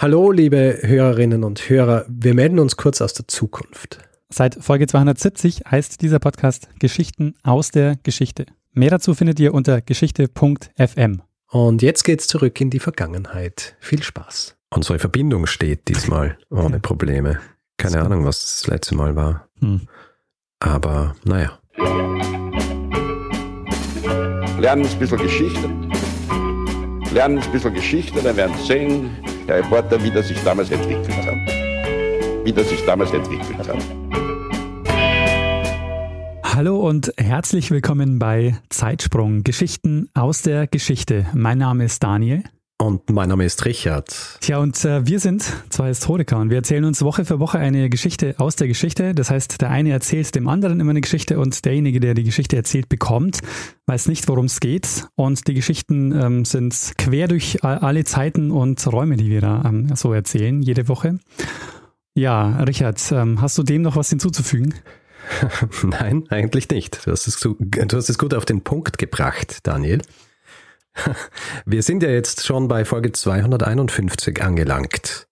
Hallo, 0.00 0.30
liebe 0.30 0.78
Hörerinnen 0.82 1.42
und 1.42 1.68
Hörer. 1.68 2.04
Wir 2.08 2.32
melden 2.32 2.60
uns 2.60 2.76
kurz 2.76 3.00
aus 3.00 3.14
der 3.14 3.26
Zukunft. 3.26 3.98
Seit 4.28 4.54
Folge 4.54 4.86
270 4.86 5.62
heißt 5.68 6.02
dieser 6.02 6.20
Podcast 6.20 6.68
Geschichten 6.78 7.34
aus 7.42 7.72
der 7.72 7.96
Geschichte. 8.04 8.46
Mehr 8.72 8.90
dazu 8.90 9.16
findet 9.16 9.40
ihr 9.40 9.52
unter 9.52 9.80
geschichte.fm. 9.80 11.22
Und 11.50 11.82
jetzt 11.82 12.04
geht's 12.04 12.28
zurück 12.28 12.60
in 12.60 12.70
die 12.70 12.78
Vergangenheit. 12.78 13.74
Viel 13.80 14.00
Spaß. 14.00 14.56
Unsere 14.72 15.00
Verbindung 15.00 15.46
steht 15.46 15.88
diesmal 15.88 16.38
ohne 16.48 16.78
Probleme. 16.78 17.40
Keine 17.76 18.00
Ahnung, 18.00 18.24
was 18.24 18.38
das 18.38 18.68
letzte 18.68 18.94
Mal 18.94 19.16
war. 19.16 19.48
Hm. 19.58 19.88
Aber 20.60 21.16
naja. 21.24 21.58
Lernen 24.60 24.86
ein 24.86 24.98
bisschen 25.00 25.18
Geschichte. 25.18 25.68
Lernen 27.12 27.38
ein 27.38 27.52
bisschen 27.52 27.72
Geschichte, 27.72 28.20
dann 28.22 28.36
werden 28.36 28.54
Sie 28.58 28.66
sehen, 28.66 29.10
der 29.46 29.58
Reporter, 29.58 30.02
wie 30.02 30.10
das 30.10 30.28
sich 30.28 30.38
damals 30.44 30.70
entwickelt 30.70 31.08
hat. 31.16 31.36
Wie 32.44 32.52
das 32.52 32.68
sich 32.68 32.84
damals 32.84 33.12
entwickelt 33.12 33.66
hat. 33.66 33.78
Hallo 36.44 36.86
und 36.86 37.12
herzlich 37.16 37.70
willkommen 37.70 38.18
bei 38.18 38.58
Zeitsprung, 38.68 39.42
Geschichten 39.42 40.10
aus 40.12 40.42
der 40.42 40.66
Geschichte. 40.66 41.26
Mein 41.32 41.58
Name 41.58 41.84
ist 41.84 42.02
Daniel. 42.02 42.42
Und 42.80 43.10
mein 43.10 43.28
Name 43.28 43.44
ist 43.44 43.64
Richard. 43.64 44.38
Tja, 44.40 44.58
und 44.58 44.84
äh, 44.84 45.04
wir 45.04 45.18
sind 45.18 45.42
zwei 45.68 45.88
Historiker 45.88 46.38
und 46.38 46.50
wir 46.50 46.58
erzählen 46.58 46.84
uns 46.84 47.02
Woche 47.02 47.24
für 47.24 47.40
Woche 47.40 47.58
eine 47.58 47.90
Geschichte 47.90 48.36
aus 48.38 48.54
der 48.54 48.68
Geschichte. 48.68 49.16
Das 49.16 49.30
heißt, 49.30 49.60
der 49.60 49.70
eine 49.70 49.90
erzählt 49.90 50.32
dem 50.36 50.46
anderen 50.46 50.78
immer 50.78 50.90
eine 50.90 51.00
Geschichte 51.00 51.40
und 51.40 51.64
derjenige, 51.64 51.98
der 51.98 52.14
die 52.14 52.22
Geschichte 52.22 52.54
erzählt, 52.54 52.88
bekommt, 52.88 53.40
weiß 53.86 54.06
nicht, 54.06 54.28
worum 54.28 54.44
es 54.44 54.60
geht. 54.60 55.08
Und 55.16 55.48
die 55.48 55.54
Geschichten 55.54 56.12
ähm, 56.12 56.44
sind 56.44 56.92
quer 56.96 57.26
durch 57.26 57.64
alle 57.64 58.04
Zeiten 58.04 58.52
und 58.52 58.86
Räume, 58.86 59.16
die 59.16 59.28
wir 59.28 59.40
da 59.40 59.64
ähm, 59.66 59.96
so 59.96 60.12
erzählen, 60.12 60.62
jede 60.62 60.86
Woche. 60.86 61.18
Ja, 62.14 62.62
Richard, 62.62 63.02
ähm, 63.10 63.40
hast 63.40 63.58
du 63.58 63.64
dem 63.64 63.82
noch 63.82 63.96
was 63.96 64.08
hinzuzufügen? 64.10 64.72
Nein, 65.82 66.26
eigentlich 66.28 66.68
nicht. 66.68 67.04
Du 67.04 67.10
hast, 67.10 67.26
es, 67.26 67.40
du 67.40 67.56
hast 67.92 68.08
es 68.08 68.18
gut 68.18 68.34
auf 68.34 68.44
den 68.44 68.62
Punkt 68.62 68.98
gebracht, 68.98 69.58
Daniel. 69.64 70.00
Wir 71.66 71.82
sind 71.82 72.02
ja 72.02 72.10
jetzt 72.10 72.44
schon 72.44 72.68
bei 72.68 72.84
Folge 72.84 73.12
251 73.12 74.42
angelangt. 74.42 75.26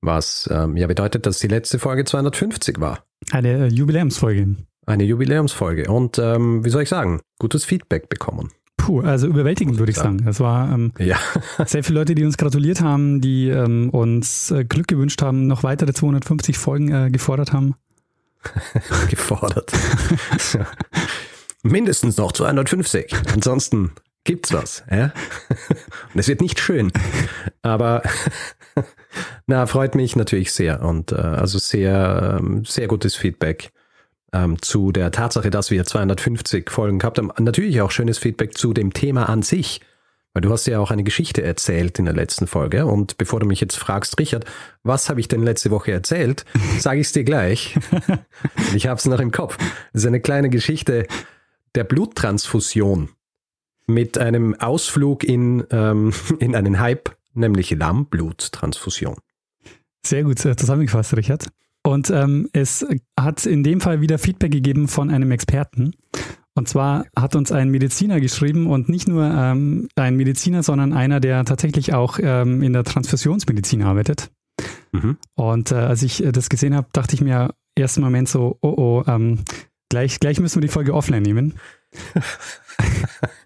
Was 0.00 0.48
ähm, 0.52 0.76
ja 0.76 0.86
bedeutet, 0.86 1.26
dass 1.26 1.40
die 1.40 1.48
letzte 1.48 1.78
Folge 1.78 2.04
250 2.04 2.80
war. 2.80 3.04
Eine 3.32 3.66
äh, 3.66 3.68
Jubiläumsfolge. 3.68 4.56
Eine 4.86 5.04
Jubiläumsfolge. 5.04 5.90
Und 5.90 6.18
ähm, 6.18 6.64
wie 6.64 6.70
soll 6.70 6.82
ich 6.82 6.88
sagen, 6.88 7.20
gutes 7.38 7.64
Feedback 7.64 8.08
bekommen. 8.08 8.52
Puh, 8.76 9.00
also 9.00 9.26
überwältigend 9.26 9.78
würde 9.78 9.90
ich 9.90 9.98
sagen. 9.98 10.24
Es 10.26 10.40
war 10.40 10.72
ähm, 10.72 10.92
ja. 10.98 11.18
sehr 11.66 11.82
viele 11.82 11.98
Leute, 11.98 12.14
die 12.14 12.24
uns 12.24 12.38
gratuliert 12.38 12.80
haben, 12.80 13.20
die 13.20 13.48
ähm, 13.48 13.90
uns 13.90 14.50
äh, 14.50 14.64
Glück 14.64 14.86
gewünscht 14.86 15.20
haben, 15.20 15.46
noch 15.46 15.62
weitere 15.62 15.92
250 15.92 16.56
Folgen 16.56 16.92
äh, 16.92 17.10
gefordert 17.10 17.52
haben. 17.52 17.74
gefordert. 19.10 19.72
Mindestens 21.62 22.16
noch 22.16 22.32
250. 22.32 23.12
Ansonsten 23.34 23.90
gibt's 24.28 24.52
was. 24.52 24.84
Ja? 24.90 25.10
Und 26.12 26.20
es 26.20 26.28
wird 26.28 26.42
nicht 26.42 26.60
schön. 26.60 26.92
Aber 27.62 28.02
na, 29.46 29.66
freut 29.66 29.94
mich 29.94 30.16
natürlich 30.16 30.52
sehr. 30.52 30.82
Und 30.82 31.12
äh, 31.12 31.16
also 31.16 31.58
sehr, 31.58 32.36
ähm, 32.38 32.64
sehr 32.66 32.88
gutes 32.88 33.16
Feedback 33.16 33.72
ähm, 34.34 34.60
zu 34.60 34.92
der 34.92 35.12
Tatsache, 35.12 35.48
dass 35.48 35.70
wir 35.70 35.82
250 35.82 36.68
Folgen 36.68 36.98
gehabt 36.98 37.16
haben. 37.16 37.32
Natürlich 37.38 37.80
auch 37.80 37.90
schönes 37.90 38.18
Feedback 38.18 38.56
zu 38.56 38.74
dem 38.74 38.92
Thema 38.92 39.30
an 39.30 39.40
sich. 39.40 39.80
Weil 40.34 40.42
du 40.42 40.52
hast 40.52 40.66
ja 40.66 40.78
auch 40.78 40.90
eine 40.90 41.04
Geschichte 41.04 41.42
erzählt 41.42 41.98
in 41.98 42.04
der 42.04 42.12
letzten 42.12 42.46
Folge. 42.46 42.84
Und 42.84 43.16
bevor 43.16 43.40
du 43.40 43.46
mich 43.46 43.62
jetzt 43.62 43.78
fragst, 43.78 44.20
Richard, 44.20 44.44
was 44.82 45.08
habe 45.08 45.20
ich 45.20 45.28
denn 45.28 45.42
letzte 45.42 45.70
Woche 45.70 45.90
erzählt, 45.90 46.44
sage 46.78 47.00
ich 47.00 47.06
es 47.06 47.12
dir 47.12 47.24
gleich. 47.24 47.78
ich 48.74 48.88
habe 48.88 48.98
es 48.98 49.06
noch 49.06 49.20
im 49.20 49.30
Kopf. 49.30 49.56
Das 49.94 50.02
ist 50.02 50.06
eine 50.06 50.20
kleine 50.20 50.50
Geschichte 50.50 51.06
der 51.74 51.84
Bluttransfusion 51.84 53.08
mit 53.88 54.18
einem 54.18 54.54
Ausflug 54.54 55.24
in, 55.24 55.64
ähm, 55.70 56.12
in 56.38 56.54
einen 56.54 56.78
Hype, 56.78 57.16
nämlich 57.34 57.70
Lammbluttransfusion. 57.70 59.16
Sehr 60.06 60.22
gut 60.22 60.44
äh, 60.44 60.54
zusammengefasst, 60.54 61.16
Richard. 61.16 61.48
Und 61.82 62.10
ähm, 62.10 62.48
es 62.52 62.86
hat 63.18 63.46
in 63.46 63.62
dem 63.62 63.80
Fall 63.80 64.00
wieder 64.00 64.18
Feedback 64.18 64.52
gegeben 64.52 64.88
von 64.88 65.10
einem 65.10 65.30
Experten. 65.30 65.92
Und 66.54 66.68
zwar 66.68 67.06
hat 67.16 67.36
uns 67.36 67.52
ein 67.52 67.70
Mediziner 67.70 68.20
geschrieben 68.20 68.66
und 68.66 68.88
nicht 68.88 69.08
nur 69.08 69.24
ähm, 69.24 69.88
ein 69.94 70.16
Mediziner, 70.16 70.62
sondern 70.62 70.92
einer, 70.92 71.20
der 71.20 71.44
tatsächlich 71.44 71.94
auch 71.94 72.18
ähm, 72.20 72.62
in 72.62 72.72
der 72.72 72.84
Transfusionsmedizin 72.84 73.82
arbeitet. 73.82 74.30
Mhm. 74.92 75.18
Und 75.34 75.70
äh, 75.70 75.76
als 75.76 76.02
ich 76.02 76.24
äh, 76.24 76.32
das 76.32 76.48
gesehen 76.48 76.74
habe, 76.74 76.88
dachte 76.92 77.14
ich 77.14 77.20
mir 77.20 77.54
im 77.74 77.82
ersten 77.82 78.00
Moment 78.00 78.28
so, 78.28 78.58
oh 78.60 78.74
oh, 78.76 79.04
ähm, 79.06 79.44
gleich, 79.88 80.18
gleich 80.18 80.40
müssen 80.40 80.56
wir 80.56 80.66
die 80.66 80.72
Folge 80.72 80.94
offline 80.94 81.22
nehmen. 81.22 81.54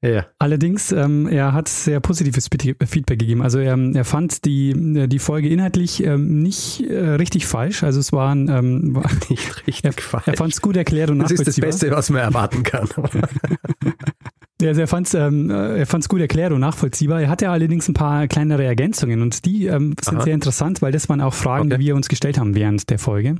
Ja. 0.00 0.26
Allerdings, 0.38 0.92
ähm, 0.92 1.26
er 1.26 1.52
hat 1.52 1.68
sehr 1.68 1.98
positives 1.98 2.48
Feedback 2.48 3.18
gegeben. 3.18 3.42
Also 3.42 3.58
er, 3.58 3.76
er 3.76 4.04
fand 4.04 4.44
die, 4.44 5.08
die 5.08 5.18
Folge 5.18 5.48
inhaltlich 5.48 6.04
ähm, 6.04 6.40
nicht 6.40 6.82
äh, 6.88 7.14
richtig 7.14 7.46
falsch. 7.46 7.82
Also 7.82 7.98
es 7.98 8.12
waren 8.12 8.48
ähm, 8.48 8.94
war, 8.94 9.10
nicht 9.28 9.66
richtig 9.66 9.84
er, 9.84 9.92
falsch. 9.92 10.28
Er 10.28 10.36
fand 10.36 10.52
es 10.52 10.62
gut 10.62 10.76
erklärt 10.76 11.10
und 11.10 11.18
nachvollziehbar. 11.18 11.44
Das 11.44 11.56
ist 11.56 11.62
das 11.62 11.80
Beste, 11.80 11.90
was 11.90 12.10
man 12.10 12.22
erwarten 12.22 12.62
kann. 12.62 12.88
Ja, 14.60 14.70
also 14.70 14.80
er 14.80 14.88
fand 14.88 15.06
es 15.06 15.14
ähm, 15.14 15.50
er 15.50 15.86
fand's 15.86 16.08
gut 16.08 16.20
erklärt 16.20 16.52
und 16.52 16.60
nachvollziehbar. 16.60 17.22
Er 17.22 17.28
hatte 17.28 17.48
allerdings 17.48 17.88
ein 17.88 17.94
paar 17.94 18.26
kleinere 18.26 18.64
Ergänzungen 18.64 19.22
und 19.22 19.44
die 19.44 19.66
ähm, 19.66 19.94
sind 20.00 20.16
Aha. 20.16 20.24
sehr 20.24 20.34
interessant, 20.34 20.82
weil 20.82 20.90
das 20.90 21.08
waren 21.08 21.20
auch 21.20 21.34
Fragen, 21.34 21.68
okay. 21.68 21.78
die 21.78 21.86
wir 21.86 21.94
uns 21.94 22.08
gestellt 22.08 22.38
haben 22.38 22.56
während 22.56 22.90
der 22.90 22.98
Folge. 22.98 23.36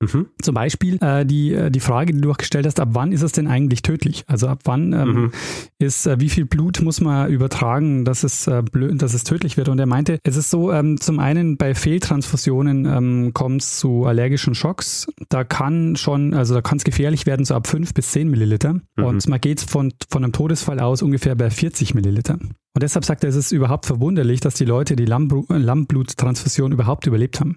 Mhm. 0.00 0.26
Zum 0.42 0.54
Beispiel 0.54 0.98
äh, 1.00 1.24
die, 1.24 1.54
äh, 1.54 1.70
die 1.70 1.80
Frage, 1.80 2.12
die 2.12 2.20
du 2.20 2.30
auch 2.30 2.36
gestellt 2.36 2.66
hast, 2.66 2.80
ab 2.80 2.90
wann 2.92 3.12
ist 3.12 3.22
es 3.22 3.32
denn 3.32 3.46
eigentlich 3.46 3.80
tödlich? 3.80 4.24
Also 4.26 4.46
ab 4.46 4.60
wann 4.64 4.92
ähm, 4.92 5.08
mhm. 5.08 5.32
ist, 5.78 6.06
äh, 6.06 6.20
wie 6.20 6.28
viel 6.28 6.44
Blut 6.44 6.82
muss 6.82 7.00
man 7.00 7.30
übertragen, 7.30 8.04
dass 8.04 8.22
es, 8.22 8.46
äh, 8.46 8.62
blöd, 8.62 9.00
dass 9.00 9.14
es 9.14 9.24
tödlich 9.24 9.56
wird? 9.56 9.70
Und 9.70 9.78
er 9.78 9.86
meinte, 9.86 10.18
es 10.22 10.36
ist 10.36 10.50
so, 10.50 10.70
ähm, 10.70 11.00
zum 11.00 11.18
einen 11.18 11.56
bei 11.56 11.74
Fehltransfusionen 11.74 12.84
ähm, 12.84 13.30
kommt 13.32 13.62
es 13.62 13.78
zu 13.78 14.04
allergischen 14.04 14.54
Schocks. 14.54 15.06
Da 15.30 15.44
kann 15.44 15.96
schon, 15.96 16.34
also 16.34 16.52
da 16.52 16.60
kann 16.60 16.76
es 16.76 16.84
gefährlich 16.84 17.24
werden, 17.24 17.46
so 17.46 17.54
ab 17.54 17.66
5 17.66 17.94
bis 17.94 18.12
10 18.12 18.28
Milliliter. 18.28 18.74
Mhm. 18.96 19.04
Und 19.04 19.28
man 19.28 19.40
geht 19.40 19.62
von, 19.62 19.94
von 20.10 20.22
einem 20.22 20.32
Todesfall 20.32 20.78
aus 20.78 21.00
ungefähr 21.00 21.34
bei 21.36 21.48
40 21.48 21.94
Milliliter. 21.94 22.34
Und 22.34 22.82
deshalb 22.82 23.06
sagt 23.06 23.24
er, 23.24 23.30
es 23.30 23.36
ist 23.36 23.52
überhaupt 23.52 23.86
verwunderlich, 23.86 24.40
dass 24.40 24.54
die 24.54 24.66
Leute 24.66 24.94
die 24.94 25.06
Lammbluttransfusion 25.06 26.72
überhaupt 26.72 27.06
überlebt 27.06 27.40
haben. 27.40 27.56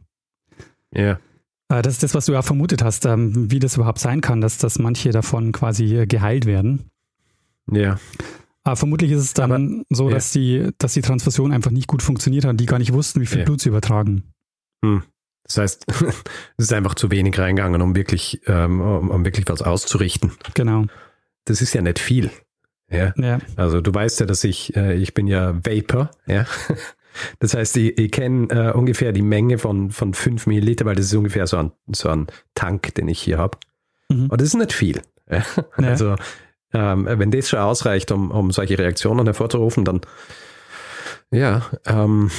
Ja. 0.94 1.20
Äh, 1.70 1.82
das 1.82 1.94
ist 1.94 2.04
das, 2.04 2.16
was 2.16 2.26
du 2.26 2.34
ja 2.34 2.42
vermutet 2.42 2.84
hast, 2.84 3.06
ähm, 3.06 3.52
wie 3.52 3.60
das 3.60 3.76
überhaupt 3.76 4.00
sein 4.00 4.22
kann, 4.22 4.42
dass, 4.42 4.58
dass 4.58 4.80
manche 4.80 5.12
davon 5.12 5.52
quasi 5.52 5.96
äh, 5.96 6.08
geheilt 6.08 6.46
werden. 6.46 6.90
Ja. 7.72 8.00
Aber 8.64 8.76
vermutlich 8.76 9.12
ist 9.12 9.22
es 9.22 9.34
dann 9.34 9.52
Aber, 9.52 9.84
so, 9.90 10.10
dass, 10.10 10.34
ja. 10.34 10.42
die, 10.42 10.72
dass 10.78 10.94
die 10.94 11.02
Transfusion 11.02 11.52
einfach 11.52 11.72
nicht 11.72 11.88
gut 11.88 12.02
funktioniert 12.02 12.46
hat, 12.46 12.60
die 12.60 12.66
gar 12.66 12.80
nicht 12.80 12.94
wussten, 12.94 13.22
wie 13.22 13.26
viel 13.26 13.40
ja. 13.40 13.46
Blut 13.46 13.62
sie 13.62 13.70
übertragen. 13.70 14.24
Hm. 14.84 15.04
Das 15.44 15.58
heißt, 15.58 15.86
es 16.58 16.66
ist 16.66 16.74
einfach 16.74 16.96
zu 16.96 17.10
wenig 17.12 17.38
reingegangen, 17.40 17.82
um 17.82 17.96
wirklich, 17.96 18.42
ähm, 18.48 18.82
um 18.82 19.26
wirklich 19.26 19.46
was 19.48 19.62
auszurichten. 19.62 20.32
Genau. 20.54 20.86
Das 21.46 21.62
ist 21.62 21.74
ja 21.74 21.82
nicht 21.82 22.00
viel. 22.00 22.30
Ja. 22.92 23.14
ja. 23.18 23.40
Also 23.56 23.82
du 23.82 23.94
weißt 23.94 24.20
ja, 24.20 24.26
dass 24.26 24.44
ich, 24.44 24.76
äh, 24.76 24.96
ich 24.96 25.14
bin 25.14 25.28
ja 25.28 25.56
Vapor, 25.64 26.12
ja. 26.26 26.46
Das 27.40 27.54
heißt, 27.54 27.78
ich, 27.78 27.98
ich 27.98 28.12
kenne 28.12 28.48
äh, 28.50 28.72
ungefähr 28.72 29.12
die 29.12 29.22
Menge 29.22 29.58
von, 29.58 29.92
von 29.92 30.14
5 30.14 30.48
Milliliter, 30.48 30.86
weil 30.86 30.96
das 30.96 31.06
ist 31.06 31.16
ungefähr 31.16 31.48
so 31.48 31.58
ein, 31.58 31.72
so 31.92 32.10
ein 32.10 32.28
Tank, 32.56 32.94
den 32.96 33.08
ich 33.08 33.22
hier 33.22 33.38
habe. 33.38 33.58
Mhm. 34.10 34.28
Und 34.28 34.42
das 34.42 34.50
ist 34.50 34.56
nicht 34.56 34.74
viel. 34.74 35.02
Ja. 35.30 35.44
Also, 35.78 36.16
ähm, 36.74 37.08
wenn 37.10 37.32
das 37.32 37.50
schon 37.50 37.60
ausreicht, 37.60 38.12
um, 38.12 38.32
um 38.32 38.52
solche 38.52 38.78
Reaktionen 38.78 39.26
hervorzurufen, 39.26 39.86
dann 39.86 40.02
ja, 41.32 41.70
ähm, 41.86 42.32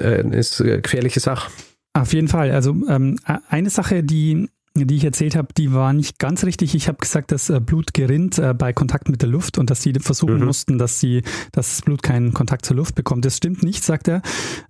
äh, 0.00 0.26
ist 0.36 0.60
eine 0.60 0.80
gefährliche 0.80 1.20
Sache. 1.20 1.50
Auf 1.94 2.12
jeden 2.12 2.28
Fall. 2.28 2.50
Also 2.50 2.70
ähm, 2.88 3.18
eine 3.48 3.70
Sache, 3.70 4.02
die 4.02 4.50
die 4.86 4.96
ich 4.96 5.04
erzählt 5.04 5.36
habe, 5.36 5.48
die 5.56 5.72
war 5.72 5.92
nicht 5.92 6.18
ganz 6.18 6.44
richtig. 6.44 6.74
Ich 6.74 6.88
habe 6.88 6.98
gesagt, 6.98 7.32
dass 7.32 7.50
äh, 7.50 7.60
Blut 7.60 7.94
gerinnt 7.94 8.38
äh, 8.38 8.54
bei 8.54 8.72
Kontakt 8.72 9.08
mit 9.08 9.22
der 9.22 9.28
Luft 9.28 9.58
und 9.58 9.70
dass 9.70 9.82
sie 9.82 9.92
versuchen 9.94 10.38
mhm. 10.38 10.46
mussten, 10.46 10.78
dass 10.78 11.00
sie, 11.00 11.22
dass 11.52 11.70
das 11.70 11.82
Blut 11.82 12.02
keinen 12.02 12.34
Kontakt 12.34 12.64
zur 12.64 12.76
Luft 12.76 12.94
bekommt. 12.94 13.24
Das 13.24 13.36
stimmt 13.36 13.62
nicht, 13.62 13.84
sagt 13.84 14.08
er, 14.08 14.22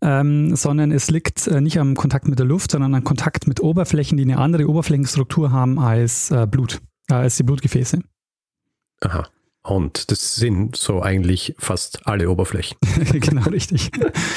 ähm, 0.02 0.56
sondern 0.56 0.92
es 0.92 1.10
liegt 1.10 1.46
äh, 1.46 1.60
nicht 1.60 1.78
am 1.78 1.94
Kontakt 1.94 2.28
mit 2.28 2.38
der 2.38 2.46
Luft, 2.46 2.70
sondern 2.70 2.94
am 2.94 3.04
Kontakt 3.04 3.46
mit 3.46 3.60
Oberflächen, 3.60 4.16
die 4.16 4.24
eine 4.24 4.38
andere 4.38 4.68
Oberflächenstruktur 4.68 5.52
haben 5.52 5.78
als 5.78 6.32
Blut, 6.50 6.80
als 7.08 7.36
die 7.36 7.42
Blutgefäße. 7.42 8.00
Aha. 9.00 9.28
Und 9.68 10.10
das 10.10 10.34
sind 10.34 10.76
so 10.76 11.02
eigentlich 11.02 11.54
fast 11.58 12.06
alle 12.06 12.30
Oberflächen. 12.30 12.78
genau, 13.12 13.42
richtig. 13.50 13.90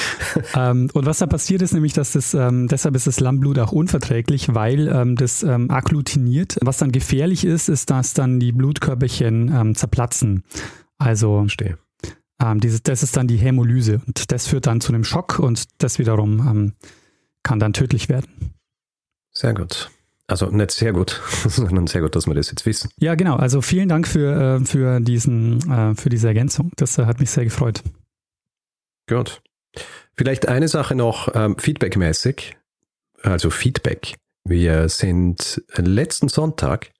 ähm, 0.56 0.89
und 0.94 1.06
was 1.06 1.19
da 1.19 1.25
passiert 1.25 1.62
ist 1.62 1.72
nämlich, 1.72 1.94
dass 1.94 2.12
das, 2.12 2.33
ähm, 2.33 2.68
deshalb 2.68 2.98
ist 2.98 3.07
das 3.07 3.22
Lammblut 3.22 3.57
auch 3.57 3.72
unverträglich, 3.72 4.54
weil 4.54 4.89
ähm, 4.89 5.16
das 5.16 5.42
ähm, 5.44 5.72
agglutiniert. 5.72 6.57
Was 6.62 6.80
dann 6.80 6.92
gefährlich 6.92 7.45
ist, 7.45 7.69
ist, 7.69 7.92
dass 7.92 8.13
dann 8.13 8.42
die 8.42 8.51
Blutkörperchen 8.51 9.50
ähm, 9.56 9.74
zerplatzen. 9.74 10.44
Also 10.98 11.39
Verstehe. 11.44 11.78
Ähm, 12.44 12.60
dieses, 12.60 12.83
das 12.83 13.01
ist 13.01 13.16
dann 13.16 13.30
die 13.30 13.38
Hämolyse 13.38 14.01
und 14.06 14.33
das 14.33 14.48
führt 14.48 14.68
dann 14.68 14.81
zu 14.81 14.92
einem 14.92 15.06
Schock 15.06 15.39
und 15.39 15.63
das 15.78 15.98
wiederum 15.98 16.74
kann 17.42 17.60
dann 17.60 17.72
tödlich 17.72 18.10
werden. 18.10 18.54
Sehr 19.31 19.54
gut. 19.54 19.89
Also 20.27 20.47
nicht 20.47 20.71
sehr 20.71 20.94
gut, 20.94 21.21
sondern 21.47 21.88
sehr 21.88 22.01
gut, 22.01 22.15
dass 22.15 22.27
wir 22.27 22.33
das 22.33 22.50
jetzt 22.50 22.65
wissen. 22.65 22.89
Ja, 22.97 23.15
genau. 23.15 23.35
Also 23.35 23.62
vielen 23.62 23.89
Dank 23.89 24.07
für, 24.07 24.59
äh, 24.62 24.65
für, 24.65 25.00
diesen, 25.00 25.59
äh, 25.69 25.95
für 25.95 26.09
diese 26.09 26.27
Ergänzung. 26.27 26.71
Das 26.77 26.97
äh, 26.97 27.06
hat 27.06 27.19
mich 27.19 27.29
sehr 27.29 27.44
gefreut. 27.44 27.83
Gut. 29.07 29.41
Vielleicht 30.15 30.47
eine 30.47 30.68
Sache 30.68 30.95
noch 30.95 31.33
ähm, 31.33 31.57
feedbackmäßig. 31.57 32.56
Also 33.23 33.50
Feedback. 33.50 34.15
Wir 34.44 34.89
sind 34.89 35.62
letzten 35.75 36.27
Sonntag 36.27 36.91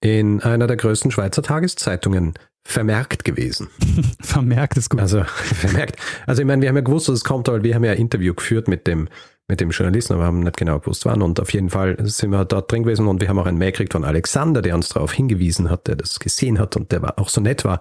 in 0.00 0.42
einer 0.42 0.66
der 0.66 0.76
größten 0.76 1.10
Schweizer 1.10 1.42
Tageszeitungen 1.42 2.34
vermerkt 2.66 3.24
gewesen. 3.24 3.68
vermerkt 4.20 4.76
ist 4.76 4.90
gut. 4.90 5.00
Also 5.00 5.24
vermerkt. 5.24 5.96
Also 6.26 6.42
ich 6.42 6.46
meine, 6.46 6.62
wir 6.62 6.68
haben 6.68 6.76
ja 6.76 6.82
gewusst, 6.82 7.08
dass 7.08 7.16
es 7.16 7.24
kommt, 7.24 7.48
weil 7.48 7.62
wir 7.62 7.74
haben 7.74 7.84
ja 7.84 7.92
ein 7.92 7.98
Interview 7.98 8.34
geführt 8.34 8.68
mit 8.68 8.86
dem, 8.86 9.08
mit 9.46 9.60
dem 9.60 9.70
Journalisten, 9.70 10.14
aber 10.14 10.22
wir 10.22 10.26
haben 10.26 10.40
nicht 10.40 10.56
genau 10.56 10.78
gewusst, 10.78 11.04
wann. 11.04 11.22
Und 11.22 11.40
auf 11.40 11.52
jeden 11.52 11.70
Fall 11.70 11.96
sind 12.06 12.30
wir 12.30 12.44
dort 12.44 12.70
drin 12.72 12.82
gewesen 12.82 13.06
und 13.06 13.20
wir 13.20 13.28
haben 13.28 13.38
auch 13.38 13.46
ein 13.46 13.58
Mail 13.58 13.72
gekriegt 13.72 13.92
von 13.92 14.04
Alexander, 14.04 14.62
der 14.62 14.74
uns 14.74 14.88
darauf 14.88 15.12
hingewiesen 15.12 15.70
hat, 15.70 15.86
der 15.86 15.96
das 15.96 16.18
gesehen 16.18 16.58
hat 16.58 16.76
und 16.76 16.92
der 16.92 17.02
war 17.02 17.18
auch 17.18 17.28
so 17.28 17.40
nett 17.40 17.64
war, 17.64 17.80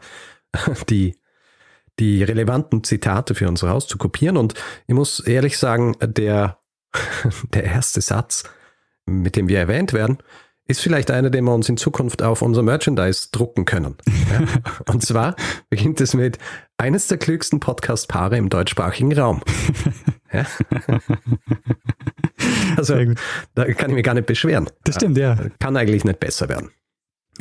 die, 0.89 1.15
die 1.99 2.23
relevanten 2.23 2.83
Zitate 2.83 3.33
für 3.35 3.47
unser 3.47 3.69
Haus 3.69 3.87
zu 3.87 3.97
kopieren. 3.97 4.37
Und 4.37 4.55
ich 4.87 4.95
muss 4.95 5.21
ehrlich 5.21 5.57
sagen, 5.57 5.95
der, 6.01 6.57
der 7.53 7.63
erste 7.63 8.01
Satz, 8.01 8.43
mit 9.05 9.35
dem 9.35 9.47
wir 9.47 9.59
erwähnt 9.59 9.93
werden, 9.93 10.17
ist 10.65 10.81
vielleicht 10.81 11.11
einer, 11.11 11.29
den 11.29 11.43
wir 11.43 11.53
uns 11.53 11.67
in 11.67 11.77
Zukunft 11.77 12.21
auf 12.21 12.41
unser 12.41 12.63
Merchandise 12.63 13.29
drucken 13.31 13.65
können. 13.65 13.97
Ja? 14.31 14.41
Und 14.91 15.05
zwar 15.05 15.35
beginnt 15.69 15.99
es 16.01 16.13
mit 16.13 16.37
eines 16.83 17.07
der 17.07 17.17
klügsten 17.17 17.61
Podcast-Paare 17.61 18.35
im 18.37 18.49
deutschsprachigen 18.49 19.17
Raum. 19.17 19.41
Ja? 20.33 20.47
Also, 22.75 22.95
da 23.53 23.71
kann 23.73 23.91
ich 23.91 23.95
mich 23.97 24.03
gar 24.03 24.15
nicht 24.15 24.25
beschweren. 24.25 24.67
Das 24.83 24.95
stimmt, 24.95 25.15
ja. 25.15 25.37
Kann 25.59 25.77
eigentlich 25.77 26.03
nicht 26.05 26.19
besser 26.19 26.49
werden. 26.49 26.71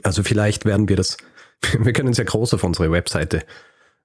Also 0.02 0.22
vielleicht 0.22 0.66
werden 0.66 0.90
wir 0.90 0.96
das, 0.96 1.16
wir 1.78 1.94
können 1.94 2.10
es 2.10 2.18
ja 2.18 2.24
groß 2.24 2.52
auf 2.52 2.64
unsere 2.64 2.92
Webseite, 2.92 3.44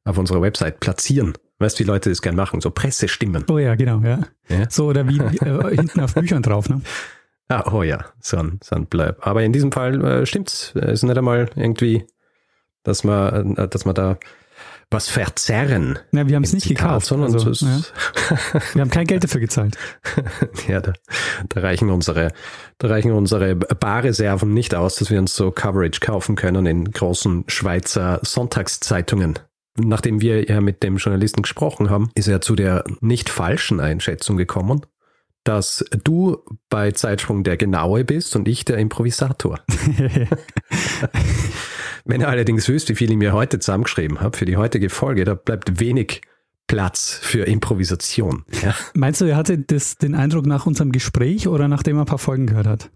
auf 0.06 0.18
unserer 0.18 0.42
Website 0.42 0.80
platzieren. 0.80 1.34
Weißt 1.60 1.78
du, 1.78 1.84
wie 1.84 1.88
Leute 1.88 2.10
das 2.10 2.22
gern 2.22 2.38
machen? 2.38 2.62
So 2.62 2.72
Pressestimmen. 2.72 3.44
Oh 3.50 3.58
ja, 3.58 3.76
genau, 3.76 4.00
ja. 4.00 4.22
ja? 4.48 4.70
So 4.70 4.86
oder 4.86 5.06
wie 5.10 5.18
äh, 5.46 5.76
hinten 5.76 6.00
auf 6.00 6.14
Büchern 6.14 6.44
drauf, 6.44 6.70
ne? 6.70 6.82
Ah, 7.50 7.74
oh 7.74 7.84
ja, 7.84 8.06
so 8.22 8.38
ein, 8.38 8.62
so 8.64 8.78
ein 8.78 8.86
Bleib. 8.86 9.28
Aber 9.28 9.44
in 9.44 9.52
diesem 9.52 9.74
Fall 9.74 10.02
äh, 10.02 10.26
stimmt's. 10.26 10.72
Es 10.76 10.94
ist 10.94 11.04
nicht 11.04 11.18
einmal 11.18 11.50
irgendwie, 11.58 12.08
dass 12.84 13.04
man, 13.04 13.58
äh, 13.58 13.68
dass 13.68 13.84
man 13.84 13.96
da 13.96 14.18
was 14.90 15.10
verzerren. 15.10 16.00
Ja, 16.14 16.28
wir 16.28 16.36
haben 16.36 16.44
es 16.44 16.54
nicht 16.54 16.68
Zitat, 16.68 16.84
gekauft, 16.84 17.08
sondern 17.08 17.34
also, 17.34 17.52
ja. 17.66 17.82
wir 18.74 18.82
haben 18.82 18.90
kein 18.90 19.06
Geld 19.06 19.24
dafür 19.24 19.42
gezahlt. 19.42 19.78
ja, 20.68 20.80
da, 20.80 20.94
da, 21.50 21.60
reichen 21.60 21.90
unsere, 21.90 22.32
da 22.78 22.88
reichen 22.88 23.12
unsere 23.12 23.56
Barreserven 23.56 24.54
nicht 24.54 24.76
aus, 24.76 24.96
dass 24.96 25.12
wir 25.12 25.20
uns 25.20 25.36
so 25.36 25.52
Coverage 25.52 26.00
kaufen 26.00 26.36
können 26.36 26.66
in 26.66 26.90
großen 26.90 27.44
Schweizer 27.48 28.20
Sonntagszeitungen. 28.24 29.40
Nachdem 29.80 30.22
wir 30.22 30.46
ja 30.46 30.62
mit 30.62 30.82
dem 30.84 30.98
Journalisten 30.98 31.42
gesprochen 31.42 31.90
haben, 31.90 32.10
ist 32.16 32.28
er 32.28 32.42
zu 32.42 32.56
der 32.56 32.84
nicht 33.02 33.30
falschen 33.30 33.80
Einschätzung 33.80 34.38
gekommen, 34.38 34.86
dass 35.44 35.86
du 36.04 36.44
bei 36.70 36.92
Zeitsprung 36.92 37.44
der 37.44 37.58
Genaue 37.58 38.04
bist 38.04 38.36
und 38.36 38.48
ich 38.48 38.66
der 38.66 38.78
Improvisator. 38.78 39.60
Wenn 42.08 42.22
er 42.22 42.30
allerdings 42.30 42.68
wüsst, 42.70 42.90
wie 42.90 42.96
viel 42.96 43.12
ich 43.12 43.18
mir 43.18 43.34
heute 43.34 43.60
zusammengeschrieben 43.60 44.22
habe 44.22 44.38
für 44.38 44.46
die 44.46 44.58
heutige 44.58 44.90
Folge, 44.90 45.26
da 45.26 45.34
bleibt 45.34 45.80
wenig 45.80 46.22
Platz 46.68 47.20
für 47.22 47.46
Improvisation. 47.46 48.44
Ja. 48.62 48.76
Meinst 48.94 49.22
du, 49.22 49.26
er 49.26 49.36
hatte 49.36 49.58
das, 49.58 49.98
den 49.98 50.16
Eindruck 50.16 50.46
nach 50.46 50.66
unserem 50.66 50.92
Gespräch 50.92 51.48
oder 51.48 51.68
nachdem 51.68 51.98
er 51.98 52.02
ein 52.02 52.08
paar 52.08 52.18
Folgen 52.18 52.48
gehört 52.48 52.68
hat? 52.68 52.90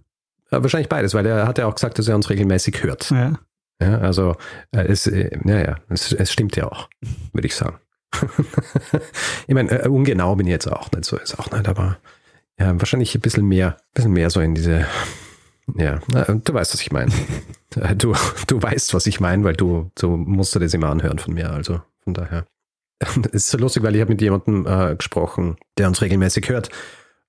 Ja, 0.51 0.61
wahrscheinlich 0.61 0.89
beides, 0.89 1.13
weil 1.13 1.25
er 1.25 1.47
hat 1.47 1.57
ja 1.57 1.67
auch 1.67 1.75
gesagt, 1.75 1.99
dass 1.99 2.07
er 2.07 2.15
uns 2.15 2.29
regelmäßig 2.29 2.83
hört. 2.83 3.09
Ja. 3.11 3.39
Ja, 3.81 3.97
also 3.97 4.35
äh, 4.71 4.83
es, 4.83 5.07
äh, 5.07 5.31
ja, 5.43 5.77
es, 5.89 6.11
es 6.13 6.31
stimmt 6.31 6.55
ja 6.55 6.71
auch, 6.71 6.87
würde 7.33 7.47
ich 7.47 7.55
sagen. 7.55 7.77
ich 9.47 9.55
meine, 9.55 9.71
äh, 9.71 9.87
ungenau 9.87 10.35
bin 10.35 10.45
ich 10.45 10.51
jetzt 10.51 10.71
auch 10.71 10.91
nicht 10.91 11.05
so, 11.05 11.17
ist 11.17 11.39
auch 11.39 11.49
nicht, 11.51 11.67
aber 11.67 11.97
ja, 12.59 12.79
wahrscheinlich 12.79 13.15
ein 13.15 13.21
bisschen 13.21 13.47
mehr, 13.47 13.77
ein 13.77 13.93
bisschen 13.95 14.11
mehr 14.11 14.29
so 14.29 14.39
in 14.39 14.53
diese, 14.53 14.85
ja, 15.75 15.99
du 16.09 16.53
weißt, 16.53 16.73
was 16.73 16.81
ich 16.81 16.91
meine. 16.91 17.11
Du, 17.75 18.13
du 18.47 18.61
weißt, 18.61 18.93
was 18.93 19.07
ich 19.07 19.19
meine, 19.19 19.43
weil 19.43 19.55
du, 19.55 19.91
du 19.95 20.09
musst 20.17 20.55
dir 20.55 20.59
das 20.59 20.73
immer 20.73 20.89
anhören 20.89 21.19
von 21.19 21.33
mir, 21.33 21.51
also 21.51 21.81
von 22.03 22.13
daher. 22.13 22.45
Es 22.99 23.17
ist 23.31 23.49
so 23.49 23.57
lustig, 23.57 23.83
weil 23.83 23.95
ich 23.95 24.01
habe 24.01 24.11
mit 24.11 24.21
jemandem 24.21 24.65
äh, 24.67 24.95
gesprochen, 24.95 25.57
der 25.77 25.87
uns 25.87 26.01
regelmäßig 26.01 26.49
hört. 26.49 26.69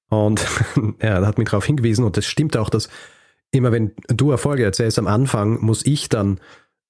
Und 0.09 0.47
er 0.99 1.27
hat 1.27 1.39
mich 1.39 1.49
darauf 1.49 1.65
hingewiesen, 1.65 2.05
und 2.05 2.17
das 2.17 2.27
stimmt 2.27 2.57
auch, 2.57 2.69
dass 2.69 2.89
immer 3.51 3.73
wenn 3.73 3.93
du 4.09 4.31
Erfolge 4.31 4.65
erzählst 4.65 4.99
am 4.99 5.07
Anfang, 5.07 5.61
muss 5.61 5.85
ich 5.87 6.09
dann 6.09 6.41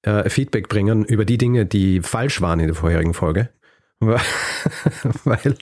äh, 0.03 0.29
Feedback 0.29 0.69
bringen 0.69 1.05
über 1.05 1.25
die 1.25 1.39
Dinge, 1.39 1.67
die 1.67 2.01
falsch 2.01 2.41
waren 2.41 2.61
in 2.61 2.67
der 2.67 2.75
vorherigen 2.75 3.15
Folge. 3.15 3.51
weil 4.01 5.55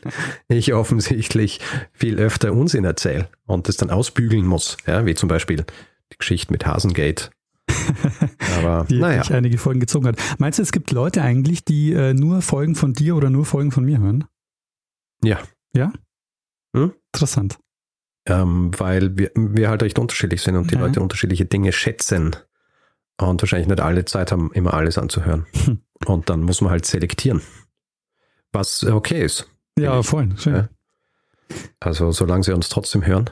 ich 0.49 0.73
offensichtlich 0.73 1.61
viel 1.93 2.19
öfter 2.19 2.55
Unsinn 2.55 2.87
erzähle 2.87 3.29
und 3.45 3.69
das 3.69 3.77
dann 3.77 3.91
ausbügeln 3.91 4.47
muss, 4.47 4.79
ja, 4.87 5.05
wie 5.05 5.15
zum 5.15 5.29
Beispiel 5.29 5.67
die 6.11 6.17
Geschichte 6.17 6.51
mit 6.51 6.65
Hasengate. 6.65 7.31
Aber 8.59 8.87
die 8.89 8.99
naja. 8.99 9.23
einige 9.31 9.59
Folgen 9.59 9.81
gezogen 9.81 10.07
hat. 10.07 10.17
Meinst 10.39 10.59
du, 10.59 10.63
es 10.63 10.73
gibt 10.73 10.91
Leute 10.91 11.23
eigentlich, 11.23 11.65
die 11.65 11.93
äh, 11.93 12.15
nur 12.15 12.43
Folgen 12.43 12.75
von 12.75 12.93
dir 12.93 13.17
oder 13.17 13.31
nur 13.31 13.45
Folgen 13.45 13.73
von 13.73 13.85
mir 13.85 13.99
hören? 13.99 14.25
Ja. 15.23 15.39
Ja? 15.73 15.93
Hm? 16.75 16.93
Interessant. 17.13 17.59
Ähm, 18.27 18.71
weil 18.79 19.17
wir, 19.17 19.31
wir 19.35 19.69
halt 19.71 19.83
recht 19.83 19.99
unterschiedlich 19.99 20.43
sind 20.43 20.57
und 20.57 20.71
die 20.71 20.75
ja. 20.75 20.81
Leute 20.81 21.01
unterschiedliche 21.01 21.47
Dinge 21.47 21.73
schätzen 21.73 22.37
und 23.19 23.43
wahrscheinlich 23.43 23.69
nicht 23.69 23.81
alle 23.81 24.05
Zeit 24.05 24.33
haben, 24.33 24.53
immer 24.53 24.75
alles 24.75 24.99
anzuhören. 24.99 25.47
Hm. 25.65 25.81
Und 26.07 26.31
dann 26.31 26.43
muss 26.43 26.61
man 26.61 26.71
halt 26.71 26.87
selektieren 26.87 27.43
was 28.53 28.85
okay 28.85 29.25
ist. 29.25 29.49
Ja, 29.79 30.03
voll. 30.03 30.31
Schön. 30.37 30.55
Ja. 30.55 30.69
Also 31.81 32.13
solange 32.13 32.45
sie 32.45 32.53
uns 32.55 32.69
trotzdem 32.69 33.07
hören, 33.07 33.31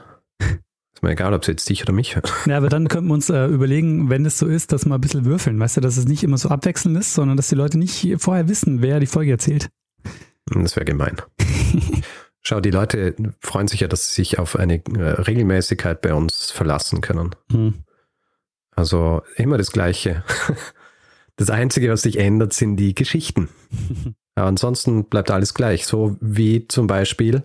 ist 0.99 1.03
mir 1.03 1.11
egal, 1.11 1.33
ob 1.33 1.45
sie 1.45 1.51
jetzt 1.51 1.69
dich 1.69 1.81
oder 1.81 1.93
mich 1.93 2.17
hören. 2.17 2.29
Ja, 2.45 2.57
aber 2.57 2.67
dann 2.67 2.89
könnten 2.89 3.07
wir 3.07 3.13
uns 3.13 3.29
äh, 3.29 3.45
überlegen, 3.45 4.09
wenn 4.09 4.25
es 4.25 4.37
so 4.37 4.47
ist, 4.47 4.73
dass 4.73 4.85
wir 4.85 4.95
ein 4.95 4.99
bisschen 4.99 5.23
würfeln, 5.23 5.57
weißt 5.57 5.77
du, 5.77 5.81
dass 5.81 5.95
es 5.95 6.05
nicht 6.05 6.23
immer 6.23 6.37
so 6.37 6.49
abwechselnd 6.49 6.97
ist, 6.97 7.13
sondern 7.13 7.37
dass 7.37 7.47
die 7.47 7.55
Leute 7.55 7.79
nicht 7.79 8.17
vorher 8.17 8.49
wissen, 8.49 8.81
wer 8.81 8.99
die 8.99 9.05
Folge 9.05 9.31
erzählt. 9.31 9.69
Das 10.53 10.75
wäre 10.75 10.83
gemein. 10.83 11.15
Schau, 12.41 12.59
die 12.59 12.71
Leute 12.71 13.15
freuen 13.39 13.69
sich 13.69 13.79
ja, 13.79 13.87
dass 13.87 14.07
sie 14.07 14.23
sich 14.23 14.39
auf 14.39 14.57
eine 14.57 14.83
äh, 14.97 15.21
Regelmäßigkeit 15.21 16.01
bei 16.01 16.13
uns 16.13 16.51
verlassen 16.51 16.99
können. 16.99 17.33
Hm. 17.49 17.75
Also 18.75 19.21
immer 19.37 19.57
das 19.57 19.71
Gleiche. 19.71 20.23
Das 21.37 21.49
Einzige, 21.49 21.89
was 21.89 22.01
sich 22.01 22.19
ändert, 22.19 22.51
sind 22.51 22.75
die 22.75 22.93
Geschichten. 22.93 23.47
Ja, 24.37 24.45
ansonsten 24.45 25.03
bleibt 25.03 25.31
alles 25.31 25.53
gleich. 25.53 25.85
So 25.85 26.15
wie 26.21 26.65
zum 26.69 26.87
Beispiel 26.87 27.43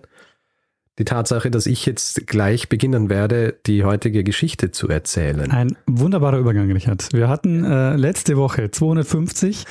die 0.99 1.05
Tatsache, 1.05 1.51
dass 1.51 1.65
ich 1.65 1.85
jetzt 1.85 2.25
gleich 2.27 2.69
beginnen 2.69 3.09
werde, 3.09 3.57
die 3.65 3.83
heutige 3.83 4.23
Geschichte 4.23 4.71
zu 4.71 4.87
erzählen. 4.87 5.51
Ein 5.51 5.77
wunderbarer 5.87 6.37
Übergang, 6.37 6.71
Richard. 6.71 7.11
Wir 7.11 7.27
hatten 7.27 7.65
äh, 7.65 7.95
letzte 7.95 8.37
Woche 8.37 8.71
250. 8.71 9.65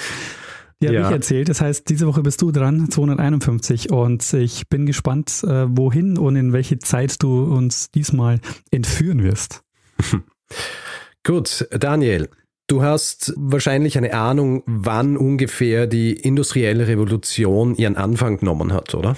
Die 0.83 0.89
habe 0.89 0.97
ja. 0.99 1.09
ich 1.09 1.15
erzählt. 1.15 1.49
Das 1.49 1.61
heißt, 1.61 1.89
diese 1.89 2.07
Woche 2.07 2.23
bist 2.23 2.43
du 2.43 2.53
dran, 2.53 2.91
251. 2.91 3.91
Und 3.91 4.33
ich 4.35 4.69
bin 4.69 4.85
gespannt, 4.85 5.43
äh, 5.45 5.67
wohin 5.69 6.19
und 6.19 6.37
in 6.37 6.53
welche 6.53 6.79
Zeit 6.79 7.23
du 7.23 7.45
uns 7.45 7.91
diesmal 7.91 8.41
entführen 8.71 9.23
wirst. 9.23 9.63
Gut, 11.23 11.67
Daniel, 11.71 12.29
Du 12.67 12.83
hast 12.83 13.35
wahrscheinlich 13.37 13.99
eine 13.99 14.15
Ahnung, 14.15 14.63
wann 14.65 15.19
ungefähr 15.19 15.87
die 15.87 16.15
industrielle 16.15 16.89
Revolution 16.89 17.75
ihren 17.75 17.97
Anfang 17.97 18.39
genommen 18.39 18.73
hat, 18.73 18.95
oder? 18.95 19.17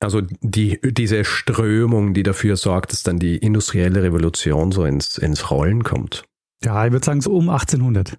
Also 0.00 0.22
die, 0.40 0.80
diese 0.82 1.24
Strömung, 1.24 2.14
die 2.14 2.22
dafür 2.22 2.56
sorgt, 2.56 2.92
dass 2.92 3.02
dann 3.02 3.18
die 3.18 3.36
industrielle 3.36 4.02
Revolution 4.02 4.72
so 4.72 4.84
ins, 4.84 5.18
ins 5.18 5.50
Rollen 5.50 5.84
kommt. 5.84 6.24
Ja, 6.64 6.86
ich 6.86 6.92
würde 6.92 7.04
sagen 7.04 7.20
so 7.20 7.36
um 7.36 7.50
1800. 7.50 8.18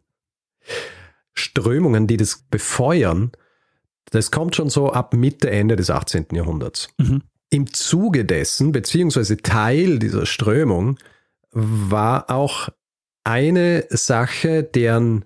Strömungen, 1.33 2.05
die 2.05 2.17
das 2.17 2.45
befeuern, 2.49 3.31
das 4.11 4.29
kommt 4.29 4.55
schon 4.55 4.69
so 4.69 4.91
ab 4.91 5.13
Mitte, 5.15 5.49
Ende 5.49 5.75
des 5.75 5.89
18. 5.89 6.27
Jahrhunderts. 6.33 6.89
Mhm. 6.97 7.23
Im 7.49 7.73
Zuge 7.73 8.25
dessen, 8.25 8.71
beziehungsweise 8.71 9.37
Teil 9.37 9.99
dieser 9.99 10.25
Strömung, 10.25 10.97
war 11.51 12.29
auch 12.29 12.69
eine 13.23 13.85
Sache, 13.89 14.63
deren 14.63 15.25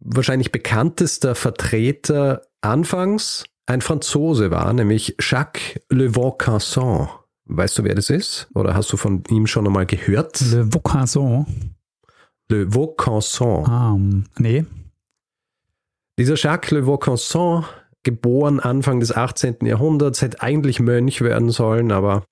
wahrscheinlich 0.00 0.52
bekanntester 0.52 1.34
Vertreter 1.34 2.42
anfangs 2.60 3.44
ein 3.68 3.82
Franzose 3.82 4.50
war, 4.50 4.72
nämlich 4.72 5.16
Jacques 5.20 5.80
Le 5.90 6.14
Vaucanson. 6.14 7.08
Weißt 7.44 7.78
du, 7.78 7.84
wer 7.84 7.94
das 7.94 8.10
ist? 8.10 8.48
Oder 8.54 8.74
hast 8.74 8.92
du 8.92 8.96
von 8.96 9.22
ihm 9.28 9.46
schon 9.46 9.66
einmal 9.66 9.86
gehört? 9.86 10.40
Le 10.40 10.72
Vaucanson. 10.72 11.46
Le 12.48 12.74
Vaucanson. 12.74 13.64
Um, 13.66 14.24
nee. 14.38 14.64
Dieser 16.18 16.36
Jacques 16.36 16.70
Le 16.70 16.86
Vaucanson 16.86 17.64
geboren 18.04 18.58
Anfang 18.58 19.00
des 19.00 19.14
18. 19.14 19.58
Jahrhunderts, 19.62 20.22
hätte 20.22 20.40
eigentlich 20.40 20.80
Mönch 20.80 21.20
werden 21.20 21.50
sollen, 21.50 21.92
aber 21.92 22.24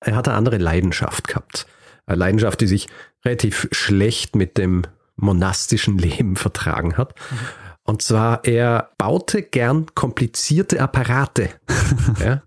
er 0.00 0.14
hatte 0.14 0.32
andere 0.32 0.58
Leidenschaft 0.58 1.26
gehabt. 1.26 1.66
Eine 2.06 2.18
Leidenschaft, 2.18 2.60
die 2.60 2.66
sich 2.66 2.88
relativ 3.24 3.68
schlecht 3.72 4.36
mit 4.36 4.58
dem 4.58 4.82
monastischen 5.16 5.98
Leben 5.98 6.36
vertragen 6.36 6.96
hat. 6.96 7.14
Mhm. 7.30 7.63
Und 7.84 8.02
zwar, 8.02 8.44
er 8.44 8.90
baute 8.98 9.42
gern 9.42 9.86
komplizierte 9.94 10.80
Apparate. 10.80 11.50
ja, 12.18 12.42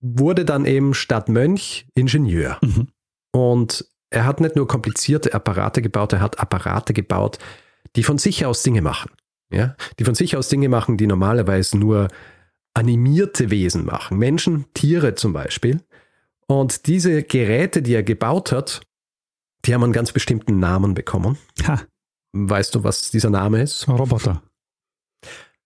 wurde 0.00 0.44
dann 0.44 0.64
eben 0.64 0.94
statt 0.94 1.28
Mönch 1.28 1.86
Ingenieur. 1.94 2.58
Mhm. 2.62 2.88
Und 3.32 3.86
er 4.10 4.24
hat 4.24 4.40
nicht 4.40 4.56
nur 4.56 4.68
komplizierte 4.68 5.34
Apparate 5.34 5.82
gebaut, 5.82 6.12
er 6.12 6.20
hat 6.20 6.38
Apparate 6.38 6.92
gebaut, 6.92 7.38
die 7.96 8.02
von 8.02 8.18
sich 8.18 8.46
aus 8.46 8.62
Dinge 8.62 8.82
machen. 8.82 9.10
Ja? 9.50 9.76
Die 9.98 10.04
von 10.04 10.14
sich 10.14 10.36
aus 10.36 10.48
Dinge 10.48 10.68
machen, 10.68 10.96
die 10.96 11.06
normalerweise 11.06 11.76
nur 11.76 12.08
animierte 12.74 13.50
Wesen 13.50 13.84
machen. 13.84 14.18
Menschen, 14.18 14.66
Tiere 14.74 15.14
zum 15.14 15.32
Beispiel. 15.32 15.80
Und 16.46 16.86
diese 16.86 17.22
Geräte, 17.22 17.82
die 17.82 17.94
er 17.94 18.02
gebaut 18.02 18.52
hat, 18.52 18.82
die 19.64 19.74
haben 19.74 19.82
einen 19.82 19.92
ganz 19.92 20.12
bestimmten 20.12 20.60
Namen 20.60 20.94
bekommen. 20.94 21.38
Ha. 21.66 21.82
Weißt 22.38 22.74
du, 22.74 22.84
was 22.84 23.10
dieser 23.10 23.30
Name 23.30 23.62
ist? 23.62 23.88
Roboter. 23.88 24.42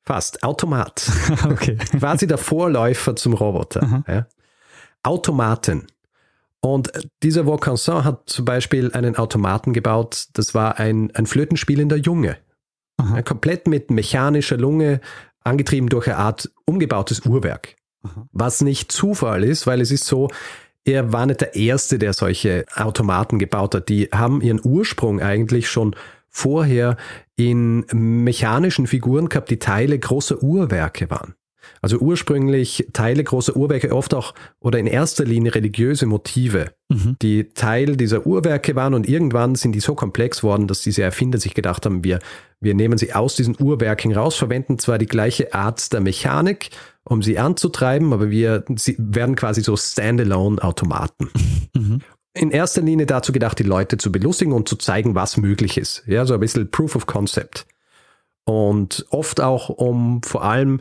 Fast. 0.03 0.43
Automat. 0.43 1.11
okay. 1.45 1.77
Quasi 1.99 2.27
der 2.27 2.39
Vorläufer 2.39 3.17
zum 3.17 3.35
Roboter. 3.35 4.05
Ja. 4.07 4.27
Automaten. 5.03 5.87
Und 6.61 6.93
dieser 7.23 7.47
Vaucanson 7.47 8.05
hat 8.05 8.29
zum 8.29 8.45
Beispiel 8.45 8.93
einen 8.93 9.17
Automaten 9.17 9.73
gebaut, 9.73 10.27
das 10.35 10.55
war 10.55 10.79
ein, 10.79 11.11
ein 11.15 11.27
flötenspielender 11.27 11.97
Junge. 11.97 12.37
Aha. 12.99 13.23
Komplett 13.23 13.67
mit 13.67 13.91
mechanischer 13.91 14.59
Lunge, 14.59 15.01
angetrieben 15.43 15.89
durch 15.89 16.07
eine 16.07 16.19
Art 16.19 16.51
umgebautes 16.67 17.25
Uhrwerk. 17.25 17.77
Aha. 18.03 18.29
Was 18.33 18.61
nicht 18.61 18.93
Zufall 18.93 19.43
ist, 19.43 19.67
weil 19.67 19.81
es 19.81 19.91
ist 19.91 20.05
so, 20.05 20.29
er 20.85 21.13
war 21.13 21.27
nicht 21.27 21.41
der 21.41 21.55
Erste, 21.55 21.99
der 21.99 22.13
solche 22.13 22.67
Automaten 22.75 23.39
gebaut 23.39 23.75
hat. 23.75 23.89
Die 23.89 24.09
haben 24.13 24.43
ihren 24.43 24.61
Ursprung 24.63 25.21
eigentlich 25.21 25.71
schon 25.71 25.97
vorher 26.31 26.97
in 27.37 27.85
mechanischen 27.93 28.87
Figuren 28.87 29.29
gehabt, 29.29 29.51
die 29.51 29.59
Teile 29.59 29.99
großer 29.99 30.43
Uhrwerke 30.43 31.11
waren. 31.11 31.35
Also 31.83 31.99
ursprünglich 31.99 32.87
Teile 32.93 33.25
großer 33.25 33.57
Uhrwerke, 33.57 33.95
oft 33.95 34.15
auch 34.15 34.35
oder 34.61 34.79
in 34.79 34.87
erster 34.87 35.25
Linie 35.25 35.55
religiöse 35.55 36.07
Motive, 36.07 36.73
mhm. 36.89 37.17
die 37.23 37.51
Teil 37.51 37.97
dieser 37.97 38.27
Uhrwerke 38.27 38.77
waren 38.77 38.95
und 38.95 39.09
irgendwann 39.09 39.55
sind 39.55 39.73
die 39.73 39.81
so 39.81 39.95
komplex 39.95 40.43
worden, 40.43 40.67
dass 40.67 40.83
diese 40.83 41.03
Erfinder 41.03 41.39
sich 41.39 41.55
gedacht 41.55 41.87
haben, 41.87 42.05
wir, 42.05 42.19
wir 42.61 42.75
nehmen 42.75 42.99
sie 42.99 43.15
aus 43.15 43.35
diesen 43.35 43.57
Uhrwerken 43.59 44.13
raus, 44.13 44.37
verwenden 44.37 44.79
zwar 44.79 44.99
die 44.99 45.07
gleiche 45.07 45.55
Art 45.55 45.93
der 45.93 46.01
Mechanik, 46.01 46.71
um 47.05 47.23
sie 47.23 47.39
anzutreiben, 47.39 48.13
aber 48.13 48.31
wir 48.31 48.65
sie 48.77 48.97
werden 48.99 49.37
quasi 49.37 49.63
so 49.63 49.77
Standalone-Automaten. 49.77 51.31
Mhm. 51.73 52.01
In 52.33 52.51
erster 52.51 52.83
Linie 52.83 53.07
dazu 53.07 53.33
gedacht, 53.33 53.59
die 53.59 53.65
Leute 53.65 53.97
zu 53.97 54.13
belustigen 54.13 54.53
und 54.53 54.69
zu 54.69 54.77
zeigen, 54.77 55.15
was 55.15 55.37
möglich 55.37 55.77
ist. 55.77 56.05
Ja, 56.07 56.27
so 56.27 56.35
ein 56.35 56.41
bisschen 56.41 56.71
Proof 56.71 56.95
of 56.95 57.07
Concept. 57.07 57.67
Und 58.45 59.07
oft 59.11 59.41
auch, 59.41 59.69
um 59.69 60.23
vor 60.23 60.45
allem 60.45 60.81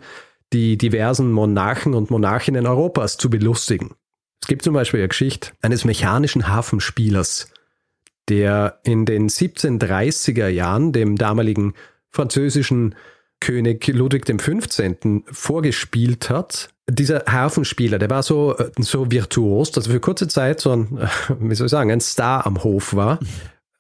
die 0.54 0.78
diversen 0.78 1.32
Monarchen 1.32 1.94
und 1.94 2.12
Monarchinnen 2.12 2.68
Europas 2.68 3.18
zu 3.18 3.30
belustigen. 3.30 3.96
Es 4.42 4.48
gibt 4.48 4.64
zum 4.64 4.74
Beispiel 4.74 5.00
eine 5.00 5.10
Geschichte 5.10 5.52
eines 5.62 5.86
mechanischen 5.86 6.48
Hafenspielers, 6.48 7.52
der 8.30 8.80
in 8.84 9.06
den 9.06 9.30
1730er 9.30 10.48
Jahren 10.48 10.92
dem 10.92 11.18
damaligen 11.18 11.74
französischen 12.10 12.96
König 13.40 13.88
Ludwig 13.88 14.26
XV. 14.26 15.24
vorgespielt 15.32 16.30
hat. 16.30 16.70
Dieser 16.90 17.24
Hafenspieler, 17.28 18.00
der 18.00 18.10
war 18.10 18.24
so, 18.24 18.56
so 18.80 19.12
virtuos, 19.12 19.72
dass 19.72 19.88
er 19.88 19.94
für 19.94 20.00
kurze 20.00 20.28
Zeit 20.28 20.60
so 20.60 20.72
ein, 20.72 21.10
wie 21.40 21.56
soll 21.56 21.68
ich 21.68 21.72
sagen, 21.72 21.92
ein 21.92 22.02
Star 22.02 22.46
am 22.46 22.64
Hof 22.64 22.96
war. 22.96 23.20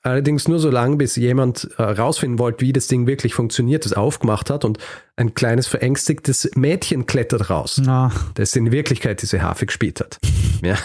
Allerdings 0.01 0.47
nur 0.47 0.59
so 0.59 0.69
lange, 0.69 0.95
bis 0.95 1.17
jemand 1.17 1.69
herausfinden 1.75 2.37
äh, 2.37 2.39
wollte, 2.39 2.61
wie 2.61 2.71
das 2.71 2.87
Ding 2.87 3.05
wirklich 3.05 3.33
funktioniert, 3.33 3.83
das 3.83 3.91
aufgemacht 3.91 4.49
hat 4.49 4.63
und 4.63 4.77
ein 5.17 5.33
kleines 5.33 5.67
verängstigtes 5.67 6.51
Mädchen 6.55 7.05
klettert 7.05 7.49
raus, 7.49 7.81
Na. 7.83 8.09
das 8.35 8.55
in 8.55 8.71
Wirklichkeit 8.71 9.21
diese 9.21 9.41
Harfe 9.41 9.65
gespielt 9.65 9.99
hat. 9.99 10.17
ja. 10.63 10.77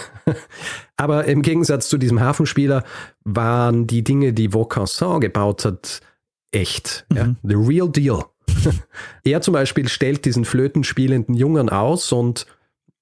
Aber 0.97 1.25
im 1.25 1.43
Gegensatz 1.43 1.87
zu 1.87 1.97
diesem 1.97 2.19
Hafenspieler 2.19 2.83
waren 3.23 3.87
die 3.87 4.03
Dinge, 4.03 4.33
die 4.33 4.51
Vaucanson 4.51 5.21
gebaut 5.21 5.63
hat, 5.63 6.01
echt. 6.51 7.05
Mhm. 7.09 7.17
Ja? 7.17 7.35
The 7.43 7.55
real 7.55 7.89
deal. 7.89 8.25
er 9.23 9.41
zum 9.41 9.53
Beispiel 9.53 9.87
stellt 9.87 10.25
diesen 10.25 10.45
flötenspielenden 10.45 11.35
Jungen 11.35 11.69
aus 11.69 12.11
und 12.11 12.45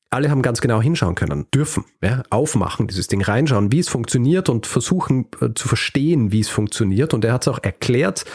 alle 0.09 0.29
haben 0.29 0.43
ganz 0.43 0.61
genau 0.61 0.81
hinschauen 0.81 1.15
können, 1.15 1.47
dürfen, 1.53 1.85
ja, 2.01 2.23
aufmachen, 2.29 2.87
dieses 2.87 3.07
Ding 3.07 3.21
reinschauen, 3.21 3.71
wie 3.71 3.79
es 3.79 3.89
funktioniert 3.89 4.47
und 4.47 4.67
versuchen 4.67 5.27
äh, 5.41 5.49
zu 5.55 5.67
verstehen, 5.67 6.31
wie 6.31 6.39
es 6.39 6.49
funktioniert. 6.49 7.13
Und 7.13 7.25
er 7.25 7.33
hat 7.33 7.43
es 7.43 7.47
auch 7.47 7.59
erklärt 7.63 8.25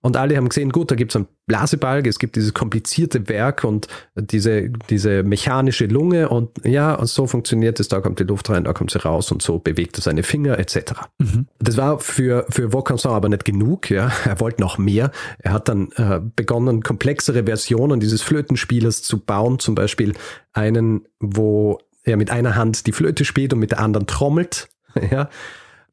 und 0.00 0.16
alle 0.16 0.36
haben 0.36 0.48
gesehen, 0.48 0.70
gut, 0.70 0.92
da 0.92 0.94
gibt 0.94 1.10
es 1.10 1.16
einen 1.16 1.26
Blasebalg, 1.46 2.06
es 2.06 2.20
gibt 2.20 2.36
dieses 2.36 2.54
komplizierte 2.54 3.28
Werk 3.28 3.64
und 3.64 3.88
diese, 4.14 4.68
diese 4.90 5.24
mechanische 5.24 5.86
Lunge 5.86 6.28
und 6.28 6.50
ja, 6.64 6.94
und 6.94 7.08
so 7.08 7.26
funktioniert 7.26 7.80
es, 7.80 7.88
da 7.88 8.00
kommt 8.00 8.20
die 8.20 8.24
Luft 8.24 8.48
rein, 8.48 8.62
da 8.62 8.72
kommt 8.72 8.92
sie 8.92 9.02
raus 9.02 9.32
und 9.32 9.42
so 9.42 9.58
bewegt 9.58 9.98
er 9.98 10.02
seine 10.02 10.22
Finger 10.22 10.56
etc. 10.58 10.92
Mhm. 11.18 11.46
Das 11.58 11.76
war 11.76 11.98
für, 11.98 12.46
für 12.48 12.72
Vaucanson 12.72 13.12
aber 13.12 13.28
nicht 13.28 13.44
genug, 13.44 13.90
ja. 13.90 14.12
Er 14.24 14.38
wollte 14.38 14.60
noch 14.60 14.78
mehr. 14.78 15.10
Er 15.38 15.52
hat 15.52 15.68
dann 15.68 15.90
äh, 15.96 16.20
begonnen, 16.36 16.82
komplexere 16.82 17.44
Versionen 17.44 17.98
dieses 17.98 18.22
Flötenspielers 18.22 19.02
zu 19.02 19.18
bauen, 19.18 19.58
zum 19.58 19.74
Beispiel 19.74 20.14
einen, 20.52 21.06
wo 21.18 21.80
er 22.04 22.16
mit 22.16 22.30
einer 22.30 22.54
Hand 22.54 22.86
die 22.86 22.92
Flöte 22.92 23.24
spielt 23.24 23.52
und 23.52 23.58
mit 23.58 23.72
der 23.72 23.80
anderen 23.80 24.06
trommelt, 24.06 24.68
ja 25.10 25.28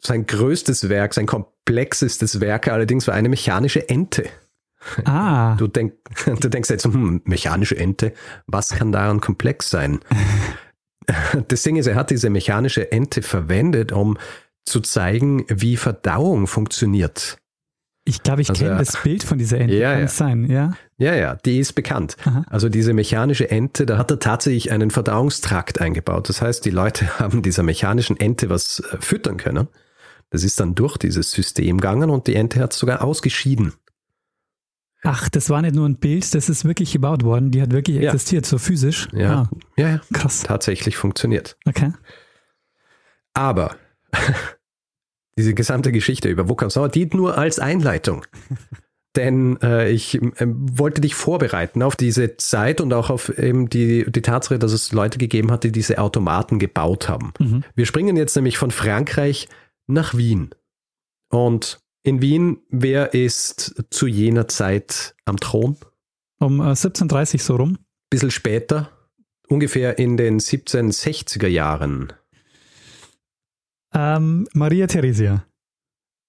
sein 0.06 0.26
größtes 0.26 0.90
Werk, 0.90 1.14
sein 1.14 1.26
komplexestes 1.26 2.40
Werk 2.40 2.68
allerdings 2.68 3.08
war 3.08 3.14
eine 3.14 3.30
mechanische 3.30 3.90
Ente. 3.90 4.30
Ah. 5.06 5.56
Du, 5.56 5.68
denk, 5.68 5.94
du 6.26 6.50
denkst 6.50 6.70
jetzt, 6.70 6.86
hm, 6.86 7.22
mechanische 7.26 7.78
Ente, 7.78 8.14
was 8.48 8.70
kann 8.70 8.92
daran 8.92 9.22
komplex 9.22 9.70
sein? 9.70 10.00
Das 11.48 11.62
Ding 11.62 11.76
ist, 11.76 11.86
er 11.86 11.94
hat 11.94 12.10
diese 12.10 12.32
mechanische 12.32 12.92
Ente 12.92 13.22
verwendet, 13.22 13.92
um 13.92 14.18
zu 14.66 14.82
zeigen, 14.82 15.46
wie 15.50 15.78
Verdauung 15.78 16.48
funktioniert. 16.48 17.38
Ich 18.06 18.22
glaube, 18.22 18.42
ich 18.42 18.50
also, 18.50 18.64
kenne 18.64 18.78
das 18.78 19.02
Bild 19.02 19.24
von 19.24 19.40
dieser 19.40 19.60
Ente. 19.60 19.76
Ja, 19.76 19.94
Kann 19.94 20.02
ja. 20.02 20.08
sein, 20.08 20.50
ja? 20.50 20.74
Ja, 20.98 21.16
ja, 21.16 21.36
die 21.36 21.60
ist 21.60 21.74
bekannt. 21.74 22.18
Aha. 22.24 22.46
Also 22.50 22.70
diese 22.70 22.94
mechanische 22.94 23.50
Ente, 23.50 23.86
da 23.86 23.98
hat 23.98 24.12
er 24.12 24.20
tatsächlich 24.20 24.72
einen 24.72 24.92
Verdauungstrakt 24.92 25.82
eingebaut. 25.82 26.30
Das 26.30 26.42
heißt, 26.42 26.64
die 26.66 26.70
Leute 26.70 27.20
haben 27.20 27.42
dieser 27.42 27.64
mechanischen 27.64 28.20
Ente 28.20 28.50
was 28.50 28.80
äh, 28.80 28.98
füttern 29.00 29.38
können. 29.38 29.68
Das 30.36 30.44
ist 30.44 30.60
dann 30.60 30.76
durch 30.76 30.98
dieses 30.98 31.32
System 31.32 31.78
gegangen 31.78 32.10
und 32.10 32.28
die 32.28 32.36
Ente 32.36 32.60
hat 32.60 32.74
es 32.74 32.80
sogar 32.80 33.02
ausgeschieden. 33.02 33.72
Ach, 35.02 35.30
das 35.30 35.50
war 35.50 35.62
nicht 35.62 35.76
nur 35.76 35.88
ein 35.88 35.96
Bild, 35.96 36.36
das 36.36 36.50
ist 36.50 36.66
wirklich 36.66 36.92
gebaut 36.92 37.24
worden. 37.24 37.52
Die 37.52 37.62
hat 37.62 37.72
wirklich 37.72 37.96
ja. 37.96 38.12
existiert, 38.12 38.46
so 38.46 38.58
physisch. 38.58 39.08
Ja, 39.14 39.44
ah. 39.44 39.50
ja, 39.78 39.90
ja. 39.92 40.02
Krass. 40.12 40.44
Tatsächlich 40.44 40.98
funktioniert. 40.98 41.56
Okay. 41.66 41.94
Aber 43.34 43.78
diese 45.38 45.54
gesamte 45.54 45.94
Geschichte 45.94 46.28
über 46.28 46.50
Vaucanson 46.50 46.92
dient 46.92 47.14
nur 47.14 47.38
als 47.38 47.60
Einleitung. 47.60 48.26
Denn 49.16 49.58
äh, 49.62 49.90
ich 49.90 50.22
äh, 50.22 50.48
wollte 50.48 51.00
dich 51.00 51.16
vorbereiten 51.16 51.82
auf 51.82 51.96
diese 51.96 52.36
Zeit 52.36 52.82
und 52.82 52.92
auch 52.92 53.10
auf 53.10 53.30
eben 53.40 53.70
die, 53.70 54.04
die 54.12 54.22
Tatsache, 54.22 54.60
dass 54.60 54.74
es 54.74 54.92
Leute 54.92 55.18
gegeben 55.18 55.50
hat, 55.50 55.64
die 55.64 55.72
diese 55.72 55.98
Automaten 55.98 56.60
gebaut 56.60 57.08
haben. 57.08 57.32
Mhm. 57.40 57.64
Wir 57.74 57.86
springen 57.86 58.18
jetzt 58.18 58.36
nämlich 58.36 58.58
von 58.58 58.72
Frankreich 58.72 59.48
nach 59.88 60.16
Wien. 60.16 60.50
Und 61.30 61.80
in 62.04 62.22
Wien, 62.22 62.60
wer 62.70 63.14
ist 63.14 63.84
zu 63.90 64.08
jener 64.08 64.48
Zeit 64.48 65.16
am 65.26 65.38
Thron? 65.38 65.78
Um 66.40 66.60
äh, 66.60 66.70
1730 66.70 67.44
so 67.44 67.56
rum. 67.56 67.78
Bisschen 68.10 68.32
später, 68.32 68.92
ungefähr 69.48 69.98
in 69.98 70.18
den 70.18 70.40
1760er 70.40 71.48
Jahren. 71.48 72.14
Ähm, 73.94 74.48
Maria 74.54 74.88
Theresia. 74.88 75.46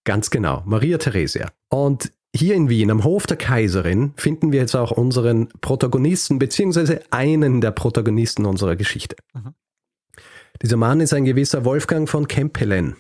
Ganz 0.05 0.31
genau, 0.31 0.63
Maria 0.65 0.99
Theresia. 0.99 1.51
Und 1.69 2.13
hier 2.35 2.55
in 2.55 2.69
Wien 2.69 2.91
am 2.91 3.05
Hof 3.05 3.27
der 3.27 3.37
Kaiserin 3.37 4.13
finden 4.17 4.53
wir 4.53 4.61
jetzt 4.61 4.75
auch 4.75 4.91
unseren 4.91 5.49
Protagonisten, 5.61 6.39
beziehungsweise 6.39 7.03
einen 7.11 7.61
der 7.61 7.73
Protagonisten 7.73 8.47
unserer 8.47 8.77
Geschichte. 8.77 9.17
Mhm. 9.35 9.55
Dieser 10.63 10.77
Mann 10.77 11.01
ist 11.01 11.13
ein 11.13 11.25
gewisser 11.25 11.65
Wolfgang 11.65 12.09
von 12.09 12.29
Kempelen. 12.29 12.97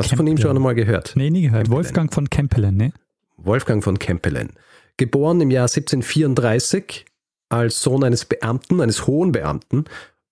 Hast 0.00 0.12
du 0.12 0.16
von 0.16 0.26
ihm 0.26 0.38
schon 0.38 0.56
einmal 0.56 0.74
gehört? 0.74 1.12
Nee, 1.14 1.30
nie 1.30 1.42
gehört. 1.42 1.64
Kempelen. 1.64 1.76
Wolfgang 1.76 2.14
von 2.14 2.30
Kempelen, 2.30 2.76
ne? 2.76 2.92
Wolfgang 3.36 3.84
von 3.84 3.98
Kempelen. 3.98 4.50
Geboren 4.96 5.40
im 5.40 5.50
Jahr 5.50 5.64
1734 5.64 7.04
als 7.50 7.82
Sohn 7.82 8.04
eines 8.04 8.24
Beamten, 8.24 8.80
eines 8.80 9.06
hohen 9.06 9.32
Beamten, 9.32 9.84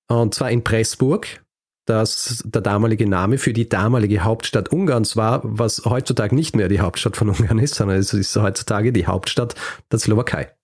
und 0.07 0.35
zwar 0.35 0.51
in 0.51 0.65
Pressburg, 0.65 1.45
das 1.85 2.43
der 2.47 2.63
damalige 2.63 3.07
Name 3.09 3.39
für 3.39 3.53
die 3.53 3.69
damalige 3.69 4.25
Hauptstadt 4.25 4.71
Ungarns 4.71 5.17
war, 5.17 5.41
was 5.45 5.85
heutzutage 5.85 6.35
nicht 6.35 6.57
mehr 6.57 6.69
die 6.69 6.81
Hauptstadt 6.81 7.17
von 7.17 7.29
Ungarn 7.29 7.59
ist, 7.59 7.75
sondern 7.75 7.99
es 7.99 8.13
ist 8.15 8.37
heutzutage 8.37 8.93
die 8.93 9.07
Hauptstadt 9.07 9.55
der 9.91 9.99
Slowakei. 9.99 10.55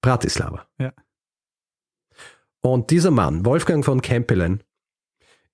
Bratislava. 0.00 0.66
Ja. 0.78 0.92
Und 2.60 2.90
dieser 2.90 3.10
Mann, 3.10 3.44
Wolfgang 3.44 3.84
von 3.84 4.02
Kempelen, 4.02 4.62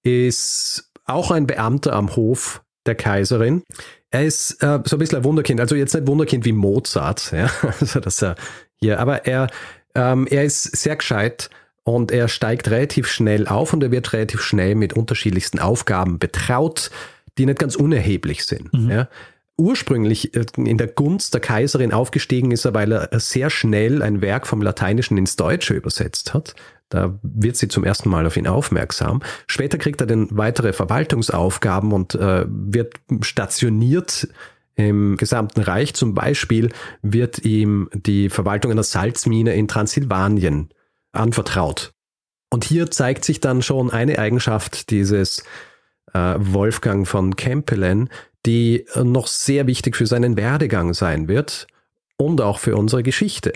ist 0.03 0.91
auch 1.05 1.31
ein 1.31 1.47
Beamter 1.47 1.95
am 1.95 2.17
Hof 2.17 2.64
der 2.87 2.95
Kaiserin. 2.95 3.63
Er 4.11 4.25
ist 4.25 4.63
äh, 4.63 4.81
so 4.85 4.97
ein 4.97 4.99
bisschen 4.99 5.19
ein 5.19 5.25
Wunderkind, 5.25 5.61
also 5.61 5.75
jetzt 5.75 5.95
nicht 5.95 6.07
Wunderkind 6.07 6.45
wie 6.45 6.53
Mozart, 6.53 7.33
ja, 7.33 7.51
also 7.81 8.01
dass 8.01 8.23
er 8.23 8.37
hier, 8.77 9.01
aber 9.01 9.27
er, 9.27 9.49
ähm, 9.95 10.27
er 10.29 10.45
ist 10.45 10.77
sehr 10.77 10.97
gescheit 10.97 11.51
und 11.85 12.11
er 12.13 12.29
steigt 12.29 12.71
relativ 12.71 13.07
schnell 13.09 13.47
auf 13.47 13.73
und 13.73 13.83
er 13.83 13.91
wird 13.91 14.13
relativ 14.13 14.41
schnell 14.41 14.75
mit 14.75 14.95
unterschiedlichsten 14.95 15.59
Aufgaben 15.59 16.19
betraut, 16.19 16.91
die 17.39 17.47
nicht 17.47 17.59
ganz 17.59 17.77
unerheblich 17.77 18.45
sind. 18.45 18.73
Mhm. 18.73 18.91
Ja. 18.91 19.09
Ursprünglich 19.57 20.35
äh, 20.35 20.47
in 20.57 20.79
der 20.79 20.89
Gunst 20.89 21.35
der 21.35 21.41
Kaiserin 21.41 21.93
aufgestiegen 21.93 22.51
ist 22.51 22.65
er, 22.65 22.75
weil 22.75 22.93
er 22.93 23.21
sehr 23.21 23.51
schnell 23.51 24.03
ein 24.03 24.21
Werk 24.21 24.47
vom 24.47 24.63
Lateinischen 24.63 25.19
ins 25.19 25.37
Deutsche 25.37 25.75
übersetzt 25.75 26.35
hat. 26.35 26.55
Da 26.89 27.19
wird 27.23 27.57
sie 27.57 27.69
zum 27.69 27.85
ersten 27.85 28.09
Mal 28.09 28.27
auf 28.27 28.37
ihn 28.37 28.47
aufmerksam. 28.47 29.23
Später 29.47 29.79
kriegt 29.79 30.01
er 30.01 30.07
dann 30.07 30.29
weitere 30.31 30.73
Verwaltungsaufgaben 30.73 31.93
und 31.93 32.15
äh, 32.15 32.45
wird 32.47 32.95
stationiert 33.23 34.29
im 34.77 35.17
gesamten 35.17 35.61
Reich. 35.61 35.95
Zum 35.95 36.15
Beispiel 36.15 36.71
wird 37.03 37.45
ihm 37.45 37.89
die 37.93 38.29
Verwaltung 38.29 38.71
einer 38.71 38.83
Salzmine 38.83 39.55
in 39.55 39.69
Transsilvanien 39.69 40.71
anvertraut. 41.13 41.93
Und 42.51 42.65
hier 42.65 42.91
zeigt 42.91 43.25
sich 43.25 43.41
dann 43.41 43.63
schon 43.63 43.91
eine 43.91 44.19
Eigenschaft 44.19 44.91
dieses 44.91 45.43
äh, 46.13 46.35
Wolfgang 46.39 47.07
von 47.07 47.37
Kempelen, 47.37 48.11
die 48.47 48.85
noch 49.03 49.27
sehr 49.27 49.67
wichtig 49.67 49.97
für 49.97 50.07
seinen 50.07 50.37
Werdegang 50.37 50.95
sein 50.95 51.29
wird 51.29 51.67
und 52.17 52.41
auch 52.41 52.59
für 52.59 52.77
unsere 52.77 53.03
Geschichte. 53.03 53.53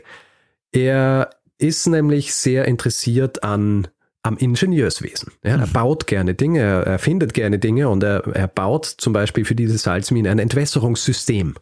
Er 0.73 1.31
ist 1.59 1.87
nämlich 1.87 2.35
sehr 2.35 2.67
interessiert 2.67 3.43
an 3.43 3.89
am 4.23 4.37
Ingenieurswesen. 4.37 5.33
Ja, 5.45 5.53
er 5.53 5.67
mhm. 5.67 5.73
baut 5.73 6.07
gerne 6.07 6.35
Dinge, 6.35 6.61
er 6.61 6.87
erfindet 6.87 7.35
gerne 7.35 7.59
Dinge 7.59 7.89
und 7.89 8.03
er, 8.03 8.27
er 8.35 8.49
baut 8.49 8.85
zum 8.85 9.13
Beispiel 9.13 9.45
für 9.45 9.55
diese 9.55 9.79
Salzmine 9.79 10.31
ein 10.31 10.39
Entwässerungssystem, 10.39 11.55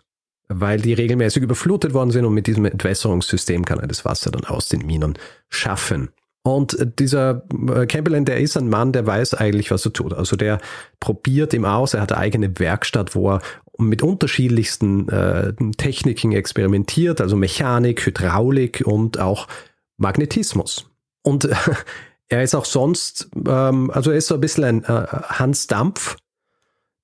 weil 0.49 0.81
die 0.81 0.95
regelmäßig 0.95 1.43
überflutet 1.43 1.95
worden 1.95 2.11
sind 2.11 2.25
und 2.25 2.35
mit 2.35 2.47
diesem 2.47 2.65
Entwässerungssystem 2.65 3.65
kann 3.65 3.79
er 3.79 3.87
das 3.87 4.05
Wasser 4.05 4.31
dann 4.31 4.45
aus 4.45 4.69
den 4.69 4.85
Minen 4.87 5.19
schaffen. 5.49 6.11
Und 6.43 6.76
dieser 7.00 7.43
äh, 7.75 7.87
Campbell, 7.87 8.23
der 8.25 8.38
ist 8.38 8.57
ein 8.57 8.69
Mann, 8.69 8.93
der 8.93 9.05
weiß 9.05 9.35
eigentlich, 9.35 9.71
was 9.73 9.85
er 9.85 9.93
tut. 9.93 10.15
Also 10.15 10.37
der 10.37 10.61
probiert 11.00 11.53
ihm 11.53 11.65
aus, 11.65 11.95
er 11.95 12.03
hat 12.03 12.12
eine 12.12 12.21
eigene 12.21 12.59
Werkstatt, 12.59 13.15
wo 13.15 13.33
er 13.33 13.43
mit 13.79 14.03
unterschiedlichsten 14.03 15.09
äh, 15.09 15.53
Techniken 15.76 16.33
experimentiert, 16.33 17.21
also 17.21 17.37
Mechanik, 17.37 18.07
Hydraulik 18.07 18.83
und 18.87 19.19
auch 19.19 19.49
Magnetismus. 19.97 20.91
Und 21.23 21.49
er 22.29 22.43
ist 22.43 22.55
auch 22.55 22.65
sonst, 22.65 23.29
ähm, 23.47 23.91
also 23.91 24.11
er 24.11 24.17
ist 24.17 24.29
so 24.29 24.35
ein 24.35 24.41
bisschen 24.41 24.65
ein 24.65 24.85
äh, 24.85 25.07
Hans 25.07 25.67
Dampf 25.67 26.17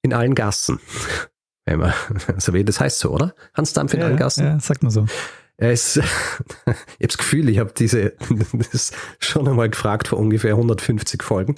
in 0.03 0.13
allen 0.13 0.35
Gassen. 0.35 0.81
Wenn 1.65 1.79
man, 1.79 1.93
also 2.35 2.55
wie 2.55 2.65
das 2.65 2.81
heißt 2.81 2.99
so, 2.99 3.11
oder? 3.11 3.35
Hans 3.55 3.73
Dampf 3.73 3.95
in 3.95 4.01
ja, 4.01 4.07
allen 4.07 4.17
Gassen. 4.17 4.45
Ja, 4.45 4.61
sagt 4.61 4.83
man 4.83 4.91
so. 4.91 5.07
Er 5.59 5.71
ist, 5.71 5.99
ich 5.99 6.03
habe 6.67 6.77
das 6.99 7.19
Gefühl, 7.19 7.49
ich 7.49 7.59
habe 7.59 7.73
diese, 7.77 8.15
das 8.73 8.91
schon 9.21 9.47
einmal 9.47 9.69
gefragt 9.69 10.09
vor 10.09 10.19
ungefähr 10.19 10.53
150 10.53 11.23
Folgen, 11.23 11.55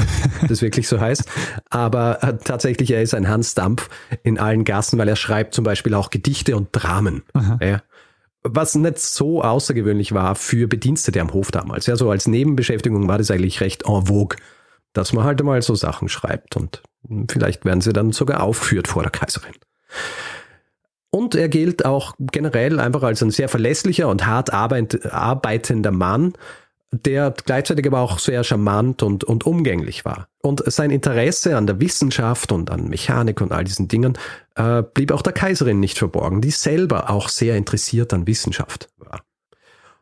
das 0.46 0.60
wirklich 0.60 0.88
so 0.88 1.00
heißt. 1.00 1.24
Aber 1.70 2.22
äh, 2.22 2.36
tatsächlich, 2.36 2.90
er 2.90 3.00
ist 3.00 3.14
ein 3.14 3.28
Hans 3.28 3.54
Dampf 3.54 3.88
in 4.22 4.38
allen 4.38 4.64
Gassen, 4.64 4.98
weil 4.98 5.08
er 5.08 5.16
schreibt 5.16 5.54
zum 5.54 5.64
Beispiel 5.64 5.94
auch 5.94 6.10
Gedichte 6.10 6.54
und 6.56 6.68
Dramen. 6.72 7.22
Ja 7.62 7.82
was 8.44 8.74
nicht 8.74 8.98
so 8.98 9.42
außergewöhnlich 9.42 10.12
war 10.12 10.34
für 10.34 10.68
Bedienstete 10.68 11.20
am 11.20 11.32
Hof 11.32 11.50
damals. 11.50 11.86
Ja, 11.86 11.96
so 11.96 12.10
als 12.10 12.26
Nebenbeschäftigung 12.26 13.08
war 13.08 13.18
das 13.18 13.30
eigentlich 13.30 13.60
recht 13.60 13.84
en 13.86 14.06
vogue, 14.06 14.36
dass 14.92 15.12
man 15.12 15.24
halt 15.24 15.42
mal 15.42 15.62
so 15.62 15.74
Sachen 15.74 16.08
schreibt 16.08 16.56
und 16.56 16.82
vielleicht 17.28 17.64
werden 17.64 17.80
sie 17.80 17.92
dann 17.92 18.12
sogar 18.12 18.42
aufgeführt 18.42 18.86
vor 18.86 19.02
der 19.02 19.10
Kaiserin. 19.10 19.54
Und 21.10 21.34
er 21.34 21.48
gilt 21.48 21.84
auch 21.84 22.14
generell 22.18 22.80
einfach 22.80 23.02
als 23.02 23.22
ein 23.22 23.30
sehr 23.30 23.48
verlässlicher 23.48 24.08
und 24.08 24.26
hart 24.26 24.52
arbeitender 24.52 25.92
Mann, 25.92 26.32
der 26.94 27.34
gleichzeitig 27.44 27.86
aber 27.86 28.00
auch 28.00 28.18
sehr 28.18 28.44
charmant 28.44 29.02
und, 29.02 29.24
und 29.24 29.46
umgänglich 29.46 30.04
war. 30.04 30.28
Und 30.42 30.62
sein 30.66 30.90
Interesse 30.90 31.56
an 31.56 31.66
der 31.66 31.80
Wissenschaft 31.80 32.52
und 32.52 32.70
an 32.70 32.88
Mechanik 32.88 33.40
und 33.40 33.52
all 33.52 33.64
diesen 33.64 33.88
Dingen 33.88 34.18
äh, 34.56 34.82
blieb 34.82 35.12
auch 35.12 35.22
der 35.22 35.32
Kaiserin 35.32 35.80
nicht 35.80 35.98
verborgen, 35.98 36.40
die 36.40 36.50
selber 36.50 37.10
auch 37.10 37.28
sehr 37.28 37.56
interessiert 37.56 38.12
an 38.12 38.26
Wissenschaft 38.26 38.88
war. 38.98 39.20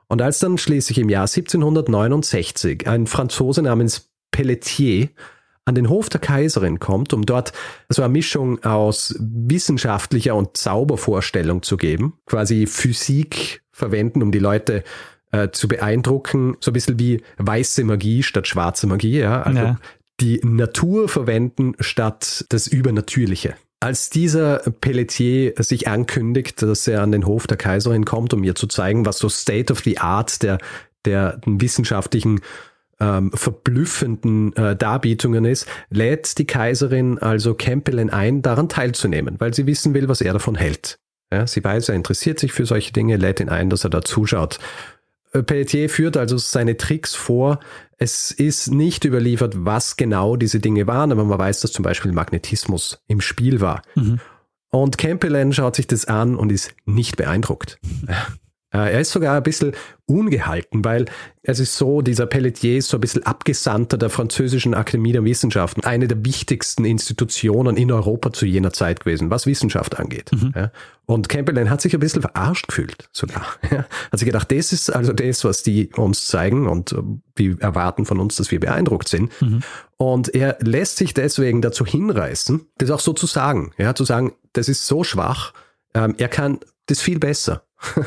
Und 0.09 0.21
als 0.21 0.41
dann 0.41 0.59
schließlich 0.59 0.99
im 0.99 1.09
Jahr 1.09 1.23
1769 1.23 2.87
ein 2.87 3.07
Franzose 3.07 3.63
namens 3.63 4.11
Pelletier 4.31 5.09
an 5.65 5.75
den 5.75 5.89
Hof 5.89 6.09
der 6.09 6.21
Kaiserin 6.21 6.81
kommt, 6.81 7.13
um 7.13 7.25
dort 7.25 7.53
so 7.89 8.03
eine 8.03 8.13
Mischung 8.13 8.63
aus 8.65 9.15
wissenschaftlicher 9.19 10.35
und 10.35 10.57
Zaubervorstellung 10.57 11.63
zu 11.63 11.77
geben, 11.77 12.15
quasi 12.27 12.67
Physik 12.67 13.63
verwenden, 13.71 14.23
um 14.23 14.33
die 14.33 14.39
Leute 14.39 14.79
äh, 14.79 14.83
zu 15.51 15.69
beeindrucken, 15.69 16.57
so 16.61 16.71
ein 16.71 16.75
bisschen 16.75 16.99
wie 16.99 17.23
weiße 17.39 17.85
Magie 17.85 18.23
statt 18.23 18.47
schwarze 18.47 18.87
Magie, 18.87 19.19
ja. 19.19 19.43
Also 19.43 19.59
ja. 19.59 19.79
die 20.21 20.41
Natur 20.45 21.09
verwenden 21.09 21.75
statt 21.81 22.45
das 22.51 22.67
Übernatürliche. 22.67 23.55
Als 23.81 24.11
dieser 24.11 24.59
Pelletier 24.59 25.55
sich 25.59 25.89
ankündigt, 25.89 26.63
dass 26.63 26.87
er 26.87 27.03
an 27.03 27.11
den 27.11 27.27
Hof 27.27 27.49
der 27.49 27.57
Kaiserin 27.57 28.05
kommt, 28.05 28.33
um 28.33 28.45
ihr 28.45 28.55
zu 28.55 28.69
zeigen, 28.69 29.07
was 29.07 29.19
so 29.19 29.29
State 29.29 29.73
of 29.73 29.81
the 29.81 29.99
Art 29.99 30.43
der, 30.43 30.59
der 31.05 31.41
wissenschaftlichen 31.47 32.41
ähm, 33.01 33.33
verblüffenden 33.35 34.55
äh, 34.55 34.77
Darbietungen 34.77 35.45
ist, 35.45 35.67
lädt 35.91 36.39
die 36.39 36.47
Kaiserin 36.47 37.19
also 37.19 37.55
Campbellen 37.55 38.11
ein, 38.11 38.43
daran 38.43 38.69
teilzunehmen, 38.69 39.37
weil 39.41 39.53
sie 39.53 39.67
wissen 39.67 39.95
will, 39.95 40.09
was 40.09 40.21
er 40.21 40.33
davon 40.33 40.55
hält. 40.55 40.99
Ja, 41.33 41.47
sie 41.47 41.65
weiß, 41.65 41.89
er 41.89 41.97
interessiert 41.97 42.39
sich 42.39 42.53
für 42.53 42.67
solche 42.67 42.93
Dinge, 42.93 43.17
lädt 43.17 43.41
ihn 43.41 43.49
ein, 43.49 43.71
dass 43.71 43.85
er 43.85 43.91
da 43.91 44.03
zuschaut. 44.03 44.61
Äh, 45.33 45.43
Pelletier 45.43 45.89
führt 45.89 46.17
also 46.17 46.39
seine 46.39 46.77
Tricks 46.77 47.15
vor. 47.15 47.61
Es 47.99 48.31
ist 48.31 48.71
nicht 48.71 49.05
überliefert, 49.05 49.55
was 49.65 49.97
genau 49.97 50.37
diese 50.37 50.61
Dinge 50.61 50.87
waren, 50.87 51.13
aber 51.13 51.25
man 51.25 51.39
weiß, 51.39 51.61
dass 51.61 51.73
zum 51.73 51.83
Beispiel 51.83 52.13
Magnetismus 52.13 53.03
im 53.07 53.21
Spiel 53.21 53.61
war. 53.61 53.83
Mhm. 53.95 54.21
Und 54.71 54.97
Campbell 54.97 55.53
schaut 55.53 55.77
sich 55.77 55.87
das 55.87 56.07
an 56.07 56.35
und 56.35 56.51
ist 56.51 56.75
nicht 56.87 57.17
beeindruckt. 57.17 57.79
Äh, 58.73 58.93
er 58.93 59.01
ist 59.01 59.11
sogar 59.11 59.37
ein 59.37 59.43
bisschen 59.43 59.73
ungehalten, 60.07 60.85
weil 60.85 61.07
es 61.43 61.59
ist 61.59 61.77
so, 61.77 62.03
dieser 62.03 62.27
Pelletier 62.27 62.79
ist 62.79 62.89
so 62.89 62.97
ein 62.97 63.01
bisschen 63.01 63.25
Abgesandter 63.25 63.99
der 63.99 64.11
französischen 64.11 64.75
Akademie 64.75 65.13
der 65.13 65.25
Wissenschaften, 65.25 65.85
eine 65.85 66.09
der 66.09 66.25
wichtigsten 66.25 66.85
Institutionen 66.85 67.77
in 67.77 67.91
Europa 67.91 68.33
zu 68.33 68.47
jener 68.47 68.73
Zeit 68.73 69.01
gewesen, 69.01 69.31
was 69.31 69.47
Wissenschaft 69.47 69.99
angeht. 69.99 70.31
Mhm. 70.33 70.53
Ja. 70.55 70.71
Und 71.07 71.29
Campbell 71.29 71.69
hat 71.69 71.81
sich 71.81 71.95
ein 71.95 72.01
bisschen 72.01 72.23
verarscht 72.23 72.69
gefühlt 72.69 73.09
sogar. 73.13 73.47
Ja. 73.71 73.87
Hat 74.11 74.19
sich 74.19 74.27
gedacht, 74.27 74.53
das 74.53 74.73
ist 74.73 74.91
also 74.91 75.13
das, 75.15 75.45
was 75.45 75.63
die 75.63 75.91
uns 75.97 76.27
zeigen 76.27 76.69
und 76.69 76.95
die 77.39 77.57
erwarten 77.59 78.05
von 78.05 78.21
uns, 78.21 78.37
dass 78.37 78.51
wir 78.51 78.61
beeindruckt 78.61 79.09
sind. 79.09 79.33
Mhm. 79.41 79.61
Und 79.97 80.35
er 80.35 80.59
lässt 80.61 80.97
sich 80.97 81.15
deswegen 81.15 81.63
dazu 81.63 81.87
hinreißen, 81.87 82.67
das 82.77 82.91
auch 82.91 83.01
so 83.01 83.15
zu 83.15 83.27
sagen, 83.27 83.73
ja, 83.79 83.95
zu 83.95 84.05
sagen, 84.05 84.33
das 84.53 84.69
ist 84.69 84.87
so 84.87 85.05
schwach, 85.05 85.55
ähm, 85.95 86.15
er 86.19 86.29
kann 86.29 86.59
das 86.87 87.01
viel 87.01 87.19
besser. 87.19 87.65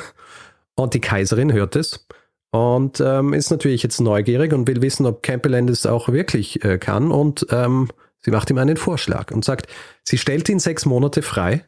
Und 0.76 0.94
die 0.94 1.02
Kaiserin 1.02 1.54
hört 1.54 1.76
es 1.76 2.06
und 2.52 3.02
ähm, 3.02 3.34
ist 3.34 3.52
natürlich 3.52 3.84
jetzt 3.84 4.00
neugierig 4.00 4.54
und 4.54 4.68
will 4.68 4.82
wissen, 4.82 5.06
ob 5.06 5.24
Campbell 5.24 5.54
es 5.70 5.86
auch 5.86 6.10
wirklich 6.10 6.64
äh, 6.64 6.78
kann. 6.78 7.12
Und 7.12 7.46
ähm, 7.50 7.90
sie 8.22 8.32
macht 8.32 8.50
ihm 8.50 8.58
einen 8.58 8.78
Vorschlag 8.78 9.32
und 9.32 9.44
sagt, 9.44 9.68
sie 10.04 10.18
stellt 10.18 10.48
ihn 10.48 10.60
sechs 10.60 10.86
Monate 10.86 11.22
frei. 11.22 11.66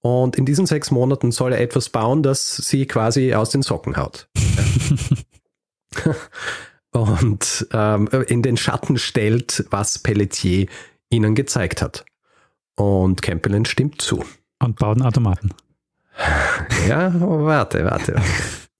Und 0.00 0.36
in 0.36 0.46
diesen 0.46 0.64
sechs 0.64 0.90
Monaten 0.90 1.32
soll 1.32 1.52
er 1.52 1.60
etwas 1.60 1.88
bauen, 1.90 2.22
das 2.22 2.56
sie 2.56 2.86
quasi 2.86 3.34
aus 3.34 3.50
den 3.50 3.62
Socken 3.62 3.96
haut. 3.96 4.28
und 6.92 7.66
ähm, 7.72 8.08
in 8.28 8.42
den 8.42 8.56
Schatten 8.56 8.96
stellt, 8.96 9.66
was 9.70 9.98
Pelletier 9.98 10.68
ihnen 11.10 11.34
gezeigt 11.34 11.82
hat. 11.82 12.04
Und 12.76 13.22
Campbell 13.22 13.66
stimmt 13.66 14.00
zu. 14.00 14.24
Und 14.60 14.78
baut 14.78 14.96
einen 14.96 15.06
Automaten. 15.06 15.50
Ja, 16.88 17.12
warte, 17.14 17.84
warte. 17.84 18.16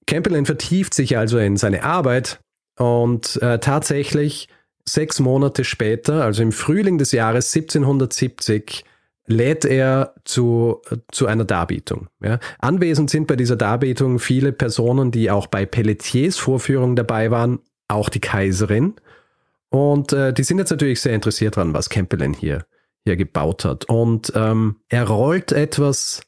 Campbell 0.07 0.44
vertieft 0.44 0.94
sich 0.94 1.16
also 1.16 1.38
in 1.38 1.57
seine 1.57 1.85
Arbeit 1.85 2.40
und 2.79 3.40
äh, 3.42 3.59
tatsächlich 3.59 4.48
sechs 4.85 5.20
Monate 5.20 5.64
später, 5.64 6.24
also 6.24 6.42
im 6.42 6.53
Frühling 6.53 6.98
des 6.98 7.12
Jahres 7.12 7.55
1770, 7.55 8.85
lädt 9.27 9.66
er 9.66 10.14
zu, 10.24 10.81
zu 11.12 11.27
einer 11.27 11.44
Darbietung. 11.44 12.09
Ja. 12.22 12.40
Anwesend 12.59 13.11
sind 13.11 13.27
bei 13.27 13.37
dieser 13.37 13.57
Darbietung 13.57 14.18
viele 14.18 14.53
Personen, 14.53 15.11
die 15.11 15.31
auch 15.31 15.46
bei 15.46 15.66
Pelletiers 15.66 16.38
Vorführung 16.38 16.96
dabei 16.96 17.31
waren, 17.31 17.59
auch 17.88 18.09
die 18.09 18.20
Kaiserin. 18.20 18.94
Und 19.68 20.14
äh, 20.14 20.33
die 20.33 20.44
sind 20.44 20.59
jetzt 20.59 20.70
natürlich 20.70 21.03
sehr 21.03 21.14
interessiert 21.14 21.59
daran, 21.59 21.74
was 21.74 21.90
Campbell 21.90 22.33
hier, 22.35 22.64
hier 23.05 23.16
gebaut 23.16 23.66
hat. 23.66 23.85
Und 23.85 24.33
ähm, 24.35 24.77
er 24.88 25.07
rollt 25.07 25.53
etwas 25.53 26.22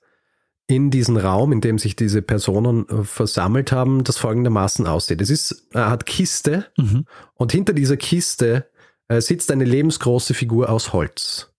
in 0.71 0.91
diesen 0.91 1.17
Raum, 1.17 1.53
in 1.53 1.61
dem 1.61 1.79
sich 1.79 1.97
diese 1.97 2.23
Personen 2.23 2.89
äh, 2.89 3.03
versammelt 3.03 3.73
haben, 3.73 4.05
das 4.05 4.19
folgendermaßen 4.19 4.87
aussieht. 4.87 5.21
Es 5.21 5.29
ist 5.29 5.67
eine 5.75 5.87
Art 5.87 6.07
Kiste 6.07 6.67
mhm. 6.77 7.05
und 7.35 7.53
hinter 7.53 7.73
dieser 7.73 7.97
Kiste 7.97 8.67
äh, 9.09 9.21
sitzt 9.21 9.51
eine 9.51 9.65
lebensgroße 9.65 10.33
Figur 10.33 10.71
aus 10.71 10.93
Holz. 10.93 11.53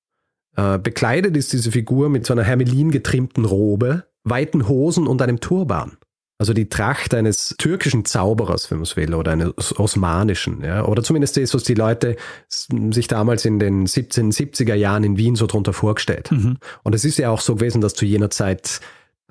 Äh, 0.55 0.79
bekleidet 0.79 1.35
ist 1.35 1.51
diese 1.51 1.71
Figur 1.71 2.09
mit 2.09 2.25
so 2.25 2.33
einer 2.33 2.43
Hermelin 2.43 2.91
getrimmten 2.91 3.45
Robe, 3.45 4.05
weiten 4.23 4.67
Hosen 4.67 5.07
und 5.07 5.21
einem 5.21 5.41
Turban. 5.41 5.97
Also 6.37 6.53
die 6.53 6.69
Tracht 6.69 7.13
eines 7.13 7.53
türkischen 7.59 8.03
Zauberers, 8.03 8.71
wenn 8.71 8.79
man 8.79 8.83
es 8.83 8.95
will, 8.97 9.13
oder 9.13 9.33
eines 9.33 9.77
osmanischen, 9.77 10.63
ja, 10.63 10.85
oder 10.85 11.03
zumindest 11.03 11.37
das, 11.37 11.53
was 11.53 11.63
die 11.63 11.75
Leute 11.75 12.15
sich 12.47 13.07
damals 13.07 13.45
in 13.45 13.59
den 13.59 13.85
1770er 13.85 14.73
Jahren 14.73 15.03
in 15.03 15.17
Wien 15.17 15.35
so 15.35 15.45
drunter 15.45 15.71
vorgestellt. 15.71 16.31
Mhm. 16.31 16.57
Und 16.81 16.95
es 16.95 17.05
ist 17.05 17.19
ja 17.19 17.29
auch 17.29 17.41
so 17.41 17.55
gewesen, 17.55 17.79
dass 17.79 17.93
zu 17.93 18.05
jener 18.05 18.31
Zeit 18.31 18.81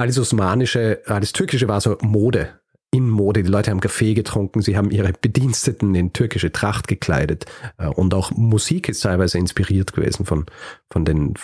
alles 0.01 0.19
Osmanische, 0.19 1.03
alles 1.07 1.35
Türkische 1.35 1.69
war 1.69 1.81
so 1.81 1.99
Mode, 2.01 2.49
in 2.91 3.09
Mode. 3.09 3.43
Die 3.43 3.51
Leute 3.51 3.71
haben 3.71 3.81
Kaffee 3.81 4.15
getrunken, 4.15 4.63
sie 4.63 4.77
haben 4.77 4.91
ihre 4.91 5.13
Bediensteten 5.13 5.95
in 5.95 6.15
türkische 6.15 6.51
Tracht 6.51 6.89
gekleidet 6.89 7.45
äh, 7.77 7.87
und 7.87 8.15
auch 8.15 8.31
Musik 8.31 8.89
ist 8.89 9.01
teilweise 9.01 9.37
inspiriert 9.37 9.93
gewesen 9.93 10.25
von, 10.25 10.47
von, 10.91 11.05
den, 11.05 11.35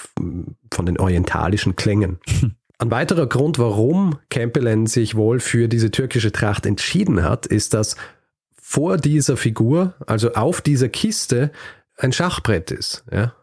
von 0.72 0.86
den 0.86 0.98
orientalischen 0.98 1.76
Klängen. 1.76 2.18
Ein 2.78 2.90
weiterer 2.90 3.26
Grund, 3.26 3.58
warum 3.58 4.18
Campbellen 4.30 4.86
sich 4.86 5.14
wohl 5.16 5.40
für 5.40 5.68
diese 5.68 5.90
türkische 5.90 6.32
Tracht 6.32 6.66
entschieden 6.66 7.22
hat, 7.22 7.46
ist, 7.46 7.74
dass 7.74 7.96
vor 8.60 8.96
dieser 8.96 9.36
Figur, 9.36 9.94
also 10.06 10.32
auf 10.32 10.60
dieser 10.60 10.88
Kiste, 10.88 11.52
ein 11.96 12.12
Schachbrett 12.12 12.70
ist. 12.70 13.04
Ja? 13.10 13.34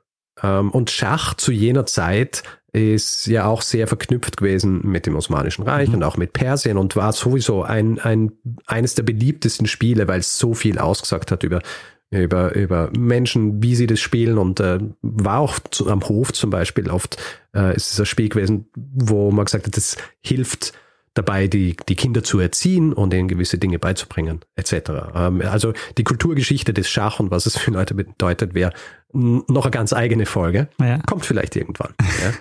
Ähm, 0.42 0.72
und 0.72 0.92
Schach 0.92 1.36
zu 1.36 1.52
jener 1.52 1.86
Zeit 1.86 2.44
ist 2.74 3.28
ja 3.28 3.46
auch 3.46 3.62
sehr 3.62 3.88
verknüpft 3.88 4.38
gewesen 4.38 4.82
mit 4.84 5.06
dem 5.06 5.16
Osmanischen 5.16 5.64
Reich 5.64 5.90
mhm. 5.90 5.96
und 5.96 6.04
auch 6.04 6.18
mit 6.18 6.34
Persien 6.34 6.78
und 6.78 6.96
war 6.96 7.14
sowieso 7.14 7.64
ein, 7.64 8.00
ein, 8.00 8.32
eines 8.66 8.96
der 8.96 9.04
beliebtesten 9.04 9.68
Spiele, 9.68 10.08
weil 10.08 10.20
es 10.20 10.40
so 10.40 10.54
viel 10.54 10.80
ausgesagt 10.80 11.32
hat 11.32 11.44
über 11.44 11.62
über, 12.22 12.54
über 12.54 12.92
Menschen, 12.96 13.64
wie 13.64 13.76
sie 13.76 13.88
das 13.88 14.00
spielen 14.00 14.38
und 14.38 14.60
äh, 14.60 14.80
war 15.02 15.40
auch 15.40 15.58
zu, 15.72 15.90
am 15.90 16.08
Hof 16.08 16.32
zum 16.32 16.52
Beispiel 16.52 16.90
oft 16.90 17.18
äh, 17.56 17.76
ist 17.76 17.92
es 17.92 18.00
ein 18.00 18.06
Spiel 18.06 18.30
gewesen, 18.30 18.68
wo 18.76 19.32
man 19.32 19.46
gesagt 19.46 19.66
hat, 19.66 19.76
das 19.76 19.98
hilft 20.22 20.74
dabei, 21.14 21.48
die, 21.48 21.76
die 21.88 21.96
Kinder 21.96 22.24
zu 22.24 22.40
erziehen 22.40 22.94
und 22.94 23.14
ihnen 23.14 23.28
gewisse 23.28 23.58
Dinge 23.58 23.80
beizubringen, 23.80 24.42
etc. 24.56 24.74
Ähm, 25.16 25.42
also 25.42 25.74
die 25.98 26.04
Kulturgeschichte 26.04 26.74
des 26.74 26.90
Schach 26.90 27.20
und 27.20 27.32
was 27.32 27.46
es 27.46 27.58
für 27.58 27.72
Leute 27.72 27.94
bedeutet, 27.94 28.54
wäre 28.54 28.74
noch 29.12 29.66
eine 29.66 29.72
ganz 29.72 29.94
eigene 29.94 30.26
Folge. 30.26 30.70
Ja. 30.80 31.00
Kommt 31.06 31.26
vielleicht 31.26 31.56
irgendwann. 31.56 31.94
ja. 32.02 32.34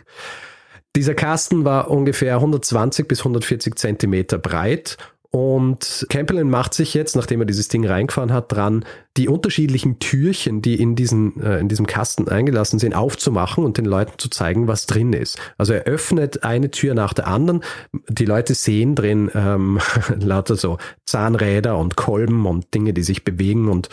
Dieser 0.96 1.14
Kasten 1.14 1.64
war 1.64 1.90
ungefähr 1.90 2.34
120 2.34 3.08
bis 3.08 3.20
140 3.20 3.76
Zentimeter 3.76 4.38
breit 4.38 4.98
und 5.34 6.06
Campbell 6.10 6.44
macht 6.44 6.74
sich 6.74 6.92
jetzt, 6.92 7.16
nachdem 7.16 7.40
er 7.40 7.46
dieses 7.46 7.68
Ding 7.68 7.86
reingefahren 7.86 8.34
hat, 8.34 8.52
dran, 8.52 8.84
die 9.16 9.28
unterschiedlichen 9.28 9.98
Türchen, 9.98 10.60
die 10.60 10.78
in, 10.78 10.94
diesen, 10.94 11.42
äh, 11.42 11.58
in 11.58 11.70
diesem 11.70 11.86
Kasten 11.86 12.28
eingelassen 12.28 12.78
sind, 12.78 12.94
aufzumachen 12.94 13.64
und 13.64 13.78
den 13.78 13.86
Leuten 13.86 14.12
zu 14.18 14.28
zeigen, 14.28 14.68
was 14.68 14.84
drin 14.84 15.14
ist. 15.14 15.38
Also 15.56 15.72
er 15.72 15.84
öffnet 15.84 16.44
eine 16.44 16.70
Tür 16.70 16.92
nach 16.92 17.14
der 17.14 17.28
anderen. 17.28 17.64
Die 18.10 18.26
Leute 18.26 18.52
sehen 18.52 18.94
drin 18.94 19.30
ähm, 19.34 19.80
lauter 20.20 20.56
so 20.56 20.76
Zahnräder 21.06 21.78
und 21.78 21.96
Kolben 21.96 22.44
und 22.44 22.74
Dinge, 22.74 22.92
die 22.92 23.02
sich 23.02 23.24
bewegen 23.24 23.70
und 23.70 23.88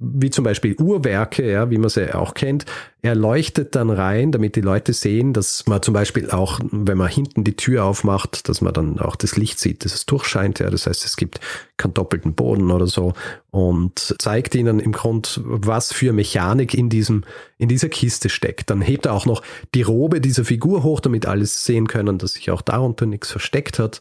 wie 0.00 0.30
zum 0.30 0.44
Beispiel 0.44 0.76
Uhrwerke, 0.78 1.50
ja, 1.50 1.70
wie 1.70 1.78
man 1.78 1.88
sie 1.88 2.14
auch 2.14 2.34
kennt. 2.34 2.66
Er 3.02 3.14
leuchtet 3.14 3.74
dann 3.74 3.90
rein, 3.90 4.30
damit 4.30 4.54
die 4.54 4.60
Leute 4.60 4.92
sehen, 4.92 5.32
dass 5.32 5.66
man 5.66 5.82
zum 5.82 5.94
Beispiel 5.94 6.30
auch, 6.30 6.60
wenn 6.70 6.98
man 6.98 7.08
hinten 7.08 7.42
die 7.44 7.56
Tür 7.56 7.84
aufmacht, 7.84 8.48
dass 8.48 8.60
man 8.60 8.72
dann 8.72 9.00
auch 9.00 9.16
das 9.16 9.36
Licht 9.36 9.58
sieht, 9.58 9.84
dass 9.84 9.94
es 9.94 10.06
durchscheint. 10.06 10.60
Ja, 10.60 10.70
das 10.70 10.86
heißt, 10.86 11.04
es 11.04 11.16
gibt 11.16 11.40
keinen 11.76 11.94
doppelten 11.94 12.34
Boden 12.34 12.70
oder 12.70 12.86
so 12.86 13.12
und 13.50 14.14
zeigt 14.18 14.54
ihnen 14.54 14.78
im 14.78 14.92
Grund, 14.92 15.40
was 15.44 15.92
für 15.92 16.12
Mechanik 16.12 16.74
in 16.74 16.88
diesem, 16.88 17.24
in 17.58 17.68
dieser 17.68 17.88
Kiste 17.88 18.28
steckt. 18.28 18.70
Dann 18.70 18.80
hebt 18.80 19.06
er 19.06 19.14
auch 19.14 19.26
noch 19.26 19.42
die 19.74 19.82
Robe 19.82 20.20
dieser 20.20 20.44
Figur 20.44 20.82
hoch, 20.82 21.00
damit 21.00 21.26
alles 21.26 21.64
sehen 21.64 21.88
können, 21.88 22.18
dass 22.18 22.34
sich 22.34 22.50
auch 22.50 22.62
darunter 22.62 23.06
nichts 23.06 23.30
versteckt 23.30 23.78
hat. 23.78 24.00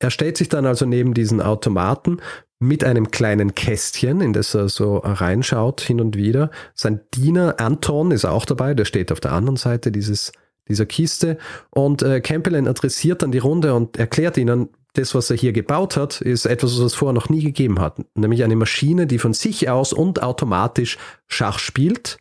Er 0.00 0.10
stellt 0.10 0.36
sich 0.36 0.48
dann 0.48 0.66
also 0.66 0.86
neben 0.86 1.14
diesen 1.14 1.40
Automaten, 1.40 2.20
mit 2.60 2.84
einem 2.84 3.10
kleinen 3.10 3.54
Kästchen, 3.54 4.20
in 4.20 4.34
das 4.34 4.54
er 4.54 4.68
so 4.68 4.98
reinschaut 4.98 5.80
hin 5.80 6.00
und 6.00 6.16
wieder. 6.16 6.50
Sein 6.74 7.00
Diener 7.14 7.58
Anton 7.58 8.10
ist 8.10 8.26
auch 8.26 8.44
dabei, 8.44 8.74
der 8.74 8.84
steht 8.84 9.10
auf 9.10 9.18
der 9.18 9.32
anderen 9.32 9.56
Seite 9.56 9.90
dieses, 9.90 10.30
dieser 10.68 10.84
Kiste. 10.84 11.38
Und 11.70 12.02
äh, 12.02 12.20
Campbell 12.20 12.68
adressiert 12.68 13.22
dann 13.22 13.32
die 13.32 13.38
Runde 13.38 13.74
und 13.74 13.96
erklärt 13.96 14.36
ihnen, 14.36 14.68
das, 14.94 15.14
was 15.14 15.30
er 15.30 15.36
hier 15.36 15.52
gebaut 15.52 15.96
hat, 15.96 16.20
ist 16.20 16.46
etwas, 16.46 16.72
was 16.72 16.80
es 16.80 16.94
vorher 16.94 17.14
noch 17.14 17.28
nie 17.28 17.42
gegeben 17.42 17.80
hat. 17.80 17.98
Nämlich 18.14 18.44
eine 18.44 18.56
Maschine, 18.56 19.06
die 19.06 19.18
von 19.18 19.32
sich 19.32 19.70
aus 19.70 19.92
und 19.92 20.22
automatisch 20.22 20.98
Schach 21.28 21.58
spielt. 21.58 22.18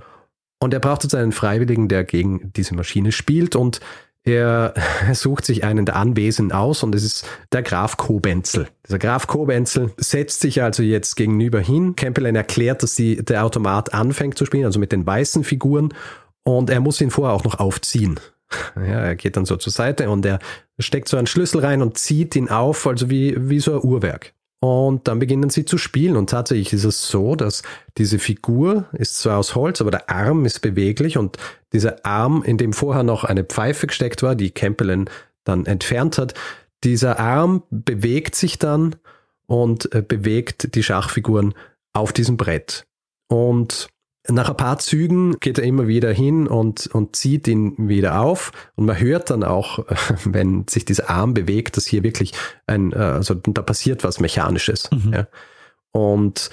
und 0.60 0.74
er 0.74 0.80
braucht 0.80 1.02
jetzt 1.02 1.14
einen 1.14 1.32
Freiwilligen, 1.32 1.88
der 1.88 2.04
gegen 2.04 2.52
diese 2.52 2.74
Maschine 2.74 3.10
spielt. 3.10 3.56
Und 3.56 3.80
er 4.24 4.74
sucht 5.12 5.44
sich 5.44 5.64
einen 5.64 5.86
der 5.86 5.96
Anwesenden 5.96 6.52
aus 6.52 6.82
und 6.82 6.94
es 6.94 7.04
ist 7.04 7.26
der 7.52 7.62
Graf 7.62 7.96
Kobenzel. 7.96 8.68
Dieser 8.86 8.98
Graf 8.98 9.26
Kobenzel 9.26 9.92
setzt 9.96 10.40
sich 10.40 10.62
also 10.62 10.82
jetzt 10.82 11.16
gegenüber 11.16 11.60
hin. 11.60 11.96
Campbell 11.96 12.34
erklärt, 12.34 12.82
dass 12.82 12.94
die, 12.94 13.24
der 13.24 13.44
Automat 13.44 13.94
anfängt 13.94 14.36
zu 14.36 14.44
spielen, 14.44 14.64
also 14.64 14.78
mit 14.78 14.92
den 14.92 15.06
weißen 15.06 15.44
Figuren 15.44 15.94
und 16.42 16.70
er 16.70 16.80
muss 16.80 17.00
ihn 17.00 17.10
vorher 17.10 17.34
auch 17.34 17.44
noch 17.44 17.58
aufziehen. 17.58 18.18
Ja, 18.74 19.00
er 19.02 19.14
geht 19.14 19.36
dann 19.36 19.44
so 19.44 19.54
zur 19.54 19.72
Seite 19.72 20.10
und 20.10 20.26
er 20.26 20.40
steckt 20.80 21.08
so 21.08 21.16
einen 21.16 21.28
Schlüssel 21.28 21.60
rein 21.60 21.82
und 21.82 21.98
zieht 21.98 22.34
ihn 22.34 22.48
auf, 22.48 22.84
also 22.84 23.08
wie, 23.08 23.36
wie 23.38 23.60
so 23.60 23.74
ein 23.74 23.88
Uhrwerk. 23.88 24.34
Und 24.62 25.08
dann 25.08 25.18
beginnen 25.18 25.48
sie 25.48 25.64
zu 25.64 25.78
spielen. 25.78 26.16
Und 26.16 26.30
tatsächlich 26.30 26.72
ist 26.74 26.84
es 26.84 27.08
so, 27.08 27.34
dass 27.34 27.62
diese 27.96 28.18
Figur 28.18 28.86
ist 28.92 29.18
zwar 29.18 29.38
aus 29.38 29.54
Holz, 29.54 29.80
aber 29.80 29.90
der 29.90 30.10
Arm 30.10 30.44
ist 30.44 30.60
beweglich 30.60 31.16
und 31.16 31.38
dieser 31.72 32.04
Arm, 32.04 32.42
in 32.42 32.58
dem 32.58 32.74
vorher 32.74 33.02
noch 33.02 33.24
eine 33.24 33.44
Pfeife 33.44 33.86
gesteckt 33.86 34.22
war, 34.22 34.34
die 34.34 34.50
Campbell 34.50 35.06
dann 35.44 35.64
entfernt 35.64 36.18
hat, 36.18 36.34
dieser 36.84 37.18
Arm 37.18 37.62
bewegt 37.70 38.34
sich 38.34 38.58
dann 38.58 38.96
und 39.46 39.92
äh, 39.94 40.02
bewegt 40.02 40.74
die 40.74 40.82
Schachfiguren 40.82 41.54
auf 41.92 42.12
diesem 42.12 42.36
Brett. 42.36 42.86
Und 43.28 43.88
nach 44.28 44.50
ein 44.50 44.56
paar 44.56 44.78
Zügen 44.78 45.38
geht 45.40 45.58
er 45.58 45.64
immer 45.64 45.88
wieder 45.88 46.12
hin 46.12 46.46
und, 46.46 46.86
und 46.88 47.16
zieht 47.16 47.48
ihn 47.48 47.88
wieder 47.88 48.20
auf. 48.20 48.52
Und 48.76 48.84
man 48.86 49.00
hört 49.00 49.30
dann 49.30 49.44
auch, 49.44 49.84
wenn 50.24 50.66
sich 50.68 50.84
dieser 50.84 51.08
Arm 51.10 51.34
bewegt, 51.34 51.76
dass 51.76 51.86
hier 51.86 52.02
wirklich 52.02 52.32
ein, 52.66 52.92
äh, 52.92 52.96
also 52.96 53.34
da 53.34 53.62
passiert 53.62 54.04
was 54.04 54.20
Mechanisches. 54.20 54.90
Mhm. 54.90 55.12
Ja. 55.12 55.28
Und 55.92 56.50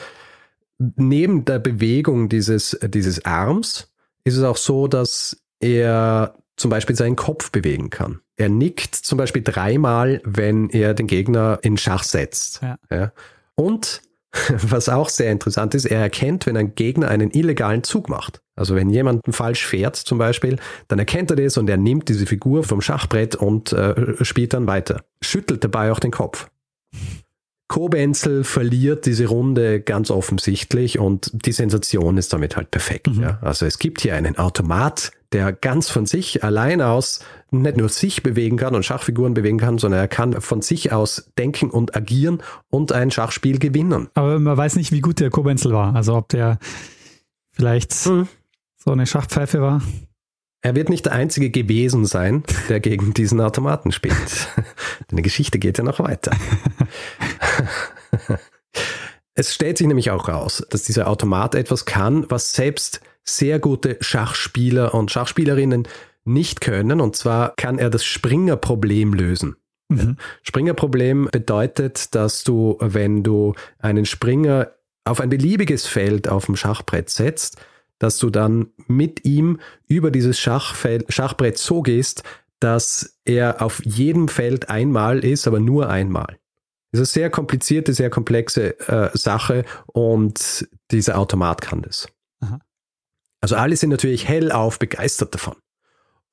neben 0.78 1.46
der 1.46 1.60
Bewegung 1.60 2.30
dieses, 2.30 2.78
dieses 2.82 3.26
Arms 3.26 3.92
ist 4.24 4.38
es 4.38 4.44
auch 4.44 4.58
so, 4.58 4.88
dass 4.88 5.38
er 5.60 6.36
zum 6.56 6.72
Beispiel 6.72 6.96
seinen 6.96 7.16
Kopf 7.16 7.52
bewegen 7.52 7.90
kann. 7.90 8.22
Er 8.36 8.50
nickt 8.50 8.96
zum 8.96 9.18
Beispiel 9.18 9.44
dreimal, 9.44 10.22
wenn 10.24 10.70
er 10.70 10.94
den 10.94 11.08
Gegner 11.08 11.60
in 11.62 11.78
Schach 11.78 12.04
setzt. 12.04 12.62
Ja. 12.62 12.78
Ja. 12.92 13.12
Und 13.56 14.02
was 14.50 14.90
auch 14.90 15.10
sehr 15.10 15.32
interessant 15.32 15.74
ist, 15.76 15.86
er 15.86 16.02
erkennt, 16.02 16.46
wenn 16.46 16.58
ein 16.58 16.76
Gegner 16.76 17.08
einen 17.10 17.32
illegalen 17.32 17.84
Zug 17.84 18.10
macht. 18.10 18.42
Also 18.56 18.76
wenn 18.76 18.90
jemand 18.90 19.22
falsch 19.30 19.66
fährt 19.66 19.96
zum 19.96 20.18
Beispiel, 20.18 20.58
dann 20.88 21.00
erkennt 21.00 21.30
er 21.30 21.38
das 21.38 21.58
und 21.58 21.70
er 21.70 21.78
nimmt 21.78 22.10
diese 22.10 22.26
Figur 22.26 22.64
vom 22.64 22.82
Schachbrett 22.82 23.36
und 23.36 23.72
äh, 23.74 24.24
spielt 24.24 24.54
dann 24.54 24.68
weiter. 24.68 25.04
Schüttelt 25.22 25.64
dabei 25.64 25.92
auch 25.92 26.00
den 26.00 26.12
Kopf. 26.12 26.50
Kobenzel 27.68 28.44
verliert 28.44 29.06
diese 29.06 29.28
Runde 29.28 29.82
ganz 29.82 30.10
offensichtlich 30.10 31.00
und 31.00 31.32
die 31.34 31.52
Sensation 31.52 32.18
ist 32.18 32.32
damit 32.32 32.56
halt 32.56 32.72
perfekt. 32.72 33.08
Mhm. 33.08 33.22
Ja. 33.22 33.40
Also 33.42 33.66
es 33.66 33.78
gibt 33.78 34.02
hier 34.02 34.16
einen 34.16 34.38
Automat, 34.38 35.12
der 35.34 35.52
ganz 35.52 35.90
von 35.90 36.06
sich 36.06 36.44
allein 36.44 36.82
aus 36.82 37.20
nicht 37.52 37.78
nur 37.78 37.90
sich 37.90 38.24
bewegen 38.24 38.58
kann 38.58 38.76
und 38.76 38.84
Schachfiguren 38.84 39.34
bewegen 39.34 39.58
kann, 39.58 39.78
sondern 39.78 40.00
er 40.02 40.08
kann 40.08 40.42
von 40.42 40.62
sich 40.62 40.92
aus 40.92 41.32
denken 41.38 41.70
und 41.70 41.96
agieren 41.96 42.44
und 42.70 42.92
ein 42.92 43.12
Schachspiel 43.12 43.60
gewinnen. 43.60 44.10
Aber 44.14 44.40
man 44.40 44.58
weiß 44.58 44.76
nicht, 44.76 44.92
wie 44.92 45.02
gut 45.02 45.20
der 45.20 45.30
Kobenzel 45.30 45.72
war. 45.72 45.96
Also 45.96 46.16
ob 46.16 46.30
der 46.30 46.60
vielleicht 47.52 48.06
mhm. 48.08 48.28
so 48.78 48.92
eine 48.92 49.08
Schachpfeife 49.08 49.62
war. 49.62 49.82
Er 50.62 50.76
wird 50.76 50.90
nicht 50.90 51.06
der 51.06 51.14
Einzige 51.14 51.50
gewesen 51.50 52.06
sein, 52.06 52.44
der 52.68 52.80
gegen 52.80 53.14
diesen 53.14 53.40
Automaten 53.40 53.92
spielt. 53.92 54.50
Deine 55.08 55.22
Geschichte 55.22 55.60
geht 55.60 55.78
ja 55.78 55.84
noch 55.84 56.00
weiter. 56.00 56.36
es 59.34 59.54
stellt 59.54 59.78
sich 59.78 59.88
nämlich 59.88 60.12
auch 60.12 60.28
raus, 60.28 60.66
dass 60.70 60.84
dieser 60.84 61.08
Automat 61.08 61.56
etwas 61.56 61.86
kann, 61.86 62.26
was 62.30 62.52
selbst 62.52 63.02
sehr 63.24 63.60
gute 63.60 63.98
Schachspieler 64.02 64.94
und 64.94 65.12
Schachspielerinnen 65.12 65.88
nicht 66.28 66.62
können. 66.62 67.02
Und 67.02 67.16
zwar 67.16 67.54
kann 67.56 67.80
er 67.80 67.90
das 67.90 68.04
Springer-Problem 68.04 69.14
lösen. 69.14 69.56
Mhm. 69.90 70.18
Springer-Problem 70.44 71.30
bedeutet, 71.32 72.14
dass 72.14 72.44
du, 72.44 72.78
wenn 72.80 73.24
du 73.24 73.54
einen 73.80 74.06
Springer 74.06 74.72
auf 75.06 75.22
ein 75.22 75.30
beliebiges 75.30 75.88
Feld 75.88 76.28
auf 76.28 76.46
dem 76.46 76.56
Schachbrett 76.56 77.10
setzt, 77.10 77.58
dass 78.00 78.18
du 78.18 78.30
dann 78.30 78.68
mit 78.88 79.26
ihm 79.26 79.60
über 79.88 80.12
dieses 80.12 80.40
Schachfeld, 80.40 81.12
Schachbrett 81.12 81.58
so 81.58 81.82
gehst, 81.82 82.24
dass 82.60 83.18
er 83.26 83.62
auf 83.62 83.84
jedem 83.86 84.28
Feld 84.28 84.70
einmal 84.70 85.24
ist, 85.24 85.48
aber 85.48 85.60
nur 85.60 85.90
einmal. 85.90 86.38
Das 86.92 87.02
ist 87.02 87.16
eine 87.16 87.24
sehr 87.24 87.30
komplizierte, 87.30 87.94
sehr 87.94 88.10
komplexe 88.10 88.80
äh, 88.88 89.16
Sache 89.18 89.66
und 89.88 90.68
dieser 90.92 91.18
Automat 91.18 91.62
kann 91.62 91.82
das. 91.82 92.08
Aha. 92.40 92.60
Also 93.42 93.56
alle 93.56 93.76
sind 93.76 93.90
natürlich 93.90 94.28
hellauf 94.28 94.80
begeistert 94.80 95.34
davon. 95.34 95.56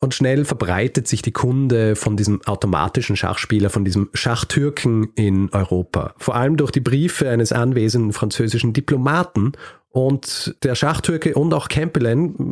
Und 0.04 0.12
schnell 0.12 0.44
verbreitet 0.44 1.08
sich 1.08 1.22
die 1.22 1.32
Kunde 1.32 1.96
von 1.96 2.14
diesem 2.14 2.42
automatischen 2.44 3.16
Schachspieler, 3.16 3.70
von 3.70 3.86
diesem 3.86 4.10
Schachtürken 4.12 5.08
in 5.14 5.48
Europa. 5.50 6.12
Vor 6.18 6.34
allem 6.34 6.58
durch 6.58 6.72
die 6.72 6.80
Briefe 6.80 7.30
eines 7.30 7.52
anwesenden 7.52 8.12
französischen 8.12 8.74
Diplomaten. 8.74 9.52
Und 9.88 10.56
der 10.62 10.74
Schachtürke 10.74 11.32
und 11.32 11.54
auch 11.54 11.68
Campbell 11.68 12.04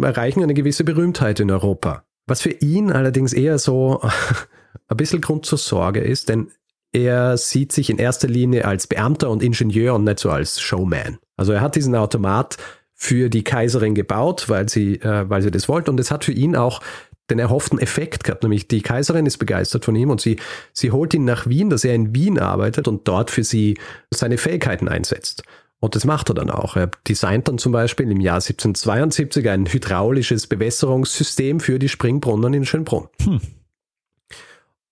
erreichen 0.02 0.42
eine 0.42 0.54
gewisse 0.54 0.82
Berühmtheit 0.82 1.40
in 1.40 1.50
Europa. 1.50 2.04
Was 2.26 2.40
für 2.40 2.52
ihn 2.52 2.90
allerdings 2.90 3.34
eher 3.34 3.58
so 3.58 4.00
ein 4.88 4.96
bisschen 4.96 5.20
Grund 5.20 5.44
zur 5.44 5.58
Sorge 5.58 6.00
ist, 6.00 6.30
denn 6.30 6.48
er 6.90 7.36
sieht 7.36 7.72
sich 7.72 7.90
in 7.90 7.98
erster 7.98 8.28
Linie 8.28 8.64
als 8.64 8.86
Beamter 8.86 9.28
und 9.28 9.42
Ingenieur 9.42 9.94
und 9.94 10.04
nicht 10.04 10.20
so 10.20 10.30
als 10.30 10.58
Showman. 10.58 11.18
Also 11.36 11.52
er 11.52 11.60
hat 11.60 11.76
diesen 11.76 11.96
Automat 11.96 12.56
für 12.94 13.28
die 13.28 13.44
Kaiserin 13.44 13.94
gebaut, 13.94 14.48
weil 14.48 14.70
sie, 14.70 14.94
äh, 15.00 15.28
weil 15.28 15.42
sie 15.42 15.50
das 15.50 15.68
wollte. 15.68 15.90
Und 15.90 16.00
es 16.00 16.10
hat 16.10 16.24
für 16.24 16.32
ihn 16.32 16.56
auch 16.56 16.80
den 17.30 17.38
erhofften 17.38 17.78
Effekt 17.78 18.24
gehabt, 18.24 18.42
nämlich 18.42 18.68
die 18.68 18.82
Kaiserin 18.82 19.26
ist 19.26 19.38
begeistert 19.38 19.85
von 19.85 19.96
ihm 19.96 20.11
und 20.11 20.20
sie, 20.20 20.37
sie 20.72 20.90
holt 20.90 21.14
ihn 21.14 21.24
nach 21.24 21.46
Wien, 21.46 21.70
dass 21.70 21.85
er 21.85 21.94
in 21.94 22.14
Wien 22.14 22.38
arbeitet 22.38 22.88
und 22.88 23.06
dort 23.08 23.30
für 23.30 23.44
sie 23.44 23.78
seine 24.11 24.38
Fähigkeiten 24.38 24.88
einsetzt. 24.88 25.42
Und 25.80 25.96
das 25.96 26.04
macht 26.04 26.30
er 26.30 26.35
dann 26.35 26.50
auch. 26.50 26.76
Er 26.76 26.90
designt 27.08 27.48
dann 27.48 27.58
zum 27.58 27.72
Beispiel 27.72 28.08
im 28.08 28.20
Jahr 28.20 28.37
1772 28.37 29.48
ein 29.48 29.66
hydraulisches 29.66 30.46
Bewässerungssystem 30.46 31.58
für 31.58 31.80
die 31.80 31.88
Springbrunnen 31.88 32.54
in 32.54 32.64
Schönbrunn. 32.64 33.08
Hm. 33.22 33.40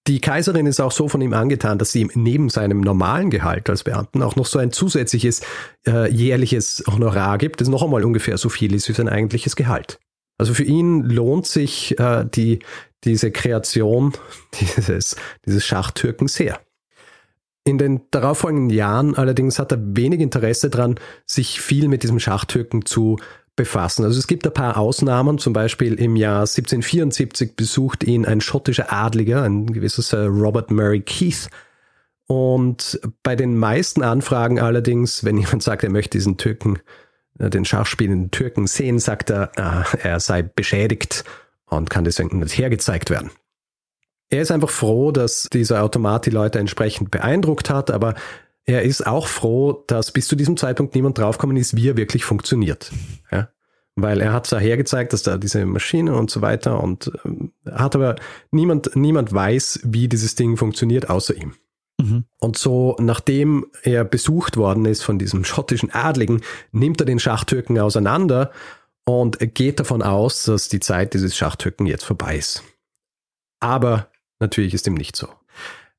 Die 0.08 0.20
Kaiserin 0.20 0.66
ist 0.66 0.80
auch 0.80 0.90
so 0.90 1.08
von 1.08 1.20
ihm 1.20 1.34
angetan, 1.34 1.78
dass 1.78 1.92
sie 1.92 2.00
ihm 2.00 2.10
neben 2.14 2.48
seinem 2.48 2.80
normalen 2.80 3.30
Gehalt 3.30 3.70
als 3.70 3.84
Beamten 3.84 4.22
auch 4.22 4.34
noch 4.34 4.46
so 4.46 4.58
ein 4.58 4.72
zusätzliches 4.72 5.42
äh, 5.86 6.10
jährliches 6.10 6.82
Honorar 6.88 7.38
gibt, 7.38 7.60
das 7.60 7.68
noch 7.68 7.84
einmal 7.84 8.04
ungefähr 8.04 8.36
so 8.36 8.48
viel 8.48 8.74
ist 8.74 8.88
wie 8.88 8.92
sein 8.92 9.08
eigentliches 9.08 9.54
Gehalt. 9.54 10.00
Also 10.40 10.54
für 10.54 10.64
ihn 10.64 11.02
lohnt 11.02 11.46
sich 11.46 11.98
äh, 11.98 12.24
die, 12.24 12.60
diese 13.04 13.30
Kreation 13.30 14.14
dieses, 14.60 15.14
dieses 15.44 15.66
Schachtürken 15.66 16.28
sehr. 16.28 16.58
In 17.64 17.76
den 17.76 18.00
darauffolgenden 18.10 18.70
Jahren 18.70 19.14
allerdings 19.14 19.58
hat 19.58 19.70
er 19.70 19.78
wenig 19.82 20.20
Interesse 20.20 20.70
daran, 20.70 20.94
sich 21.26 21.60
viel 21.60 21.88
mit 21.88 22.02
diesem 22.04 22.18
Schachtürken 22.18 22.86
zu 22.86 23.18
befassen. 23.54 24.02
Also 24.06 24.18
es 24.18 24.26
gibt 24.26 24.46
ein 24.46 24.54
paar 24.54 24.78
Ausnahmen, 24.78 25.36
zum 25.36 25.52
Beispiel 25.52 25.92
im 26.00 26.16
Jahr 26.16 26.40
1774 26.40 27.54
besucht 27.54 28.02
ihn 28.02 28.24
ein 28.24 28.40
schottischer 28.40 28.90
Adliger, 28.90 29.42
ein 29.42 29.66
gewisses 29.66 30.14
Robert 30.14 30.70
Murray 30.70 31.02
Keith. 31.02 31.50
Und 32.26 32.98
bei 33.22 33.36
den 33.36 33.58
meisten 33.58 34.02
Anfragen 34.02 34.58
allerdings, 34.58 35.22
wenn 35.22 35.36
jemand 35.36 35.62
sagt, 35.62 35.84
er 35.84 35.90
möchte 35.90 36.16
diesen 36.16 36.38
Türken, 36.38 36.76
äh, 36.76 36.80
den 37.48 37.64
schachspielenden 37.64 38.30
Türken 38.30 38.66
sehen, 38.66 38.98
sagt 38.98 39.30
er, 39.30 39.52
äh, 39.56 39.98
er 40.02 40.20
sei 40.20 40.42
beschädigt 40.42 41.24
und 41.66 41.88
kann 41.88 42.04
deswegen 42.04 42.40
nicht 42.40 42.58
hergezeigt 42.58 43.10
werden. 43.10 43.30
Er 44.28 44.42
ist 44.42 44.50
einfach 44.50 44.70
froh, 44.70 45.10
dass 45.10 45.48
dieser 45.52 45.82
Automat 45.82 46.26
die 46.26 46.30
Leute 46.30 46.58
entsprechend 46.58 47.10
beeindruckt 47.10 47.70
hat, 47.70 47.90
aber 47.90 48.14
er 48.64 48.82
ist 48.82 49.06
auch 49.06 49.26
froh, 49.26 49.84
dass 49.86 50.12
bis 50.12 50.28
zu 50.28 50.36
diesem 50.36 50.56
Zeitpunkt 50.56 50.94
niemand 50.94 51.18
draufgekommen 51.18 51.56
ist, 51.56 51.76
wie 51.76 51.88
er 51.88 51.96
wirklich 51.96 52.24
funktioniert. 52.24 52.92
Ja? 53.32 53.48
Weil 53.96 54.20
er 54.20 54.32
hat 54.32 54.46
zwar 54.46 54.60
hergezeigt, 54.60 55.12
dass 55.12 55.24
da 55.24 55.36
diese 55.36 55.66
Maschine 55.66 56.14
und 56.14 56.30
so 56.30 56.40
weiter 56.42 56.82
und 56.82 57.10
äh, 57.24 57.70
hat 57.72 57.96
aber 57.96 58.16
niemand, 58.52 58.94
niemand 58.94 59.32
weiß, 59.32 59.80
wie 59.84 60.08
dieses 60.08 60.36
Ding 60.36 60.56
funktioniert, 60.56 61.10
außer 61.10 61.34
ihm. 61.34 61.54
Und 62.38 62.58
so, 62.58 62.96
nachdem 62.98 63.66
er 63.82 64.04
besucht 64.04 64.56
worden 64.56 64.84
ist 64.84 65.02
von 65.02 65.18
diesem 65.18 65.44
schottischen 65.44 65.90
Adligen, 65.90 66.42
nimmt 66.72 67.00
er 67.00 67.06
den 67.06 67.18
Schachtürken 67.18 67.78
auseinander 67.78 68.50
und 69.04 69.38
geht 69.54 69.80
davon 69.80 70.02
aus, 70.02 70.44
dass 70.44 70.68
die 70.68 70.80
Zeit 70.80 71.14
dieses 71.14 71.36
Schachtürken 71.36 71.86
jetzt 71.86 72.04
vorbei 72.04 72.36
ist. 72.36 72.62
Aber 73.60 74.08
natürlich 74.38 74.74
ist 74.74 74.86
dem 74.86 74.94
nicht 74.94 75.16
so. 75.16 75.28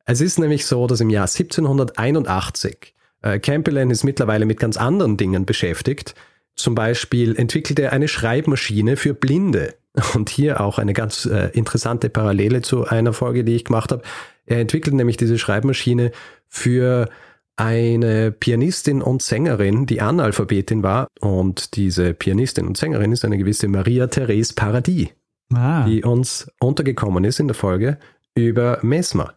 Es 0.06 0.22
ist 0.22 0.40
nämlich 0.40 0.66
so, 0.66 0.88
dass 0.88 1.00
im 1.00 1.10
Jahr 1.10 1.28
1781 1.28 2.96
äh, 3.22 3.40
Campbell 3.40 3.92
ist 3.92 4.04
mittlerweile 4.04 4.46
mit 4.46 4.60
ganz 4.60 4.78
anderen 4.78 5.18
Dingen 5.18 5.46
beschäftigt. 5.46 6.16
Zum 6.56 6.76
Beispiel 6.76 7.36
entwickelt 7.36 7.80
er 7.80 7.94
eine 7.94 8.08
Schreibmaschine 8.08 8.98
für 8.98 9.14
Blinde. 9.14 9.76
Und 10.14 10.30
hier 10.30 10.62
auch 10.62 10.80
eine 10.80 10.94
ganz 10.94 11.26
äh, 11.26 11.50
interessante 11.54 12.10
Parallele 12.10 12.62
zu 12.62 12.86
einer 12.86 13.14
Folge, 13.14 13.44
die 13.44 13.56
ich 13.56 13.66
gemacht 13.66 13.92
habe. 13.92 14.04
Er 14.46 14.60
entwickelt 14.60 14.96
nämlich 14.96 15.18
diese 15.18 15.38
Schreibmaschine 15.38 16.12
für 16.48 17.10
eine 17.56 18.32
Pianistin 18.32 19.02
und 19.02 19.22
Sängerin, 19.22 19.86
die 19.86 20.02
Analphabetin 20.02 20.84
war. 20.84 21.08
Und 21.20 21.76
diese 21.76 22.14
Pianistin 22.14 22.66
und 22.66 22.78
Sängerin 22.78 23.12
ist 23.12 23.24
eine 23.24 23.38
gewisse 23.38 23.68
Maria 23.68 24.08
Therese 24.08 24.54
Paradis, 24.56 25.10
ah. 25.54 25.86
die 25.86 26.04
uns 26.04 26.52
untergekommen 26.60 27.24
ist 27.24 27.40
in 27.40 27.48
der 27.48 27.56
Folge 27.56 27.98
über 28.36 28.80
Mesmer. 28.82 29.36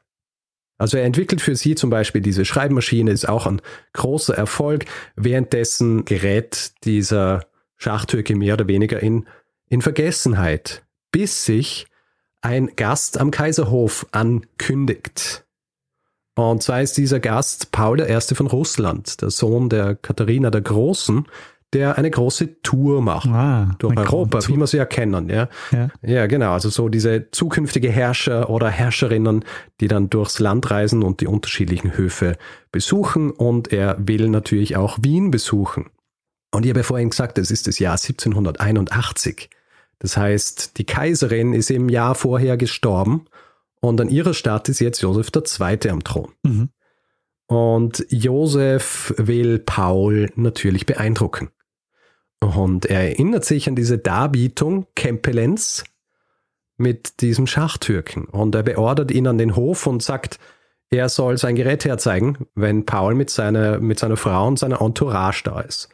Also 0.78 0.96
er 0.96 1.04
entwickelt 1.04 1.40
für 1.40 1.54
sie 1.54 1.74
zum 1.74 1.90
Beispiel 1.90 2.20
diese 2.20 2.44
Schreibmaschine, 2.44 3.10
ist 3.10 3.28
auch 3.28 3.46
ein 3.46 3.60
großer 3.92 4.34
Erfolg. 4.34 4.86
Währenddessen 5.16 6.04
gerät 6.04 6.72
dieser 6.84 7.46
Schachtürke 7.76 8.34
mehr 8.34 8.54
oder 8.54 8.66
weniger 8.66 9.00
in, 9.00 9.26
in 9.68 9.82
Vergessenheit, 9.82 10.82
bis 11.12 11.44
sich 11.44 11.86
ein 12.44 12.70
Gast 12.76 13.18
am 13.18 13.30
Kaiserhof 13.30 14.06
ankündigt. 14.12 15.44
Und 16.36 16.62
zwar 16.62 16.82
ist 16.82 16.96
dieser 16.96 17.20
Gast 17.20 17.72
Paul 17.72 18.00
I. 18.00 18.20
von 18.34 18.46
Russland, 18.46 19.22
der 19.22 19.30
Sohn 19.30 19.68
der 19.68 19.94
Katharina 19.94 20.50
der 20.50 20.60
Großen, 20.60 21.26
der 21.72 21.96
eine 21.96 22.10
große 22.10 22.60
Tour 22.62 23.02
macht 23.02 23.28
ah, 23.28 23.74
durch 23.78 23.96
Europa, 23.96 24.46
wie 24.46 24.56
wir 24.56 24.66
sie 24.66 24.76
ja 24.76 24.84
kennen. 24.84 25.28
Ja? 25.28 25.48
ja? 25.72 25.88
Ja. 26.02 26.26
genau. 26.26 26.52
Also 26.52 26.68
so 26.70 26.88
diese 26.88 27.30
zukünftige 27.30 27.90
Herrscher 27.90 28.50
oder 28.50 28.68
Herrscherinnen, 28.68 29.44
die 29.80 29.88
dann 29.88 30.10
durchs 30.10 30.38
Land 30.38 30.70
reisen 30.70 31.02
und 31.02 31.20
die 31.20 31.26
unterschiedlichen 31.26 31.96
Höfe 31.96 32.36
besuchen. 32.70 33.30
Und 33.30 33.72
er 33.72 33.96
will 33.98 34.28
natürlich 34.28 34.76
auch 34.76 34.98
Wien 35.02 35.30
besuchen. 35.30 35.86
Und 36.52 36.64
ich 36.64 36.70
habe 36.70 36.80
ja 36.80 36.84
vorhin 36.84 37.10
gesagt, 37.10 37.38
es 37.38 37.50
ist 37.50 37.66
das 37.66 37.78
Jahr 37.80 37.94
1781. 37.94 39.50
Das 40.04 40.18
heißt, 40.18 40.76
die 40.76 40.84
Kaiserin 40.84 41.54
ist 41.54 41.70
im 41.70 41.88
Jahr 41.88 42.14
vorher 42.14 42.58
gestorben 42.58 43.24
und 43.80 43.98
an 44.02 44.10
ihrer 44.10 44.34
Stadt 44.34 44.68
ist 44.68 44.80
jetzt 44.80 45.00
Josef 45.00 45.30
II. 45.34 45.88
am 45.88 46.04
Thron. 46.04 46.30
Mhm. 46.42 46.68
Und 47.46 48.04
Josef 48.10 49.14
will 49.16 49.60
Paul 49.60 50.30
natürlich 50.36 50.84
beeindrucken. 50.84 51.48
Und 52.38 52.84
er 52.84 53.00
erinnert 53.00 53.46
sich 53.46 53.66
an 53.66 53.76
diese 53.76 53.96
Darbietung 53.96 54.86
Kempelens 54.94 55.84
mit 56.76 57.22
diesem 57.22 57.46
Schachtürken. 57.46 58.26
Und 58.26 58.54
er 58.54 58.62
beordert 58.62 59.10
ihn 59.10 59.26
an 59.26 59.38
den 59.38 59.56
Hof 59.56 59.86
und 59.86 60.02
sagt, 60.02 60.38
er 60.90 61.08
soll 61.08 61.38
sein 61.38 61.56
Gerät 61.56 61.86
herzeigen, 61.86 62.46
wenn 62.54 62.84
Paul 62.84 63.14
mit 63.14 63.30
seiner, 63.30 63.80
mit 63.80 63.98
seiner 63.98 64.18
Frau 64.18 64.48
und 64.48 64.58
seiner 64.58 64.82
Entourage 64.82 65.44
da 65.44 65.62
ist. 65.62 65.88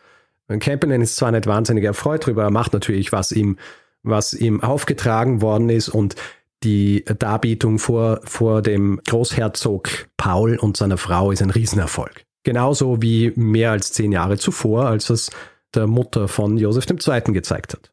Campbell 0.59 1.01
ist 1.01 1.14
zwar 1.14 1.31
nicht 1.31 1.46
wahnsinnig 1.46 1.85
erfreut 1.85 2.25
darüber, 2.25 2.42
er 2.42 2.51
macht 2.51 2.73
natürlich, 2.73 3.12
was 3.12 3.31
ihm, 3.31 3.57
was 4.02 4.32
ihm 4.32 4.62
aufgetragen 4.62 5.42
worden 5.42 5.68
ist 5.68 5.88
und 5.88 6.16
die 6.62 7.04
Darbietung 7.04 7.78
vor, 7.78 8.20
vor 8.24 8.62
dem 8.62 9.00
Großherzog 9.06 9.88
Paul 10.16 10.56
und 10.56 10.76
seiner 10.76 10.98
Frau 10.98 11.30
ist 11.30 11.42
ein 11.42 11.50
Riesenerfolg. 11.50 12.24
Genauso 12.42 13.02
wie 13.02 13.32
mehr 13.36 13.70
als 13.70 13.92
zehn 13.92 14.12
Jahre 14.12 14.38
zuvor, 14.38 14.86
als 14.86 15.10
es 15.10 15.30
der 15.74 15.86
Mutter 15.86 16.28
von 16.28 16.56
Josef 16.58 16.86
II. 16.88 17.32
gezeigt 17.32 17.74
hat. 17.74 17.92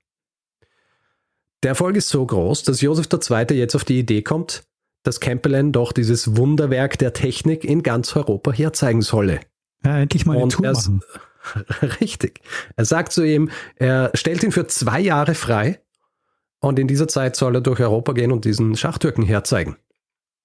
Der 1.64 1.70
Erfolg 1.70 1.96
ist 1.96 2.10
so 2.10 2.26
groß, 2.26 2.64
dass 2.64 2.82
Josef 2.82 3.08
II. 3.12 3.58
jetzt 3.58 3.76
auf 3.76 3.84
die 3.84 4.00
Idee 4.00 4.22
kommt, 4.22 4.64
dass 5.04 5.20
Campbell 5.20 5.72
doch 5.72 5.92
dieses 5.92 6.38
Wunderwerk 6.38 6.98
der 6.98 7.14
Technik 7.14 7.64
in 7.64 7.84
ganz 7.84 8.16
Europa 8.16 8.52
herzeigen 8.52 9.02
solle. 9.02 9.40
Ja, 9.84 10.00
endlich 10.00 10.26
mal 10.26 10.48
Tour 10.50 10.72
machen. 10.72 11.02
Richtig. 12.02 12.42
Er 12.76 12.86
sagt 12.86 13.14
zu 13.14 13.24
ihm, 13.24 13.50
er 13.76 14.12
stellt 14.14 14.44
ihn 14.44 14.52
für 14.52 14.68
zwei 14.68 15.00
Jahre 15.00 15.34
frei 15.34 15.80
und 16.60 16.80
in 16.80 16.88
dieser 16.88 17.08
Zeit 17.08 17.36
soll 17.36 17.56
er 17.56 17.62
durch 17.62 17.80
Europa 17.80 18.14
gehen 18.14 18.32
und 18.32 18.46
diesen 18.46 18.76
Schachtürken 18.76 19.24
herzeigen. 19.24 19.78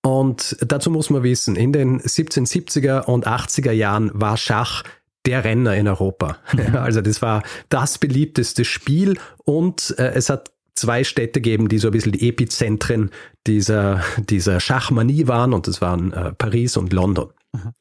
Und 0.05 0.57
dazu 0.61 0.91
muss 0.91 1.11
man 1.11 1.23
wissen, 1.23 1.55
in 1.57 1.73
den 1.73 2.01
1770er 2.01 3.05
und 3.05 3.27
80er 3.27 3.71
Jahren 3.71 4.11
war 4.15 4.37
Schach 4.37 4.83
der 5.25 5.45
Renner 5.45 5.77
in 5.77 5.87
Europa. 5.89 6.39
Also 6.75 7.01
das 7.01 7.23
war 7.23 7.43
das 7.69 7.99
beliebteste 7.99 8.65
Spiel 8.65 9.19
und 9.45 9.95
äh, 9.99 10.13
es 10.15 10.29
hat 10.29 10.51
zwei 10.75 11.05
Städte 11.05 11.41
gegeben, 11.41 11.69
die 11.69 11.79
so 11.79 11.89
ein 11.89 11.93
bisschen 11.93 12.13
die 12.13 12.29
Epizentren 12.29 13.11
dieser, 13.47 14.03
dieser 14.19 14.59
Schachmanie 14.59 15.29
waren 15.29 15.53
und 15.53 15.69
das 15.69 15.81
waren 15.81 16.13
äh, 16.13 16.33
Paris 16.33 16.77
und 16.77 16.93
London. 16.93 17.31
Mhm. 17.53 17.73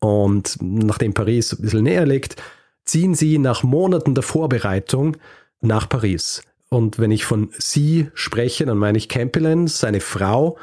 Und 0.00 0.56
nachdem 0.62 1.12
Paris 1.12 1.52
ein 1.52 1.62
bisschen 1.62 1.84
näher 1.84 2.06
liegt, 2.06 2.42
ziehen 2.84 3.14
sie 3.14 3.36
nach 3.38 3.62
Monaten 3.62 4.14
der 4.14 4.22
Vorbereitung 4.22 5.18
nach 5.60 5.88
Paris. 5.88 6.42
Und 6.70 6.98
wenn 6.98 7.10
ich 7.10 7.24
von 7.24 7.50
sie 7.58 8.10
spreche, 8.14 8.64
dann 8.64 8.78
meine 8.78 8.96
ich 8.96 9.08
Campbellen, 9.08 9.66
seine 9.66 10.00
Frau 10.00 10.56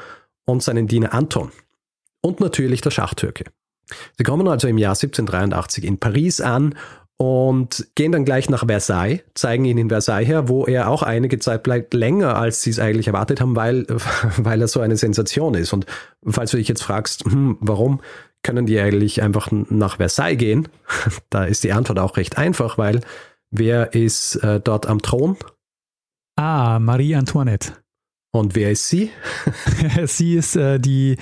und 0.46 0.62
seinen 0.62 0.88
Diener 0.88 1.12
Anton. 1.12 1.52
Und 2.22 2.40
natürlich 2.40 2.80
der 2.80 2.90
Schachtürke. 2.90 3.44
Sie 4.16 4.24
kommen 4.24 4.48
also 4.48 4.68
im 4.68 4.78
Jahr 4.78 4.92
1783 4.92 5.84
in 5.84 5.98
Paris 5.98 6.40
an 6.40 6.74
und 7.18 7.88
gehen 7.94 8.12
dann 8.12 8.24
gleich 8.24 8.48
nach 8.48 8.66
Versailles, 8.66 9.20
zeigen 9.34 9.64
ihn 9.64 9.76
in 9.76 9.88
Versailles 9.88 10.26
her, 10.26 10.48
wo 10.48 10.66
er 10.66 10.88
auch 10.88 11.02
einige 11.02 11.38
Zeit 11.38 11.62
bleibt, 11.62 11.92
länger 11.92 12.36
als 12.36 12.62
sie 12.62 12.70
es 12.70 12.78
eigentlich 12.78 13.08
erwartet 13.08 13.40
haben, 13.40 13.56
weil, 13.56 13.86
weil 14.36 14.60
er 14.60 14.68
so 14.68 14.80
eine 14.80 14.96
Sensation 14.96 15.54
ist. 15.54 15.72
Und 15.72 15.84
falls 16.26 16.52
du 16.52 16.56
dich 16.56 16.68
jetzt 16.68 16.82
fragst, 16.82 17.24
hm, 17.24 17.58
warum 17.60 18.00
können 18.42 18.66
die 18.66 18.78
eigentlich 18.78 19.20
einfach 19.20 19.48
nach 19.50 19.96
Versailles 19.96 20.38
gehen, 20.38 20.68
da 21.30 21.44
ist 21.44 21.64
die 21.64 21.72
Antwort 21.72 21.98
auch 21.98 22.16
recht 22.16 22.38
einfach, 22.38 22.78
weil 22.78 23.00
wer 23.50 23.94
ist 23.94 24.36
äh, 24.36 24.60
dort 24.60 24.86
am 24.86 25.02
Thron? 25.02 25.36
Ah, 26.38 26.78
Marie 26.78 27.16
Antoinette. 27.16 27.72
Und 28.30 28.54
wer 28.54 28.70
ist 28.70 28.88
sie? 28.88 29.10
sie 30.06 30.36
ist 30.36 30.54
äh, 30.54 30.78
die 30.78 31.16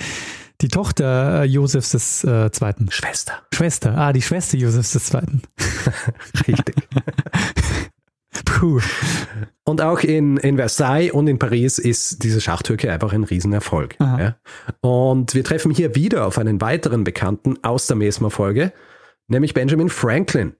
die 0.61 0.67
Tochter 0.67 1.41
äh, 1.41 1.45
Josefs 1.45 1.89
des 1.89 2.23
äh, 2.23 2.51
Zweiten. 2.51 2.91
Schwester. 2.91 3.33
Schwester. 3.51 3.97
Ah, 3.97 4.13
die 4.13 4.21
Schwester 4.21 4.59
Josefs 4.59 4.91
des 4.91 5.05
Zweiten. 5.05 5.41
Richtig. 6.47 6.75
Puh. 8.45 8.79
Und 9.63 9.81
auch 9.81 10.01
in, 10.01 10.37
in 10.37 10.57
Versailles 10.57 11.11
und 11.11 11.27
in 11.27 11.39
Paris 11.39 11.79
ist 11.79 12.23
diese 12.23 12.39
Schachtürke 12.39 12.91
einfach 12.91 13.11
ein 13.11 13.23
Riesenerfolg. 13.23 13.95
Ja? 13.99 14.37
Und 14.81 15.33
wir 15.33 15.43
treffen 15.43 15.71
hier 15.71 15.95
wieder 15.95 16.27
auf 16.27 16.37
einen 16.37 16.61
weiteren 16.61 17.03
Bekannten 17.03 17.63
aus 17.63 17.87
der 17.87 17.95
Mesmer-Folge, 17.95 18.71
nämlich 19.27 19.55
Benjamin 19.55 19.89
Franklin. 19.89 20.55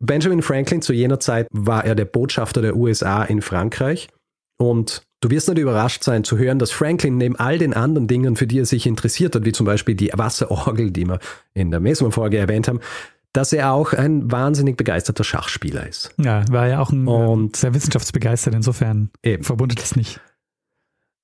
Benjamin 0.00 0.42
Franklin, 0.42 0.82
zu 0.82 0.92
jener 0.92 1.20
Zeit 1.20 1.46
war 1.50 1.84
er 1.84 1.94
der 1.94 2.04
Botschafter 2.04 2.62
der 2.62 2.76
USA 2.76 3.24
in 3.24 3.42
Frankreich 3.42 4.08
und 4.58 5.02
Du 5.20 5.30
wirst 5.30 5.48
nicht 5.48 5.58
überrascht 5.58 6.04
sein 6.04 6.22
zu 6.22 6.38
hören, 6.38 6.60
dass 6.60 6.70
Franklin 6.70 7.16
neben 7.16 7.34
all 7.34 7.58
den 7.58 7.74
anderen 7.74 8.06
Dingen, 8.06 8.36
für 8.36 8.46
die 8.46 8.60
er 8.60 8.66
sich 8.66 8.86
interessiert 8.86 9.34
hat, 9.34 9.44
wie 9.44 9.50
zum 9.50 9.66
Beispiel 9.66 9.96
die 9.96 10.12
Wasserorgel, 10.14 10.92
die 10.92 11.06
wir 11.06 11.18
in 11.54 11.72
der 11.72 11.80
Mesmer-Folge 11.80 12.38
erwähnt 12.38 12.68
haben, 12.68 12.78
dass 13.32 13.52
er 13.52 13.72
auch 13.72 13.92
ein 13.92 14.30
wahnsinnig 14.30 14.76
begeisterter 14.76 15.24
Schachspieler 15.24 15.86
ist. 15.88 16.14
Ja, 16.18 16.44
war 16.50 16.68
ja 16.68 16.80
auch 16.80 16.90
ein 16.90 17.08
und 17.08 17.56
sehr 17.56 17.74
wissenschaftsbegeistert, 17.74 18.54
insofern 18.54 19.10
eben. 19.24 19.42
verwundert 19.42 19.80
es 19.82 19.96
nicht. 19.96 20.20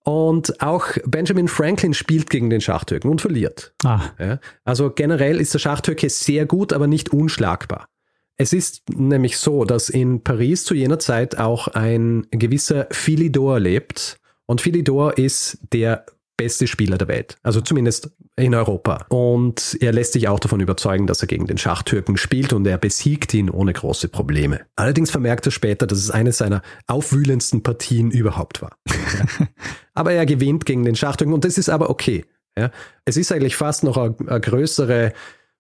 Und 0.04 0.60
auch 0.60 0.86
Benjamin 1.06 1.48
Franklin 1.48 1.94
spielt 1.94 2.28
gegen 2.28 2.50
den 2.50 2.60
Schachtürken 2.60 3.10
und 3.10 3.20
verliert. 3.20 3.74
Ah. 3.84 4.02
Ja, 4.18 4.38
also 4.64 4.90
generell 4.90 5.40
ist 5.40 5.54
der 5.54 5.60
Schachtürke 5.60 6.10
sehr 6.10 6.46
gut, 6.46 6.72
aber 6.72 6.88
nicht 6.88 7.12
unschlagbar. 7.12 7.86
Es 8.36 8.52
ist 8.52 8.82
nämlich 8.90 9.38
so, 9.38 9.64
dass 9.64 9.88
in 9.88 10.22
Paris 10.22 10.64
zu 10.64 10.74
jener 10.74 10.98
Zeit 10.98 11.38
auch 11.38 11.68
ein 11.68 12.26
gewisser 12.30 12.86
Philidor 12.90 13.60
lebt. 13.60 14.18
Und 14.46 14.60
Philidor 14.60 15.16
ist 15.16 15.58
der 15.72 16.04
beste 16.36 16.66
Spieler 16.66 16.98
der 16.98 17.08
Welt, 17.08 17.36
also 17.42 17.60
zumindest 17.60 18.10
in 18.36 18.54
Europa. 18.54 19.06
Und 19.08 19.78
er 19.80 19.92
lässt 19.92 20.14
sich 20.14 20.26
auch 20.26 20.40
davon 20.40 20.60
überzeugen, 20.60 21.06
dass 21.06 21.20
er 21.20 21.28
gegen 21.28 21.46
den 21.46 21.58
Schachtürken 21.58 22.16
spielt 22.16 22.52
und 22.52 22.66
er 22.66 22.76
besiegt 22.76 23.32
ihn 23.34 23.50
ohne 23.50 23.72
große 23.72 24.08
Probleme. 24.08 24.62
Allerdings 24.74 25.12
vermerkt 25.12 25.46
er 25.46 25.52
später, 25.52 25.86
dass 25.86 25.98
es 25.98 26.10
eine 26.10 26.32
seiner 26.32 26.62
aufwühlendsten 26.88 27.62
Partien 27.62 28.10
überhaupt 28.10 28.62
war. 28.62 28.76
aber 29.94 30.12
er 30.12 30.26
gewinnt 30.26 30.66
gegen 30.66 30.84
den 30.84 30.96
Schachtürken 30.96 31.34
und 31.34 31.44
das 31.44 31.56
ist 31.56 31.68
aber 31.68 31.88
okay. 31.88 32.24
Ja? 32.58 32.70
Es 33.04 33.16
ist 33.16 33.30
eigentlich 33.30 33.56
fast 33.56 33.84
noch 33.84 33.96
eine, 33.96 34.16
eine 34.26 34.40
größere 34.40 35.12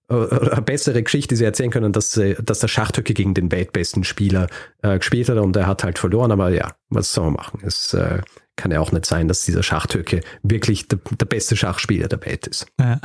eine 0.08 0.62
bessere 0.62 1.02
Geschichte, 1.02 1.34
die 1.34 1.36
sie 1.36 1.44
erzählen 1.44 1.70
können, 1.70 1.92
dass, 1.92 2.20
dass 2.42 2.58
der 2.58 2.68
Schachtürke 2.68 3.14
gegen 3.14 3.34
den 3.34 3.50
weltbesten 3.50 4.04
Spieler 4.04 4.48
äh, 4.82 4.98
gespielt 4.98 5.28
hat 5.28 5.38
und 5.38 5.56
er 5.56 5.66
hat 5.66 5.82
halt 5.82 5.98
verloren. 5.98 6.30
Aber 6.30 6.50
ja, 6.50 6.74
was 6.90 7.12
soll 7.12 7.24
man 7.24 7.34
machen? 7.34 7.60
Es 7.64 7.94
äh, 7.94 8.20
kann 8.56 8.70
ja 8.70 8.80
auch 8.80 8.92
nicht 8.92 9.06
sein, 9.06 9.28
dass 9.28 9.44
dieser 9.44 9.62
Schachtürke 9.62 10.20
wirklich 10.42 10.88
der, 10.88 10.98
der 11.18 11.26
beste 11.26 11.56
Schachspieler 11.56 12.08
der 12.08 12.24
Welt 12.24 12.46
ist. 12.46 12.66
Ja. 12.78 13.00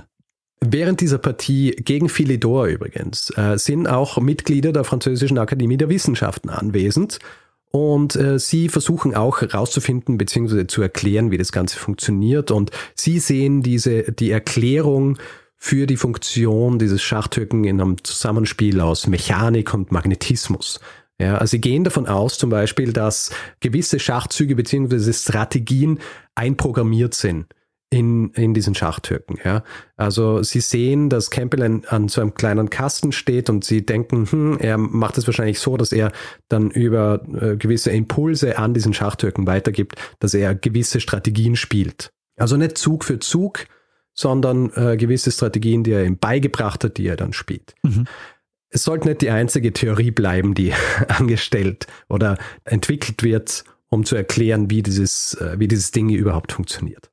Während 0.62 1.00
dieser 1.00 1.20
Partie 1.20 1.72
gegen 1.72 2.10
Philidor 2.10 2.66
übrigens 2.66 3.32
äh, 3.38 3.58
sind 3.58 3.88
auch 3.88 4.18
Mitglieder 4.20 4.74
der 4.74 4.84
Französischen 4.84 5.38
Akademie 5.38 5.78
der 5.78 5.88
Wissenschaften 5.88 6.50
anwesend 6.50 7.20
und 7.72 8.16
äh, 8.16 8.40
sie 8.40 8.68
versuchen 8.68 9.16
auch 9.16 9.42
herauszufinden 9.42 10.18
bzw. 10.18 10.68
zu 10.68 10.82
erklären, 10.82 11.32
wie 11.32 11.38
das 11.38 11.52
Ganze 11.52 11.78
funktioniert. 11.78 12.52
Und 12.52 12.72
sie 12.96 13.20
sehen 13.20 13.62
diese 13.62 14.12
die 14.12 14.32
Erklärung 14.32 15.18
für 15.60 15.86
die 15.86 15.98
Funktion 15.98 16.80
dieses 16.80 17.04
Schachtürken 17.04 17.66
in 17.66 17.82
einem 17.82 18.04
Zusammenspiel 18.04 18.80
aus 18.80 19.08
Mechanik 19.08 19.74
und 19.74 19.92
Magnetismus. 19.92 20.80
Ja, 21.20 21.38
also 21.38 21.52
sie 21.52 21.62
gehen 21.62 21.84
davon 21.84 22.08
aus 22.08 22.38
zum 22.38 22.50
Beispiel, 22.50 22.94
dass 22.94 23.32
gewisse 23.60 24.00
Schachzüge 24.00 24.56
bzw. 24.56 25.12
Strategien 25.12 26.00
einprogrammiert 26.34 27.14
sind 27.14 27.48
in, 27.90 28.30
in 28.32 28.54
diesen 28.54 28.74
Schachtürken. 28.74 29.38
Ja. 29.44 29.64
Also 29.98 30.44
sie 30.44 30.62
sehen, 30.62 31.10
dass 31.10 31.30
Campbell 31.30 31.64
an, 31.64 31.84
an 31.88 32.08
so 32.08 32.22
einem 32.22 32.36
kleinen 32.36 32.70
Kasten 32.70 33.12
steht 33.12 33.50
und 33.50 33.66
sie 33.66 33.86
denken, 33.86 34.32
hm, 34.32 34.58
er 34.60 34.78
macht 34.78 35.18
es 35.18 35.28
wahrscheinlich 35.28 35.60
so, 35.60 35.76
dass 35.76 35.92
er 35.92 36.14
dann 36.48 36.72
über 36.72 37.22
äh, 37.42 37.58
gewisse 37.58 37.92
Impulse 37.92 38.58
an 38.58 38.74
diesen 38.74 38.94
Schachtürken 38.94 39.46
weitergibt, 39.46 39.96
dass 40.20 40.34
er 40.34 40.56
gewisse 40.56 41.02
Strategien 41.02 41.58
spielt. 41.58 42.12
Also 42.38 42.56
nicht 42.56 42.78
Zug 42.78 43.04
für 43.04 43.20
Zug, 43.20 43.66
sondern 44.20 44.70
äh, 44.76 44.98
gewisse 44.98 45.32
Strategien, 45.32 45.86
die 45.86 45.92
er 45.94 46.04
ihm 46.04 46.18
beigebracht 46.18 46.84
hat, 46.84 46.98
die 46.98 47.08
er 47.08 47.16
dann 47.16 47.32
spielt. 47.32 47.74
Mhm. 47.84 48.06
Es 48.70 48.84
sollte 48.84 49.08
nicht 49.08 49.22
die 49.22 49.30
einzige 49.30 49.72
Theorie 49.72 50.12
bleiben, 50.12 50.54
die 50.54 50.74
angestellt 51.08 51.88
oder 52.10 52.38
entwickelt 52.66 53.24
wird, 53.24 53.64
um 53.88 54.04
zu 54.04 54.18
erklären, 54.18 54.70
wie 54.70 54.84
dieses, 54.84 55.36
äh, 55.36 55.56
wie 55.58 55.70
dieses 55.70 55.92
Ding 55.92 56.10
überhaupt 56.10 56.52
funktioniert. 56.52 57.10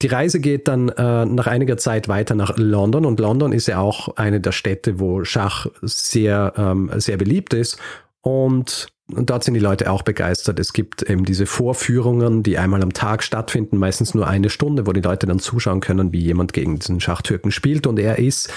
Die 0.00 0.06
Reise 0.06 0.40
geht 0.40 0.66
dann 0.66 0.88
äh, 0.88 1.26
nach 1.26 1.46
einiger 1.46 1.76
Zeit 1.76 2.08
weiter 2.08 2.34
nach 2.34 2.56
London 2.56 3.04
und 3.04 3.20
London 3.20 3.52
ist 3.52 3.66
ja 3.66 3.78
auch 3.78 4.16
eine 4.16 4.40
der 4.40 4.52
Städte, 4.52 4.98
wo 5.00 5.24
Schach 5.24 5.66
sehr, 5.82 6.54
ähm, 6.56 6.90
sehr 6.94 7.18
beliebt 7.18 7.52
ist. 7.52 7.78
Und 8.22 8.88
und 9.12 9.30
dort 9.30 9.42
sind 9.42 9.54
die 9.54 9.60
Leute 9.60 9.90
auch 9.90 10.02
begeistert. 10.02 10.58
Es 10.58 10.72
gibt 10.72 11.02
eben 11.08 11.24
diese 11.24 11.46
Vorführungen, 11.46 12.42
die 12.42 12.58
einmal 12.58 12.82
am 12.82 12.92
Tag 12.92 13.22
stattfinden, 13.22 13.78
meistens 13.78 14.14
nur 14.14 14.26
eine 14.26 14.50
Stunde, 14.50 14.86
wo 14.86 14.92
die 14.92 15.00
Leute 15.00 15.26
dann 15.26 15.38
zuschauen 15.38 15.80
können, 15.80 16.12
wie 16.12 16.20
jemand 16.20 16.52
gegen 16.52 16.78
diesen 16.78 17.00
Schachtürken 17.00 17.50
spielt. 17.50 17.86
Und 17.86 17.98
er 17.98 18.18
ist 18.18 18.52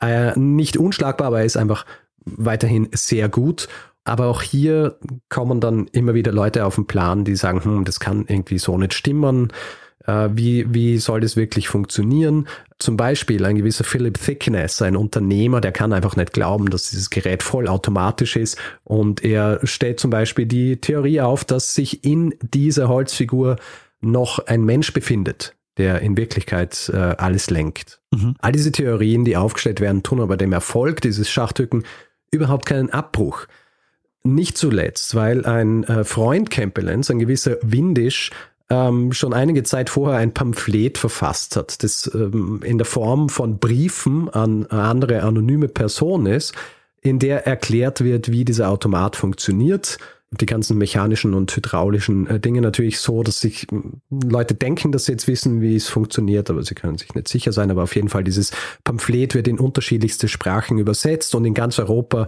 äh, 0.00 0.38
nicht 0.38 0.76
unschlagbar, 0.76 1.28
aber 1.28 1.40
er 1.40 1.44
ist 1.44 1.56
einfach 1.56 1.86
weiterhin 2.24 2.88
sehr 2.92 3.28
gut. 3.28 3.68
Aber 4.04 4.26
auch 4.26 4.42
hier 4.42 4.96
kommen 5.28 5.60
dann 5.60 5.88
immer 5.88 6.14
wieder 6.14 6.30
Leute 6.30 6.64
auf 6.64 6.76
den 6.76 6.86
Plan, 6.86 7.24
die 7.24 7.34
sagen, 7.34 7.64
hm, 7.64 7.84
das 7.84 7.98
kann 7.98 8.26
irgendwie 8.28 8.58
so 8.58 8.78
nicht 8.78 8.94
stimmen. 8.94 9.52
Äh, 10.06 10.30
wie, 10.32 10.72
wie 10.72 10.98
soll 10.98 11.20
das 11.20 11.36
wirklich 11.36 11.68
funktionieren? 11.68 12.48
Zum 12.78 12.96
Beispiel 12.96 13.44
ein 13.44 13.56
gewisser 13.56 13.84
Philip 13.84 14.18
Thickness, 14.18 14.82
ein 14.82 14.96
Unternehmer, 14.96 15.60
der 15.60 15.72
kann 15.72 15.92
einfach 15.92 16.16
nicht 16.16 16.32
glauben, 16.32 16.70
dass 16.70 16.90
dieses 16.90 17.10
Gerät 17.10 17.42
vollautomatisch 17.42 18.36
ist. 18.36 18.58
Und 18.84 19.24
er 19.24 19.60
stellt 19.64 20.00
zum 20.00 20.10
Beispiel 20.10 20.46
die 20.46 20.80
Theorie 20.80 21.20
auf, 21.20 21.44
dass 21.44 21.74
sich 21.74 22.04
in 22.04 22.34
dieser 22.40 22.88
Holzfigur 22.88 23.56
noch 24.00 24.38
ein 24.46 24.64
Mensch 24.64 24.92
befindet, 24.92 25.54
der 25.78 26.00
in 26.02 26.16
Wirklichkeit 26.16 26.90
äh, 26.92 26.96
alles 26.96 27.50
lenkt. 27.50 28.00
Mhm. 28.12 28.34
All 28.38 28.52
diese 28.52 28.72
Theorien, 28.72 29.24
die 29.24 29.36
aufgestellt 29.36 29.80
werden, 29.80 30.02
tun 30.02 30.20
aber 30.20 30.36
dem 30.36 30.52
Erfolg 30.52 31.00
dieses 31.00 31.30
Schachtücken 31.30 31.84
überhaupt 32.30 32.66
keinen 32.66 32.90
Abbruch. 32.90 33.46
Nicht 34.22 34.58
zuletzt, 34.58 35.14
weil 35.14 35.46
ein 35.46 35.84
äh, 35.84 36.04
Freund 36.04 36.50
Campbellens, 36.50 37.10
ein 37.10 37.20
gewisser 37.20 37.56
Windisch, 37.62 38.30
ähm, 38.68 39.12
schon 39.12 39.32
einige 39.32 39.62
Zeit 39.62 39.90
vorher 39.90 40.18
ein 40.18 40.34
Pamphlet 40.34 40.98
verfasst 40.98 41.56
hat, 41.56 41.82
das 41.82 42.10
ähm, 42.14 42.60
in 42.64 42.78
der 42.78 42.84
Form 42.84 43.28
von 43.28 43.58
Briefen 43.58 44.28
an 44.28 44.66
andere 44.66 45.22
anonyme 45.22 45.68
Personen 45.68 46.26
ist, 46.26 46.52
in 47.00 47.18
der 47.18 47.46
erklärt 47.46 48.02
wird, 48.02 48.30
wie 48.32 48.44
dieser 48.44 48.70
Automat 48.70 49.16
funktioniert. 49.16 49.98
Die 50.32 50.46
ganzen 50.46 50.76
mechanischen 50.76 51.34
und 51.34 51.54
hydraulischen 51.54 52.26
äh, 52.26 52.40
Dinge 52.40 52.60
natürlich 52.60 52.98
so, 52.98 53.22
dass 53.22 53.40
sich 53.40 53.70
äh, 53.70 53.76
Leute 54.10 54.54
denken, 54.54 54.90
dass 54.90 55.04
sie 55.04 55.12
jetzt 55.12 55.28
wissen, 55.28 55.60
wie 55.60 55.76
es 55.76 55.88
funktioniert, 55.88 56.50
aber 56.50 56.64
sie 56.64 56.74
können 56.74 56.98
sich 56.98 57.14
nicht 57.14 57.28
sicher 57.28 57.52
sein. 57.52 57.70
Aber 57.70 57.84
auf 57.84 57.94
jeden 57.94 58.08
Fall, 58.08 58.24
dieses 58.24 58.50
Pamphlet 58.82 59.36
wird 59.36 59.46
in 59.46 59.60
unterschiedlichste 59.60 60.26
Sprachen 60.26 60.78
übersetzt 60.78 61.36
und 61.36 61.44
in 61.44 61.54
ganz 61.54 61.78
Europa 61.78 62.26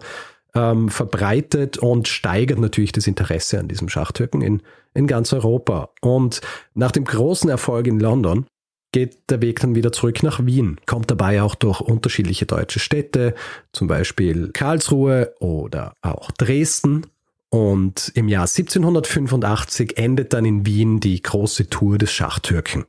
ähm, 0.55 0.89
verbreitet 0.89 1.79
und 1.79 2.07
steigert 2.07 2.61
natürlich 2.61 2.93
das 2.93 3.09
Interesse 3.09 3.59
an 3.59 3.67
diesem 3.67 3.89
Schachtürken 3.89 4.43
in, 4.43 4.63
in 4.99 5.07
ganz 5.07 5.33
Europa. 5.33 5.91
Und 6.01 6.41
nach 6.75 6.91
dem 6.91 7.05
großen 7.05 7.49
Erfolg 7.49 7.87
in 7.87 8.01
London 8.01 8.47
geht 8.93 9.31
der 9.31 9.41
Weg 9.41 9.61
dann 9.61 9.75
wieder 9.75 9.93
zurück 9.93 10.23
nach 10.23 10.45
Wien, 10.45 10.81
kommt 10.87 11.11
dabei 11.11 11.43
auch 11.43 11.55
durch 11.55 11.81
unterschiedliche 11.81 12.47
deutsche 12.47 12.81
Städte, 12.81 13.35
zum 13.73 13.87
Beispiel 13.87 14.51
Karlsruhe 14.53 15.35
oder 15.41 15.93
auch 16.03 16.31
Dresden. 16.33 17.07
Und 17.51 18.13
im 18.15 18.29
Jahr 18.29 18.43
1785 18.43 19.97
endet 19.97 20.33
dann 20.33 20.45
in 20.45 20.67
Wien 20.67 21.01
die 21.01 21.23
große 21.23 21.71
Tour 21.71 21.97
des 21.97 22.13
Schachtürken. 22.13 22.85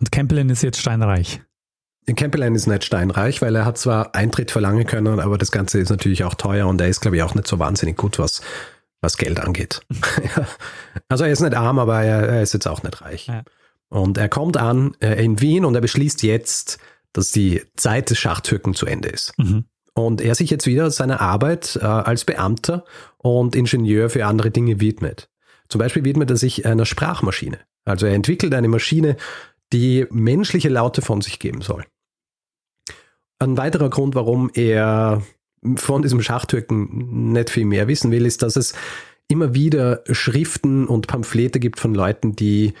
Und 0.00 0.10
Kempelen 0.10 0.50
ist 0.50 0.62
jetzt 0.62 0.80
steinreich. 0.80 1.40
Campbelline 2.14 2.54
ist 2.54 2.68
nicht 2.68 2.84
steinreich, 2.84 3.42
weil 3.42 3.56
er 3.56 3.64
hat 3.64 3.78
zwar 3.78 4.14
Eintritt 4.14 4.52
verlangen 4.52 4.86
können, 4.86 5.18
aber 5.18 5.38
das 5.38 5.50
Ganze 5.50 5.80
ist 5.80 5.90
natürlich 5.90 6.22
auch 6.22 6.34
teuer 6.34 6.68
und 6.68 6.80
er 6.80 6.86
ist, 6.86 7.00
glaube 7.00 7.16
ich, 7.16 7.22
auch 7.24 7.34
nicht 7.34 7.48
so 7.48 7.58
wahnsinnig 7.58 7.96
gut, 7.96 8.20
was, 8.20 8.42
was 9.00 9.16
Geld 9.16 9.40
angeht. 9.40 9.80
also 11.08 11.24
er 11.24 11.30
ist 11.30 11.40
nicht 11.40 11.54
arm, 11.54 11.78
aber 11.78 12.02
er, 12.02 12.28
er 12.28 12.42
ist 12.42 12.54
jetzt 12.54 12.66
auch 12.66 12.82
nicht 12.82 13.00
reich. 13.02 13.26
Ja. 13.26 13.42
Und 13.88 14.18
er 14.18 14.28
kommt 14.28 14.56
an 14.56 14.96
äh, 15.00 15.22
in 15.22 15.40
Wien 15.40 15.64
und 15.64 15.74
er 15.74 15.80
beschließt 15.80 16.22
jetzt, 16.22 16.78
dass 17.12 17.30
die 17.30 17.62
Zeit 17.76 18.10
des 18.10 18.18
Schachtürken 18.18 18.74
zu 18.74 18.86
Ende 18.86 19.08
ist. 19.08 19.32
Mhm. 19.38 19.64
Und 19.94 20.20
er 20.20 20.34
sich 20.34 20.50
jetzt 20.50 20.66
wieder 20.66 20.90
seiner 20.90 21.20
Arbeit 21.20 21.78
äh, 21.80 21.84
als 21.84 22.24
Beamter 22.24 22.84
und 23.16 23.56
Ingenieur 23.56 24.10
für 24.10 24.26
andere 24.26 24.50
Dinge 24.50 24.80
widmet. 24.80 25.30
Zum 25.68 25.78
Beispiel 25.78 26.04
widmet 26.04 26.30
er 26.30 26.36
sich 26.36 26.66
einer 26.66 26.84
Sprachmaschine. 26.84 27.58
Also 27.84 28.06
er 28.06 28.14
entwickelt 28.14 28.52
eine 28.52 28.68
Maschine, 28.68 29.16
die 29.72 30.06
menschliche 30.10 30.68
Laute 30.68 31.02
von 31.02 31.22
sich 31.22 31.38
geben 31.38 31.62
soll. 31.62 31.84
Ein 33.38 33.56
weiterer 33.56 33.90
Grund, 33.90 34.14
warum 34.14 34.50
er 34.54 35.22
von 35.76 36.02
diesem 36.02 36.22
Schachtürken 36.22 37.32
nicht 37.32 37.50
viel 37.50 37.64
mehr 37.64 37.88
wissen 37.88 38.10
will, 38.10 38.26
ist, 38.26 38.42
dass 38.42 38.56
es 38.56 38.74
immer 39.28 39.54
wieder 39.54 40.02
Schriften 40.10 40.86
und 40.86 41.06
Pamphlete 41.06 41.58
gibt 41.58 41.80
von 41.80 41.94
Leuten, 41.94 42.36
die 42.36 42.74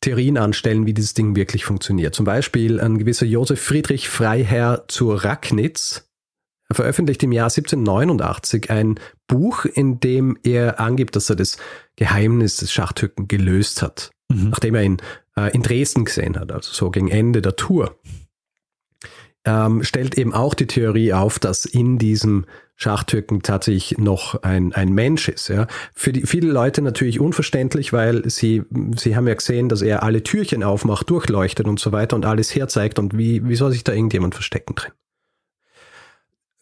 Theorien 0.00 0.38
anstellen, 0.38 0.86
wie 0.86 0.94
dieses 0.94 1.14
Ding 1.14 1.36
wirklich 1.36 1.64
funktioniert. 1.64 2.14
Zum 2.14 2.24
Beispiel 2.24 2.80
ein 2.80 2.98
gewisser 2.98 3.26
Josef 3.26 3.60
Friedrich 3.60 4.08
Freiherr 4.08 4.84
zu 4.88 5.12
Racknitz 5.12 6.10
veröffentlicht 6.72 7.22
im 7.22 7.32
Jahr 7.32 7.46
1789 7.46 8.70
ein 8.70 8.98
Buch, 9.26 9.64
in 9.64 10.00
dem 10.00 10.38
er 10.42 10.80
angibt, 10.80 11.16
dass 11.16 11.28
er 11.28 11.36
das 11.36 11.58
Geheimnis 11.96 12.56
des 12.56 12.72
Schachthücken 12.72 13.28
gelöst 13.28 13.82
hat, 13.82 14.10
mhm. 14.28 14.50
nachdem 14.50 14.74
er 14.74 14.82
ihn 14.84 14.96
äh, 15.36 15.52
in 15.52 15.62
Dresden 15.62 16.04
gesehen 16.04 16.38
hat, 16.38 16.52
also 16.52 16.72
so 16.72 16.90
gegen 16.90 17.08
Ende 17.08 17.42
der 17.42 17.56
Tour. 17.56 17.96
Ähm, 19.46 19.82
stellt 19.84 20.18
eben 20.18 20.34
auch 20.34 20.52
die 20.54 20.66
Theorie 20.66 21.14
auf, 21.14 21.38
dass 21.38 21.64
in 21.64 21.96
diesem 21.98 22.44
Schachtürken 22.76 23.42
tatsächlich 23.42 23.98
noch 23.98 24.42
ein, 24.42 24.72
ein 24.72 24.92
Mensch 24.92 25.28
ist. 25.28 25.48
Ja. 25.48 25.66
Für 25.94 26.12
die, 26.12 26.22
viele 26.22 26.50
Leute 26.50 26.82
natürlich 26.82 27.20
unverständlich, 27.20 27.92
weil 27.92 28.28
sie, 28.28 28.62
sie 28.96 29.16
haben 29.16 29.28
ja 29.28 29.34
gesehen, 29.34 29.68
dass 29.68 29.82
er 29.82 30.02
alle 30.02 30.22
Türchen 30.22 30.62
aufmacht, 30.62 31.08
durchleuchtet 31.10 31.66
und 31.66 31.78
so 31.78 31.92
weiter 31.92 32.16
und 32.16 32.24
alles 32.24 32.54
herzeigt 32.54 32.98
und 32.98 33.16
wie, 33.16 33.46
wie 33.46 33.54
soll 33.54 33.72
sich 33.72 33.84
da 33.84 33.92
irgendjemand 33.92 34.34
verstecken 34.34 34.74
drin? 34.74 34.92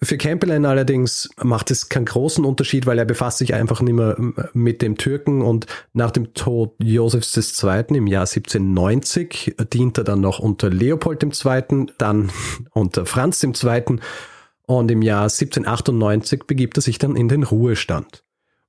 Für 0.01 0.16
Campbell 0.16 0.64
allerdings 0.64 1.28
macht 1.42 1.72
es 1.72 1.88
keinen 1.88 2.05
großen 2.05 2.44
Unterschied, 2.44 2.86
weil 2.86 2.99
er 2.99 3.05
befasst 3.05 3.38
sich 3.38 3.55
einfach 3.55 3.80
nicht 3.80 3.94
mehr 3.94 4.16
mit 4.53 4.80
dem 4.80 4.96
Türken 4.96 5.42
und 5.42 5.66
nach 5.92 6.12
dem 6.12 6.34
Tod 6.34 6.76
Josefs 6.78 7.36
II. 7.36 7.96
im 7.96 8.07
Jahr 8.07 8.22
1790 8.22 9.57
dient 9.72 9.99
er 9.99 10.05
dann 10.05 10.20
noch 10.20 10.38
unter 10.38 10.70
Leopold 10.70 11.24
II., 11.24 11.86
dann 11.99 12.30
unter 12.72 13.07
Franz 13.07 13.42
II. 13.42 13.99
und 14.66 14.90
im 14.90 15.03
Jahr 15.03 15.24
1798 15.24 16.44
begibt 16.44 16.78
er 16.78 16.82
sich 16.82 16.99
dann 16.99 17.16
in 17.16 17.26
den 17.26 17.42
Ruhestand. 17.42 18.22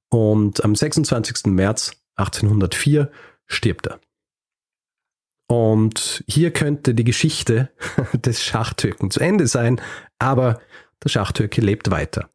Und 0.10 0.64
am 0.66 0.74
26. 0.74 1.46
März 1.46 1.92
1804 2.16 3.12
stirbt 3.46 3.86
er. 3.86 4.00
Und 5.46 6.24
hier 6.28 6.52
könnte 6.52 6.94
die 6.94 7.04
Geschichte 7.04 7.70
des 8.14 8.44
Schachtürken 8.44 9.12
zu 9.12 9.20
Ende 9.20 9.48
sein, 9.48 9.80
aber 10.20 10.60
der 11.04 11.10
Schachtürke 11.10 11.62
lebt 11.62 11.92
weiter. 11.92 12.30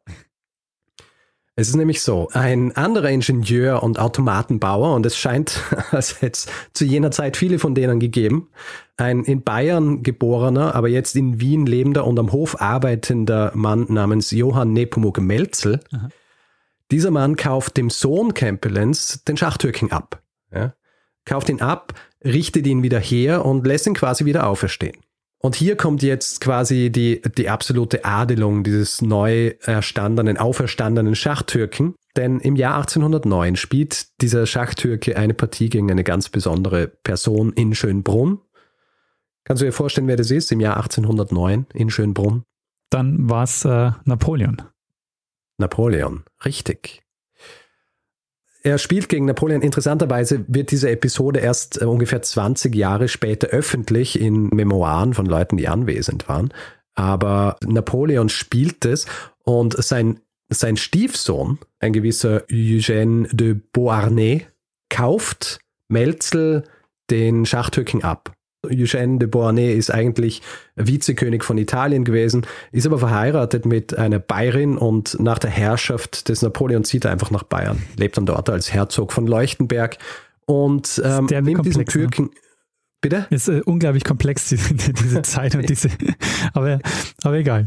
Es 1.57 1.69
ist 1.69 1.75
nämlich 1.75 2.01
so, 2.01 2.27
ein 2.33 2.75
anderer 2.75 3.09
Ingenieur 3.09 3.81
und 3.81 3.97
Automatenbauer, 3.97 4.93
und 4.93 5.05
es 5.05 5.17
scheint, 5.17 5.61
als 5.91 6.21
hätte 6.21 6.33
es 6.33 6.47
zu 6.73 6.83
jener 6.83 7.11
Zeit 7.11 7.37
viele 7.37 7.59
von 7.59 7.73
denen 7.73 7.99
gegeben, 7.99 8.49
ein 8.97 9.23
in 9.23 9.41
Bayern 9.41 10.03
geborener, 10.03 10.75
aber 10.75 10.89
jetzt 10.89 11.15
in 11.15 11.39
Wien 11.39 11.65
lebender 11.65 12.05
und 12.05 12.19
am 12.19 12.33
Hof 12.33 12.61
arbeitender 12.61 13.51
Mann 13.55 13.85
namens 13.89 14.31
Johann 14.31 14.73
Nepomuk 14.73 15.21
Melzel. 15.21 15.79
Aha. 15.93 16.09
Dieser 16.91 17.11
Mann 17.11 17.35
kauft 17.35 17.77
dem 17.77 17.89
Sohn 17.89 18.33
Campbellens 18.33 19.23
den 19.23 19.37
Schachtürken 19.37 19.91
ab. 19.91 20.21
Ja? 20.53 20.75
Kauft 21.23 21.49
ihn 21.49 21.61
ab, 21.61 21.93
richtet 22.23 22.67
ihn 22.67 22.83
wieder 22.83 22.99
her 22.99 23.45
und 23.45 23.65
lässt 23.65 23.87
ihn 23.87 23.95
quasi 23.95 24.25
wieder 24.25 24.47
auferstehen. 24.47 24.97
Und 25.45 25.55
hier 25.55 25.77
kommt 25.77 26.01
jetzt 26.01 26.41
quasi 26.41 26.89
die, 26.89 27.21
die 27.21 27.49
absolute 27.49 28.03
Adelung 28.03 28.63
dieses 28.63 29.03
neu 29.03 29.49
erstandenen, 29.61 30.39
auferstandenen 30.39 31.13
Schachtürken. 31.13 31.93
Denn 32.15 32.39
im 32.39 32.55
Jahr 32.55 32.77
1809 32.77 33.55
spielt 33.55 34.07
dieser 34.23 34.47
Schachtürke 34.47 35.17
eine 35.17 35.35
Partie 35.35 35.69
gegen 35.69 35.91
eine 35.91 36.03
ganz 36.03 36.29
besondere 36.29 36.87
Person 36.87 37.53
in 37.53 37.75
Schönbrunn. 37.75 38.39
Kannst 39.43 39.61
du 39.61 39.67
dir 39.67 39.71
vorstellen, 39.71 40.07
wer 40.07 40.15
das 40.15 40.31
ist 40.31 40.51
im 40.51 40.61
Jahr 40.61 40.77
1809 40.77 41.67
in 41.75 41.91
Schönbrunn? 41.91 42.43
Dann 42.89 43.29
war 43.29 43.43
es 43.43 43.63
äh, 43.65 43.91
Napoleon. 44.03 44.63
Napoleon, 45.59 46.23
richtig. 46.43 47.04
Er 48.65 48.79
spielt 48.79 49.09
gegen 49.09 49.25
Napoleon. 49.25 49.61
Interessanterweise 49.61 50.43
wird 50.47 50.71
diese 50.71 50.89
Episode 50.89 51.39
erst 51.39 51.79
äh, 51.79 51.85
ungefähr 51.85 52.23
20 52.23 52.73
Jahre 52.73 53.07
später 53.07 53.49
öffentlich 53.49 54.19
in 54.19 54.47
Memoiren 54.47 55.13
von 55.13 55.27
Leuten, 55.27 55.55
die 55.55 55.67
anwesend 55.67 56.27
waren. 56.27 56.51
Aber 56.95 57.57
Napoleon 57.63 58.27
spielt 58.27 58.83
es 58.85 59.05
und 59.43 59.75
sein, 59.77 60.19
sein 60.49 60.77
Stiefsohn, 60.77 61.59
ein 61.79 61.93
gewisser 61.93 62.45
Eugène 62.49 63.27
de 63.31 63.55
Beauharnais, 63.71 64.47
kauft 64.89 65.59
Melzel 65.87 66.63
den 67.11 67.45
Schachtürken 67.45 68.03
ab. 68.03 68.34
Eugène 68.67 69.19
de 69.19 69.27
Beauharnais 69.27 69.73
ist 69.73 69.91
eigentlich 69.91 70.41
Vizekönig 70.75 71.43
von 71.43 71.57
Italien 71.57 72.03
gewesen, 72.03 72.45
ist 72.71 72.85
aber 72.85 72.99
verheiratet 72.99 73.65
mit 73.65 73.97
einer 73.97 74.19
Bayerin 74.19 74.77
und 74.77 75.19
nach 75.19 75.39
der 75.39 75.49
Herrschaft 75.49 76.29
des 76.29 76.41
Napoleon 76.41 76.83
zieht 76.83 77.05
er 77.05 77.11
einfach 77.11 77.31
nach 77.31 77.43
Bayern, 77.43 77.81
lebt 77.97 78.17
dann 78.17 78.25
dort 78.25 78.49
als 78.49 78.73
Herzog 78.73 79.13
von 79.13 79.27
Leuchtenberg 79.27 79.97
und 80.45 81.01
ähm, 81.03 81.25
nimmt 81.25 81.65
diesen? 81.65 81.85
Türken. 81.85 82.25
Ne? 82.25 82.31
Bitte? 83.01 83.27
Ist 83.29 83.49
äh, 83.49 83.61
unglaublich 83.65 84.03
komplex, 84.03 84.49
diese, 84.49 84.73
diese 84.73 85.21
Zeit 85.21 85.55
und 85.55 85.69
diese. 85.69 85.89
aber, 86.53 86.79
aber 87.23 87.35
egal. 87.35 87.65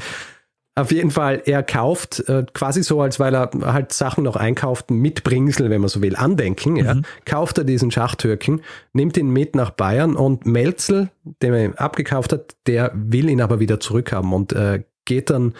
Auf 0.78 0.92
jeden 0.92 1.10
Fall, 1.10 1.42
er 1.44 1.62
kauft 1.62 2.28
äh, 2.28 2.44
quasi 2.52 2.82
so, 2.82 3.00
als 3.00 3.18
weil 3.18 3.34
er 3.34 3.50
halt 3.62 3.92
Sachen 3.92 4.24
noch 4.24 4.36
einkauft, 4.36 4.90
mit 4.90 5.24
Bringsel, 5.24 5.70
wenn 5.70 5.80
man 5.80 5.88
so 5.88 6.02
will, 6.02 6.14
Andenken, 6.14 6.74
mhm. 6.74 6.78
ja, 6.78 6.94
kauft 7.24 7.58
er 7.58 7.64
diesen 7.64 7.90
Schachtürken, 7.90 8.62
nimmt 8.92 9.16
ihn 9.16 9.30
mit 9.30 9.56
nach 9.56 9.70
Bayern 9.70 10.14
und 10.14 10.46
Melzel, 10.46 11.10
den 11.42 11.52
er 11.52 11.64
ihm 11.64 11.74
abgekauft 11.74 12.32
hat, 12.32 12.54
der 12.66 12.92
will 12.94 13.28
ihn 13.28 13.40
aber 13.40 13.58
wieder 13.60 13.80
zurückhaben 13.80 14.32
und 14.32 14.52
äh, 14.52 14.84
geht 15.04 15.30
dann 15.30 15.54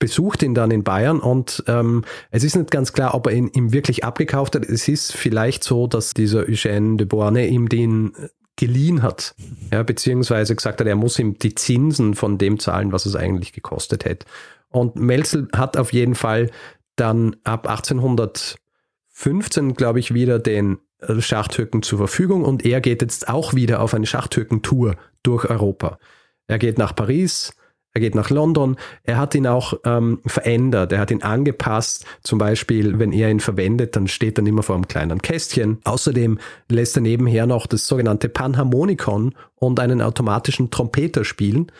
besucht 0.00 0.44
ihn 0.44 0.54
dann 0.54 0.70
in 0.70 0.84
Bayern 0.84 1.18
und 1.18 1.64
ähm, 1.66 2.04
es 2.30 2.44
ist 2.44 2.54
nicht 2.54 2.70
ganz 2.70 2.92
klar, 2.92 3.14
ob 3.14 3.26
er 3.26 3.32
ihn 3.32 3.48
ihm 3.48 3.72
wirklich 3.72 4.04
abgekauft 4.04 4.54
hat. 4.54 4.64
Es 4.64 4.86
ist 4.86 5.12
vielleicht 5.12 5.64
so, 5.64 5.88
dass 5.88 6.14
dieser 6.14 6.42
Eugène 6.42 6.98
de 6.98 7.06
Beauharnais 7.06 7.48
ihm 7.50 7.68
den 7.68 8.12
geliehen 8.58 9.02
hat, 9.02 9.34
ja, 9.72 9.82
beziehungsweise 9.84 10.54
gesagt 10.54 10.80
hat, 10.80 10.86
er 10.86 10.96
muss 10.96 11.18
ihm 11.18 11.38
die 11.38 11.54
Zinsen 11.54 12.14
von 12.14 12.38
dem 12.38 12.58
zahlen, 12.58 12.92
was 12.92 13.06
es 13.06 13.14
eigentlich 13.14 13.52
gekostet 13.52 14.04
hätte. 14.04 14.26
Und 14.70 14.96
Melzel 14.96 15.48
hat 15.54 15.76
auf 15.76 15.92
jeden 15.92 16.14
Fall 16.14 16.50
dann 16.96 17.36
ab 17.44 17.68
1815, 17.68 19.74
glaube 19.74 20.00
ich, 20.00 20.14
wieder 20.14 20.38
den 20.38 20.78
äh, 21.00 21.20
Schachthöken 21.20 21.82
zur 21.82 21.98
Verfügung 21.98 22.44
und 22.44 22.64
er 22.64 22.80
geht 22.80 23.02
jetzt 23.02 23.28
auch 23.28 23.54
wieder 23.54 23.80
auf 23.80 23.94
eine 23.94 24.06
Schachthöken-Tour 24.06 24.96
durch 25.22 25.48
Europa. 25.48 25.98
Er 26.46 26.58
geht 26.58 26.78
nach 26.78 26.94
Paris, 26.94 27.52
er 27.94 28.00
geht 28.00 28.14
nach 28.14 28.30
London. 28.30 28.76
Er 29.02 29.16
hat 29.16 29.34
ihn 29.34 29.46
auch 29.46 29.74
ähm, 29.84 30.20
verändert, 30.26 30.92
er 30.92 31.00
hat 31.00 31.10
ihn 31.10 31.22
angepasst. 31.22 32.04
Zum 32.22 32.38
Beispiel, 32.38 32.98
wenn 32.98 33.12
er 33.12 33.30
ihn 33.30 33.40
verwendet, 33.40 33.96
dann 33.96 34.08
steht 34.08 34.38
er 34.38 34.46
immer 34.46 34.62
vor 34.62 34.76
einem 34.76 34.88
kleinen 34.88 35.20
Kästchen. 35.20 35.78
Außerdem 35.84 36.38
lässt 36.68 36.96
er 36.96 37.02
nebenher 37.02 37.46
noch 37.46 37.66
das 37.66 37.86
sogenannte 37.86 38.28
Panharmonikon 38.28 39.34
und 39.56 39.80
einen 39.80 40.02
automatischen 40.02 40.70
Trompeter 40.70 41.24
spielen 41.24 41.72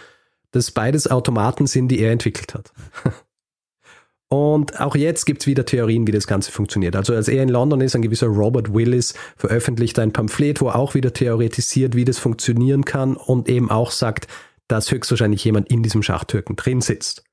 dass 0.53 0.71
beides 0.71 1.11
Automaten 1.11 1.67
sind, 1.67 1.89
die 1.89 2.01
er 2.01 2.13
entwickelt 2.13 2.55
hat. 2.55 2.73
Und 4.31 4.79
auch 4.79 4.95
jetzt 4.95 5.25
gibt 5.25 5.41
es 5.41 5.47
wieder 5.47 5.65
Theorien, 5.65 6.07
wie 6.07 6.13
das 6.13 6.27
Ganze 6.27 6.53
funktioniert. 6.53 6.95
Also 6.97 7.15
als 7.15 7.29
er 7.29 7.43
in 7.43 7.49
London 7.49 7.81
ist, 7.81 7.97
ein 7.97 8.03
gewisser 8.03 8.27
Robert 8.27 8.75
Willis 8.75 9.15
veröffentlicht 9.37 9.99
ein 9.99 10.13
Pamphlet, 10.13 10.61
wo 10.61 10.69
er 10.69 10.77
auch 10.77 10.95
wieder 10.95 11.15
theoretisiert, 11.15 11.97
wie 11.97 12.05
das 12.05 12.19
funktionieren 12.19 12.85
kann 12.85 13.17
und 13.17 13.49
eben 13.49 13.71
auch 13.71 13.91
sagt, 13.91 14.29
dass 14.69 14.91
höchstwahrscheinlich 14.91 15.43
jemand 15.45 15.71
in 15.71 15.83
diesem 15.83 16.03
Schachtürken 16.03 16.57
drin 16.57 16.83
sitzt. 16.83 17.25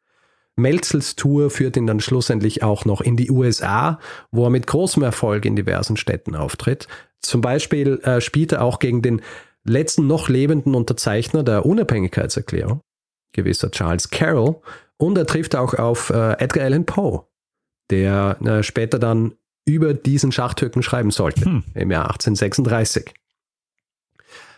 Melzels 0.56 1.18
Tour 1.18 1.50
führt 1.50 1.76
ihn 1.76 1.86
dann 1.86 2.00
schlussendlich 2.00 2.64
auch 2.64 2.86
noch 2.86 3.02
in 3.02 3.18
die 3.18 3.30
USA, 3.30 4.00
wo 4.32 4.46
er 4.46 4.50
mit 4.50 4.66
großem 4.66 5.04
Erfolg 5.04 5.44
in 5.44 5.58
diversen 5.58 5.98
Städten 5.98 6.34
auftritt. 6.34 6.88
Zum 7.20 7.42
Beispiel 7.42 8.00
äh, 8.04 8.22
spielt 8.22 8.54
er 8.54 8.62
auch 8.62 8.80
gegen 8.80 9.02
den 9.02 9.22
letzten 9.66 10.08
noch 10.08 10.30
lebenden 10.30 10.74
Unterzeichner 10.76 11.44
der 11.44 11.66
Unabhängigkeitserklärung 11.66 12.80
gewisser 13.36 13.70
Charles 13.72 14.10
Carroll. 14.10 14.56
Und 14.98 15.18
er 15.18 15.28
trifft 15.28 15.56
auch 15.56 15.74
auf 15.74 16.10
äh, 16.10 16.34
Edgar 16.40 16.66
Allan 16.66 16.86
Poe, 16.86 17.26
der 17.92 18.38
äh, 18.42 18.64
später 18.64 18.98
dann 18.98 19.34
über 19.66 19.94
diesen 19.94 20.32
Schachtürken 20.32 20.84
schreiben 20.84 21.12
sollte, 21.12 21.46
hm. 21.46 21.64
im 21.74 21.92
Jahr 21.92 22.06
1836. 22.06 23.14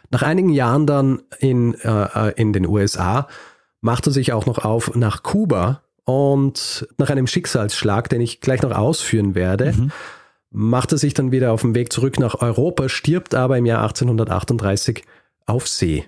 Nach 0.10 0.22
einigen 0.22 0.50
Jahren 0.50 0.86
dann 0.86 1.24
in, 1.40 1.74
äh, 1.76 2.30
äh 2.30 2.34
in 2.36 2.54
den 2.54 2.68
USA 2.68 3.28
macht 3.82 4.08
er 4.08 4.12
sich 4.12 4.34
auch 4.34 4.46
noch 4.46 4.64
auf 4.64 4.96
nach 4.96 5.24
Kuba 5.24 5.82
und 6.04 6.88
nach 6.98 7.10
einem 7.10 7.28
Schicksalsschlag, 7.28 8.10
den 8.10 8.22
ich 8.22 8.40
gleich 8.40 8.62
noch 8.62 8.72
ausführen 8.72 9.36
werde, 9.36 9.74
mhm. 9.74 9.92
macht 10.52 10.92
er 10.94 10.98
sich 10.98 11.14
dann 11.14 11.32
wieder 11.32 11.52
auf 11.52 11.62
den 11.62 11.76
Weg 11.76 11.92
zurück 11.92 12.20
nach 12.20 12.42
Europa, 12.42 12.90
stirbt 12.90 13.36
aber 13.36 13.58
im 13.58 13.66
Jahr 13.66 13.82
1838 13.82 15.04
auf 15.46 15.68
See. 15.68 16.06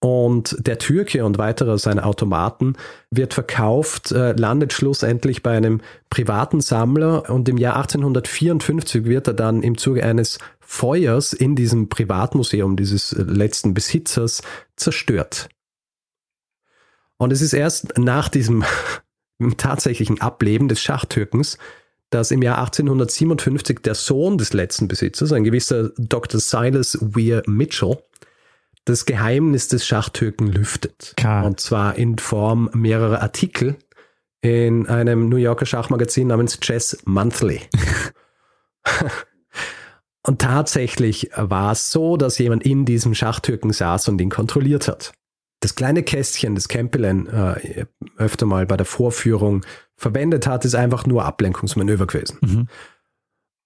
Und 0.00 0.56
der 0.58 0.78
Türke 0.78 1.24
und 1.24 1.38
weitere 1.38 1.78
seine 1.78 2.04
Automaten 2.04 2.74
wird 3.10 3.32
verkauft, 3.32 4.12
äh, 4.12 4.32
landet 4.32 4.72
schlussendlich 4.72 5.42
bei 5.42 5.56
einem 5.56 5.80
privaten 6.10 6.60
Sammler 6.60 7.30
und 7.30 7.48
im 7.48 7.56
Jahr 7.56 7.76
1854 7.76 9.06
wird 9.06 9.26
er 9.26 9.34
dann 9.34 9.62
im 9.62 9.78
Zuge 9.78 10.04
eines 10.04 10.38
Feuers 10.60 11.32
in 11.32 11.56
diesem 11.56 11.88
Privatmuseum 11.88 12.76
dieses 12.76 13.12
letzten 13.12 13.72
Besitzers 13.72 14.42
zerstört. 14.76 15.48
Und 17.16 17.32
es 17.32 17.40
ist 17.40 17.54
erst 17.54 17.96
nach 17.96 18.28
diesem 18.28 18.64
tatsächlichen 19.56 20.20
Ableben 20.20 20.68
des 20.68 20.82
Schachtürkens, 20.82 21.56
dass 22.10 22.30
im 22.30 22.42
Jahr 22.42 22.58
1857 22.58 23.80
der 23.80 23.94
Sohn 23.94 24.38
des 24.38 24.52
letzten 24.52 24.88
Besitzers, 24.88 25.32
ein 25.32 25.44
gewisser 25.44 25.90
Dr. 25.96 26.40
Silas 26.40 26.98
Weir 27.00 27.42
Mitchell, 27.46 27.98
das 28.86 29.04
Geheimnis 29.04 29.68
des 29.68 29.86
Schachtürken 29.86 30.46
lüftet. 30.46 31.12
Klar. 31.16 31.44
Und 31.44 31.60
zwar 31.60 31.96
in 31.96 32.18
Form 32.18 32.70
mehrerer 32.72 33.20
Artikel 33.20 33.76
in 34.40 34.86
einem 34.86 35.28
New 35.28 35.36
Yorker 35.36 35.66
Schachmagazin 35.66 36.28
namens 36.28 36.60
Chess 36.60 36.96
Monthly. 37.04 37.62
und 40.22 40.40
tatsächlich 40.40 41.30
war 41.34 41.72
es 41.72 41.90
so, 41.90 42.16
dass 42.16 42.38
jemand 42.38 42.64
in 42.64 42.84
diesem 42.84 43.14
Schachtürken 43.14 43.72
saß 43.72 44.08
und 44.08 44.20
ihn 44.20 44.30
kontrolliert 44.30 44.86
hat. 44.86 45.12
Das 45.60 45.74
kleine 45.74 46.04
Kästchen, 46.04 46.54
das 46.54 46.68
Campbell 46.68 47.04
äh, 47.04 47.86
öfter 48.18 48.46
mal 48.46 48.66
bei 48.66 48.76
der 48.76 48.86
Vorführung 48.86 49.64
verwendet 49.96 50.46
hat, 50.46 50.64
ist 50.64 50.76
einfach 50.76 51.06
nur 51.06 51.24
Ablenkungsmanöver 51.24 52.06
gewesen. 52.06 52.38
Mhm. 52.40 52.68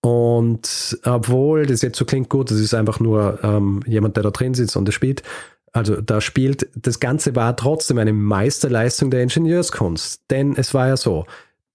Und 0.02 0.98
obwohl 1.04 1.66
das 1.66 1.82
jetzt 1.82 1.98
so 1.98 2.04
klingt 2.04 2.30
gut, 2.30 2.50
das 2.50 2.58
ist 2.58 2.74
einfach 2.74 3.00
nur 3.00 3.38
ähm, 3.42 3.82
jemand, 3.86 4.16
der 4.16 4.22
da 4.22 4.30
drin 4.30 4.54
sitzt 4.54 4.76
und 4.76 4.86
das 4.86 4.94
spielt. 4.94 5.22
Also 5.72 6.00
da 6.00 6.20
spielt, 6.20 6.68
das 6.74 7.00
Ganze 7.00 7.36
war 7.36 7.56
trotzdem 7.56 7.98
eine 7.98 8.12
Meisterleistung 8.12 9.10
der 9.10 9.22
Ingenieurskunst. 9.22 10.22
Denn 10.30 10.56
es 10.56 10.74
war 10.74 10.88
ja 10.88 10.96
so, 10.96 11.26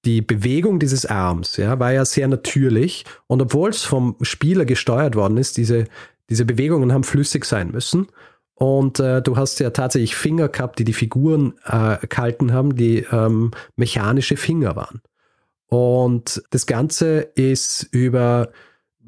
die 0.05 0.21
Bewegung 0.21 0.79
dieses 0.79 1.05
Arms 1.05 1.57
ja, 1.57 1.79
war 1.79 1.93
ja 1.93 2.03
sehr 2.03 2.27
natürlich. 2.27 3.05
Und 3.27 3.41
obwohl 3.41 3.69
es 3.69 3.83
vom 3.83 4.15
Spieler 4.21 4.65
gesteuert 4.65 5.15
worden 5.15 5.37
ist, 5.37 5.57
diese, 5.57 5.85
diese 6.29 6.45
Bewegungen 6.45 6.93
haben 6.93 7.03
flüssig 7.03 7.45
sein 7.45 7.71
müssen. 7.71 8.07
Und 8.55 8.99
äh, 8.99 9.21
du 9.21 9.37
hast 9.37 9.59
ja 9.59 9.69
tatsächlich 9.69 10.15
Finger 10.15 10.47
gehabt, 10.47 10.79
die 10.79 10.85
die 10.85 10.93
Figuren 10.93 11.53
äh, 11.65 11.97
gehalten 12.07 12.53
haben, 12.53 12.75
die 12.75 13.05
ähm, 13.11 13.51
mechanische 13.75 14.37
Finger 14.37 14.75
waren. 14.75 15.01
Und 15.67 16.41
das 16.51 16.65
Ganze 16.65 17.19
ist 17.35 17.87
über 17.91 18.51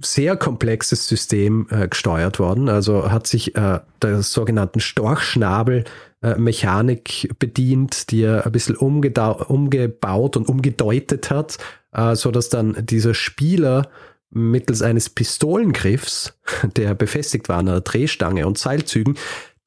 sehr 0.01 0.35
komplexes 0.37 1.07
System 1.07 1.67
äh, 1.69 1.87
gesteuert 1.87 2.39
worden. 2.39 2.67
Also 2.69 3.11
hat 3.11 3.27
sich 3.27 3.55
äh, 3.55 3.81
der 4.01 4.21
sogenannten 4.21 4.79
Storchschnabel-Mechanik 4.79 7.25
äh, 7.25 7.29
bedient, 7.37 8.09
die 8.11 8.23
er 8.23 8.45
ein 8.45 8.51
bisschen 8.51 8.75
umgebaut 8.75 10.37
und 10.37 10.47
umgedeutet 10.47 11.31
hat, 11.31 11.57
äh, 11.93 12.15
so 12.15 12.31
dass 12.31 12.49
dann 12.49 12.85
dieser 12.85 13.13
Spieler 13.13 13.89
mittels 14.29 14.81
eines 14.81 15.09
Pistolengriffs, 15.09 16.37
der 16.75 16.93
befestigt 16.93 17.47
war 17.49 17.57
an 17.57 17.69
einer 17.69 17.81
Drehstange 17.81 18.47
und 18.47 18.57
Seilzügen, 18.57 19.17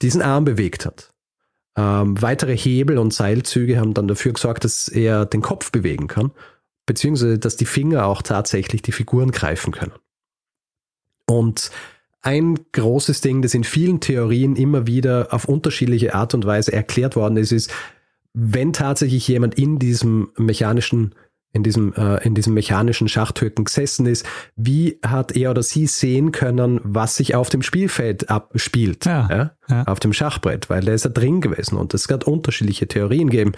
diesen 0.02 0.22
Arm 0.22 0.44
bewegt 0.44 0.86
hat. 0.86 1.10
Ähm, 1.76 2.20
weitere 2.20 2.56
Hebel 2.56 2.98
und 2.98 3.14
Seilzüge 3.14 3.78
haben 3.78 3.94
dann 3.94 4.08
dafür 4.08 4.32
gesorgt, 4.32 4.64
dass 4.64 4.88
er 4.88 5.24
den 5.24 5.40
Kopf 5.40 5.70
bewegen 5.70 6.08
kann, 6.08 6.32
beziehungsweise 6.86 7.38
dass 7.38 7.56
die 7.56 7.66
Finger 7.66 8.06
auch 8.06 8.22
tatsächlich 8.22 8.82
die 8.82 8.92
Figuren 8.92 9.30
greifen 9.30 9.72
können. 9.72 9.92
Und 11.26 11.70
ein 12.22 12.58
großes 12.72 13.20
Ding, 13.20 13.42
das 13.42 13.54
in 13.54 13.64
vielen 13.64 14.00
Theorien 14.00 14.56
immer 14.56 14.86
wieder 14.86 15.28
auf 15.30 15.46
unterschiedliche 15.46 16.14
Art 16.14 16.34
und 16.34 16.44
Weise 16.44 16.72
erklärt 16.72 17.16
worden 17.16 17.36
ist, 17.36 17.52
ist, 17.52 17.72
wenn 18.34 18.72
tatsächlich 18.72 19.26
jemand 19.26 19.56
in 19.58 19.78
diesem 19.78 20.30
mechanischen 20.36 21.14
in 21.52 21.62
diesem, 21.64 21.92
äh, 21.94 22.24
in 22.24 22.34
diesem 22.34 22.54
mechanischen 22.54 23.08
Schachtöten 23.08 23.64
gesessen 23.64 24.06
ist, 24.06 24.24
wie 24.54 24.98
hat 25.04 25.36
er 25.36 25.50
oder 25.50 25.62
sie 25.62 25.86
sehen 25.86 26.30
können, 26.30 26.80
was 26.84 27.16
sich 27.16 27.34
auf 27.34 27.48
dem 27.48 27.62
Spielfeld 27.62 28.30
abspielt, 28.30 29.04
ja, 29.04 29.28
ja, 29.28 29.50
ja. 29.68 29.84
auf 29.84 29.98
dem 29.98 30.12
Schachbrett, 30.12 30.70
weil 30.70 30.82
der 30.82 30.94
ist 30.94 31.04
da 31.04 31.08
drin 31.08 31.40
gewesen 31.40 31.76
und 31.76 31.92
es 31.92 32.08
hat 32.08 32.24
unterschiedliche 32.24 32.86
Theorien 32.86 33.30
gegeben, 33.30 33.52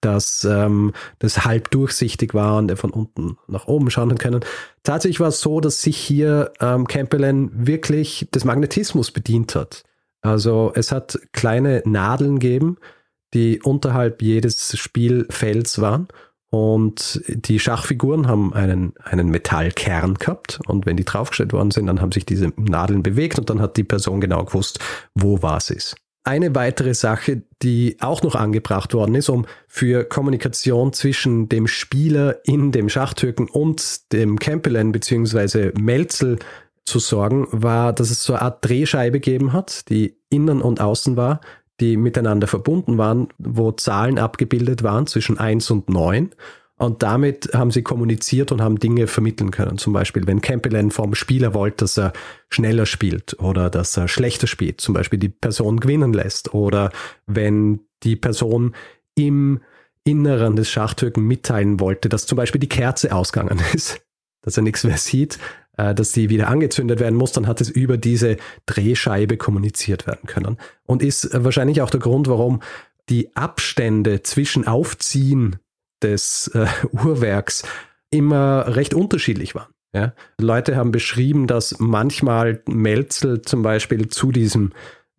dass 0.00 0.44
ähm, 0.44 0.92
das 1.20 1.44
halb 1.44 1.70
durchsichtig 1.70 2.34
war 2.34 2.58
und 2.58 2.70
er 2.70 2.76
von 2.76 2.90
unten 2.90 3.38
nach 3.46 3.66
oben 3.66 3.90
schauen 3.90 4.18
können. 4.18 4.40
Tatsächlich 4.82 5.20
war 5.20 5.28
es 5.28 5.40
so, 5.40 5.60
dass 5.60 5.82
sich 5.82 5.96
hier 5.96 6.52
ähm, 6.60 6.86
Campbell 6.88 7.48
wirklich 7.52 8.28
des 8.34 8.44
Magnetismus 8.44 9.12
bedient 9.12 9.54
hat. 9.54 9.84
Also 10.20 10.72
es 10.74 10.90
hat 10.90 11.18
kleine 11.32 11.82
Nadeln 11.84 12.40
gegeben, 12.40 12.78
die 13.34 13.60
unterhalb 13.62 14.22
jedes 14.22 14.76
Spielfelds 14.76 15.80
waren 15.80 16.08
und 16.56 17.20
die 17.26 17.58
Schachfiguren 17.58 18.28
haben 18.28 18.54
einen, 18.54 18.94
einen 19.04 19.28
Metallkern 19.28 20.14
gehabt. 20.14 20.58
Und 20.66 20.86
wenn 20.86 20.96
die 20.96 21.04
draufgestellt 21.04 21.52
worden 21.52 21.70
sind, 21.70 21.86
dann 21.86 22.00
haben 22.00 22.12
sich 22.12 22.24
diese 22.24 22.50
Nadeln 22.56 23.02
bewegt 23.02 23.38
und 23.38 23.50
dann 23.50 23.60
hat 23.60 23.76
die 23.76 23.84
Person 23.84 24.22
genau 24.22 24.42
gewusst, 24.44 24.78
wo 25.14 25.42
was 25.42 25.68
ist. 25.68 25.96
Eine 26.24 26.54
weitere 26.54 26.94
Sache, 26.94 27.42
die 27.62 27.98
auch 28.00 28.22
noch 28.22 28.34
angebracht 28.34 28.94
worden 28.94 29.14
ist, 29.16 29.28
um 29.28 29.44
für 29.68 30.04
Kommunikation 30.04 30.94
zwischen 30.94 31.50
dem 31.50 31.66
Spieler 31.66 32.38
in 32.44 32.72
dem 32.72 32.88
Schachtürken 32.88 33.48
und 33.50 34.12
dem 34.12 34.38
Campbellen 34.38 34.92
bzw. 34.92 35.72
Melzel 35.78 36.38
zu 36.86 37.00
sorgen, 37.00 37.48
war, 37.50 37.92
dass 37.92 38.10
es 38.10 38.24
so 38.24 38.32
eine 38.32 38.42
Art 38.42 38.64
Drehscheibe 38.64 39.20
gegeben 39.20 39.52
hat, 39.52 39.90
die 39.90 40.16
innen 40.30 40.62
und 40.62 40.80
außen 40.80 41.16
war, 41.16 41.42
die 41.80 41.96
miteinander 41.96 42.46
verbunden 42.46 42.98
waren, 42.98 43.28
wo 43.38 43.72
Zahlen 43.72 44.18
abgebildet 44.18 44.82
waren 44.82 45.06
zwischen 45.06 45.38
1 45.38 45.70
und 45.70 45.88
9. 45.88 46.30
Und 46.78 47.02
damit 47.02 47.50
haben 47.54 47.70
sie 47.70 47.82
kommuniziert 47.82 48.52
und 48.52 48.60
haben 48.60 48.78
Dinge 48.78 49.06
vermitteln 49.06 49.50
können. 49.50 49.78
Zum 49.78 49.94
Beispiel, 49.94 50.26
wenn 50.26 50.42
Campbell 50.42 50.90
vom 50.90 51.14
Spieler 51.14 51.54
wollte, 51.54 51.84
dass 51.84 51.96
er 51.96 52.12
schneller 52.50 52.84
spielt 52.84 53.38
oder 53.40 53.70
dass 53.70 53.96
er 53.96 54.08
schlechter 54.08 54.46
spielt, 54.46 54.80
zum 54.82 54.92
Beispiel 54.92 55.18
die 55.18 55.30
Person 55.30 55.80
gewinnen 55.80 56.12
lässt. 56.12 56.52
Oder 56.52 56.90
wenn 57.26 57.80
die 58.02 58.16
Person 58.16 58.74
im 59.14 59.60
Inneren 60.04 60.54
des 60.54 60.70
Schachtürken 60.70 61.26
mitteilen 61.26 61.80
wollte, 61.80 62.10
dass 62.10 62.26
zum 62.26 62.36
Beispiel 62.36 62.60
die 62.60 62.68
Kerze 62.68 63.14
ausgegangen 63.14 63.60
ist, 63.72 64.02
dass 64.42 64.58
er 64.58 64.62
nichts 64.62 64.84
mehr 64.84 64.98
sieht, 64.98 65.38
dass 65.76 66.12
die 66.12 66.30
wieder 66.30 66.48
angezündet 66.48 67.00
werden 67.00 67.16
muss, 67.16 67.32
dann 67.32 67.46
hat 67.46 67.60
es 67.60 67.68
über 67.68 67.96
diese 67.96 68.36
Drehscheibe 68.66 69.36
kommuniziert 69.36 70.06
werden 70.06 70.26
können. 70.26 70.56
Und 70.84 71.02
ist 71.02 71.28
wahrscheinlich 71.32 71.82
auch 71.82 71.90
der 71.90 72.00
Grund, 72.00 72.28
warum 72.28 72.62
die 73.08 73.36
Abstände 73.36 74.22
zwischen 74.22 74.66
Aufziehen 74.66 75.56
des 76.02 76.48
äh, 76.48 76.66
Uhrwerks 76.92 77.64
immer 78.10 78.74
recht 78.74 78.94
unterschiedlich 78.94 79.54
waren. 79.54 79.72
Ja? 79.94 80.12
Leute 80.40 80.76
haben 80.76 80.92
beschrieben, 80.92 81.46
dass 81.46 81.78
manchmal 81.78 82.62
Melzel 82.66 83.42
zum 83.42 83.62
Beispiel 83.62 84.08
zu 84.08 84.32
diesem 84.32 84.72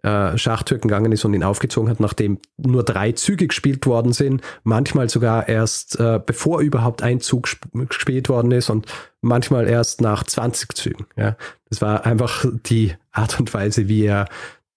äh, 0.07 0.37
Schachtürken 0.37 0.87
gegangen 0.87 1.11
ist 1.11 1.25
und 1.25 1.33
ihn 1.33 1.43
aufgezogen 1.43 1.89
hat, 1.89 1.99
nachdem 1.99 2.39
nur 2.57 2.83
drei 2.83 3.11
Züge 3.11 3.47
gespielt 3.47 3.85
worden 3.85 4.13
sind, 4.13 4.41
manchmal 4.63 5.09
sogar 5.09 5.49
erst 5.49 5.99
äh, 5.99 6.19
bevor 6.25 6.61
überhaupt 6.61 7.03
ein 7.03 7.19
Zug 7.19 7.49
gespielt 7.73 8.29
worden 8.29 8.51
ist 8.51 8.69
und 8.69 8.85
manchmal 9.21 9.67
erst 9.67 10.01
nach 10.01 10.23
20 10.23 10.73
Zügen. 10.75 11.07
Ja. 11.17 11.35
Das 11.69 11.81
war 11.81 12.05
einfach 12.05 12.45
die 12.65 12.93
Art 13.11 13.37
und 13.39 13.53
Weise, 13.53 13.89
wie 13.89 14.05
er 14.05 14.27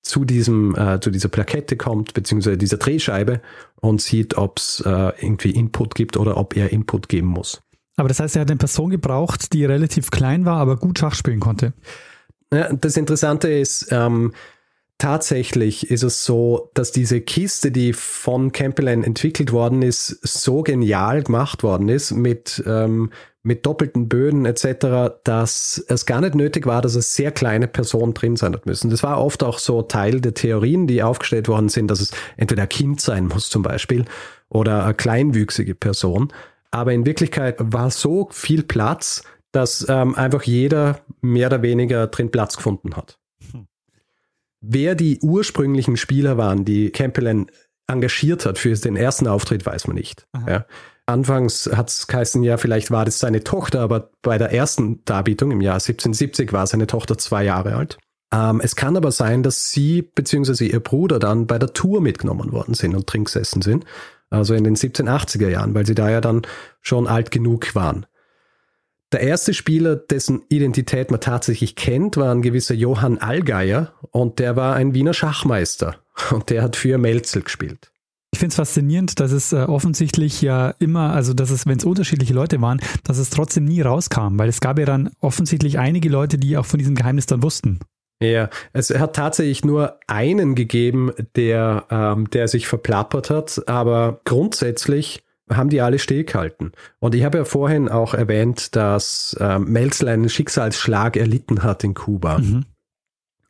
zu 0.03 0.25
diesem, 0.25 0.75
äh, 0.75 0.99
zu 1.01 1.11
dieser 1.11 1.29
Plakette 1.29 1.77
kommt, 1.77 2.15
beziehungsweise 2.15 2.59
dieser 2.59 2.79
Drehscheibe 2.79 3.41
und 3.77 4.03
sieht, 4.03 4.37
ob 4.37 4.59
es 4.59 4.83
äh, 4.85 5.13
irgendwie 5.21 5.51
Input 5.51 5.95
gibt 5.95 6.17
oder 6.17 6.37
ob 6.39 6.57
er 6.57 6.73
Input 6.73 7.09
geben 7.09 7.29
muss. 7.29 7.63
Aber 7.97 8.09
das 8.09 8.19
heißt, 8.19 8.35
er 8.35 8.43
hat 8.43 8.51
eine 8.51 8.59
Person 8.59 8.91
gebraucht, 8.91 9.53
die 9.53 9.65
relativ 9.65 10.11
klein 10.11 10.45
war, 10.45 10.57
aber 10.57 10.77
gut 10.77 10.99
Schach 10.99 11.15
spielen 11.15 11.39
konnte. 11.39 11.75
Ja, 12.53 12.73
das 12.73 12.97
Interessante 12.97 13.49
ist, 13.49 13.89
ähm, 13.93 14.33
tatsächlich 15.01 15.91
ist 15.91 16.05
es 16.05 16.25
so, 16.25 16.71
dass 16.75 16.93
diese 16.93 17.21
Kiste, 17.21 17.73
die 17.73 17.93
von 17.93 18.53
Campbell 18.53 18.87
entwickelt 18.87 19.51
worden 19.51 19.83
ist, 19.83 20.09
so 20.23 20.63
genial 20.63 21.23
gemacht 21.23 21.63
worden 21.63 21.89
ist 21.89 22.13
mit, 22.13 22.63
ähm, 22.67 23.11
mit 23.43 23.67
doppelten 23.67 24.09
Böden 24.09 24.45
etc., 24.45 25.17
dass 25.25 25.85
es 25.89 26.07
gar 26.07 26.21
nicht 26.21 26.35
nötig 26.35 26.67
war, 26.67 26.83
dass 26.83 26.95
es 26.95 27.15
sehr 27.15 27.33
kleine 27.33 27.67
Personen 27.67 28.15
drin 28.15 28.37
sein 28.37 28.57
müssen. 28.65 28.91
Das 28.91 29.03
war 29.03 29.23
oft 29.23 29.43
auch 29.43 29.59
so 29.59 29.83
Teil 29.83 30.21
der 30.21 30.35
Theorien, 30.35 30.87
die 30.87 31.03
aufgestellt 31.03 31.49
worden 31.49 31.71
sind, 31.71 31.91
dass 31.91 32.01
es 32.01 32.13
entweder 32.37 32.63
ein 32.63 32.69
Kind 32.69 33.01
sein 33.01 33.27
muss 33.27 33.49
zum 33.49 33.63
Beispiel 33.63 34.05
oder 34.51 34.85
eine 34.85 34.95
kleinwüchsige 34.95 35.75
Person. 35.75 36.33
Aber 36.71 36.93
in 36.93 37.07
Wirklichkeit 37.07 37.57
war 37.59 37.91
so 37.91 38.29
viel 38.31 38.63
Platz, 38.63 39.25
dass 39.53 39.87
ähm, 39.89 40.15
einfach 40.15 40.43
jeder 40.43 41.01
mehr 41.21 41.49
oder 41.49 41.63
weniger 41.63 42.07
drin 42.07 42.31
Platz 42.31 42.57
gefunden 42.57 42.95
hat. 42.97 43.20
Wer 44.61 44.95
die 44.95 45.19
ursprünglichen 45.21 45.97
Spieler 45.97 46.37
waren, 46.37 46.65
die 46.65 46.91
Campbell 46.91 47.47
engagiert 47.87 48.47
hat 48.47 48.59
für 48.59 48.75
den 48.75 48.97
ersten 48.97 49.27
Auftritt, 49.27 49.65
weiß 49.67 49.87
man 49.87 49.97
nicht. 49.97 50.27
Ja. 50.47 50.67
Anfangs 51.07 51.69
hat 51.75 51.89
es 51.89 52.07
geheißen, 52.07 52.43
ja, 52.43 52.57
vielleicht 52.57 52.91
war 52.91 53.05
das 53.05 53.19
seine 53.19 53.43
Tochter, 53.43 53.81
aber 53.81 54.11
bei 54.23 54.39
der 54.39 54.53
ersten 54.53 55.05
Darbietung 55.05 55.51
im 55.51 55.61
Jahr 55.61 55.75
1770 55.75 56.53
war 56.53 56.67
seine 56.67 56.87
Tochter 56.87 57.19
zwei 57.19 57.45
Jahre 57.45 57.75
alt. 57.75 57.99
Ähm, 58.33 58.61
es 58.63 58.77
kann 58.77 58.97
aber 58.97 59.11
sein, 59.11 59.43
dass 59.43 59.71
sie 59.73 60.03
bzw. 60.03 60.67
ihr 60.67 60.81
Bruder 60.81 61.19
dann 61.19 61.47
bei 61.47 61.59
der 61.59 61.73
Tour 61.73 62.01
mitgenommen 62.01 62.53
worden 62.53 62.75
sind 62.75 62.95
und 62.95 63.07
trinksessen 63.09 63.61
sind. 63.61 63.85
Also 64.31 64.55
in 64.55 64.63
den 64.63 64.77
1780er 64.77 65.49
Jahren, 65.49 65.75
weil 65.75 65.85
sie 65.85 65.97
da 65.97 66.09
ja 66.09 66.21
dann 66.21 66.43
schon 66.81 67.09
alt 67.09 67.33
genug 67.33 67.75
waren. 67.75 68.07
Der 69.13 69.23
erste 69.23 69.55
Spieler, 69.55 69.97
dessen 69.97 70.43
Identität 70.49 71.11
man 71.11 71.21
tatsächlich 71.21 71.75
kennt, 71.75 72.17
war 72.17 72.33
ein 72.33 72.43
gewisser 72.43 72.75
Johann 72.75 73.19
Allgeier 73.19 73.93
und 74.13 74.39
der 74.39 74.55
war 74.55 74.77
ein 74.77 74.95
Wiener 74.95 75.15
Schachmeister 75.15 75.97
und 76.31 76.49
der 76.51 76.63
hat 76.63 76.77
für 76.77 76.97
Melzel 76.97 77.43
gespielt. 77.43 77.91
Ich 78.33 78.39
finde 78.39 78.53
es 78.53 78.57
faszinierend, 78.57 79.19
dass 79.19 79.33
es 79.33 79.53
äh, 79.53 79.57
offensichtlich 79.63 80.41
ja 80.41 80.71
immer, 80.79 81.13
also 81.13 81.35
dass 81.35 81.51
es, 81.51 81.67
wenn 81.67 81.79
es 81.79 81.85
unterschiedliche 81.85 82.33
Leute 82.33 82.61
waren, 82.61 82.81
dass 83.03 83.19
es 83.19 83.31
trotzdem 83.31 83.65
nie 83.65 83.81
rauskam, 83.81 84.39
weil 84.39 84.49
es 84.49 84.61
gab 84.61 84.79
ja 84.79 84.85
dann 84.85 85.11
offensichtlich 85.19 85.81
einige 85.81 86.09
Leute, 86.09 86.39
die 86.39 86.57
auch 86.57 86.67
von 86.67 86.79
diesem 86.79 86.95
Geheimnis 86.95 87.27
dann 87.27 87.43
wussten. 87.43 87.81
Ja, 88.23 88.49
es 88.73 88.91
hat 88.91 89.17
tatsächlich 89.17 89.65
nur 89.65 89.99
einen 90.07 90.55
gegeben, 90.55 91.11
der, 91.35 91.87
ähm, 91.91 92.31
der 92.31 92.47
sich 92.47 92.69
verplappert 92.69 93.31
hat, 93.31 93.63
aber 93.67 94.21
grundsätzlich 94.25 95.25
haben 95.51 95.71
die 95.71 95.81
alle 95.81 95.99
stillgehalten. 95.99 96.73
Und 96.99 97.15
ich 97.15 97.25
habe 97.25 97.39
ja 97.39 97.45
vorhin 97.45 97.89
auch 97.89 98.15
erwähnt, 98.15 98.77
dass 98.77 99.37
ähm, 99.41 99.65
Melzel 99.65 100.09
einen 100.09 100.29
Schicksalsschlag 100.29 101.17
erlitten 101.17 101.63
hat 101.63 101.85
in 101.85 101.95
Kuba. 101.95 102.39
Mhm. 102.39 102.65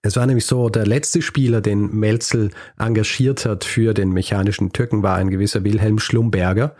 Es 0.02 0.16
war 0.16 0.26
nämlich 0.26 0.46
so, 0.46 0.70
der 0.70 0.86
letzte 0.86 1.20
Spieler, 1.20 1.60
den 1.60 1.94
Melzel 1.94 2.50
engagiert 2.78 3.44
hat 3.44 3.64
für 3.64 3.92
den 3.92 4.12
mechanischen 4.12 4.72
Türken, 4.72 5.02
war 5.02 5.16
ein 5.16 5.30
gewisser 5.30 5.62
Wilhelm 5.62 5.98
Schlumberger, 5.98 6.74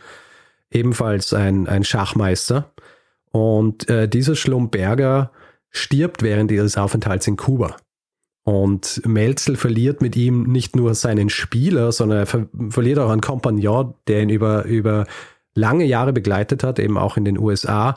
ebenfalls 0.70 1.34
ein, 1.34 1.68
ein 1.68 1.84
Schachmeister. 1.84 2.72
Und 3.30 3.88
äh, 3.90 4.08
dieser 4.08 4.36
Schlumberger 4.36 5.30
stirbt 5.70 6.22
während 6.22 6.50
ihres 6.50 6.78
Aufenthalts 6.78 7.26
in 7.26 7.36
Kuba. 7.36 7.76
Und 8.42 9.02
Melzel 9.06 9.56
verliert 9.56 10.00
mit 10.00 10.16
ihm 10.16 10.44
nicht 10.44 10.74
nur 10.74 10.94
seinen 10.94 11.28
Spieler, 11.28 11.92
sondern 11.92 12.20
er 12.20 12.26
ver 12.26 12.48
verliert 12.70 12.98
auch 12.98 13.10
einen 13.10 13.20
Kompagnon, 13.20 13.94
der 14.06 14.22
ihn 14.22 14.30
über, 14.30 14.64
über 14.64 15.06
lange 15.54 15.84
Jahre 15.84 16.12
begleitet 16.12 16.64
hat, 16.64 16.78
eben 16.78 16.96
auch 16.96 17.16
in 17.16 17.24
den 17.24 17.38
USA. 17.38 17.96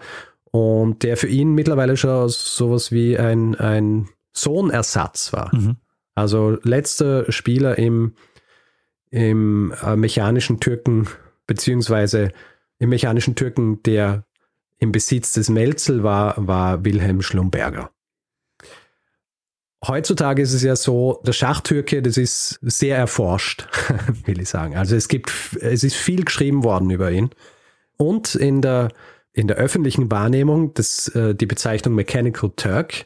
Und 0.52 1.04
der 1.04 1.18
für 1.18 1.28
ihn 1.28 1.54
mittlerweile 1.54 1.98
schon 1.98 2.30
sowas 2.30 2.92
wie 2.92 3.18
ein, 3.18 3.56
ein 3.56 4.10
Sohnersatz 4.34 5.34
war. 5.34 5.56
Mhm. 5.56 5.78
Also 6.16 6.58
letzter 6.62 7.32
Spieler 7.32 7.78
im, 7.78 8.14
im 9.10 9.74
äh, 9.82 9.96
mechanischen 9.96 10.60
Türken, 10.60 11.08
beziehungsweise 11.48 12.32
im 12.80 12.90
mechanischen 12.90 13.36
Türken, 13.36 13.82
der 13.84 14.26
im 14.78 14.92
Besitz 14.92 15.34
des 15.34 15.50
Melzel 15.50 16.04
war, 16.04 16.36
war 16.38 16.84
Wilhelm 16.84 17.22
Schlumberger. 17.22 17.90
Heutzutage 19.86 20.42
ist 20.42 20.54
es 20.54 20.64
ja 20.64 20.76
so, 20.76 21.22
der 21.26 21.34
Schachtürke, 21.34 22.02
das 22.02 22.16
ist 22.16 22.60
sehr 22.62 22.98
erforscht, 22.98 23.68
will 24.26 24.40
ich 24.40 24.50
sagen. 24.50 24.78
Also 24.78 24.96
es 24.96 25.10
gibt, 25.10 25.32
es 25.60 25.84
ist 25.84 25.96
viel 25.96 26.24
geschrieben 26.24 26.64
worden 26.64 26.90
über 26.90 27.12
ihn. 27.12 27.32
Und 27.98 28.36
in 28.36 28.62
der, 28.62 28.90
in 29.34 29.48
der 29.48 29.58
öffentlichen 29.58 30.10
Wahrnehmung, 30.10 30.74
das, 30.74 31.10
äh, 31.10 31.36
die 31.36 31.46
Bezeichnung 31.46 31.96
Mechanical 31.96 32.52
Turk 32.56 33.04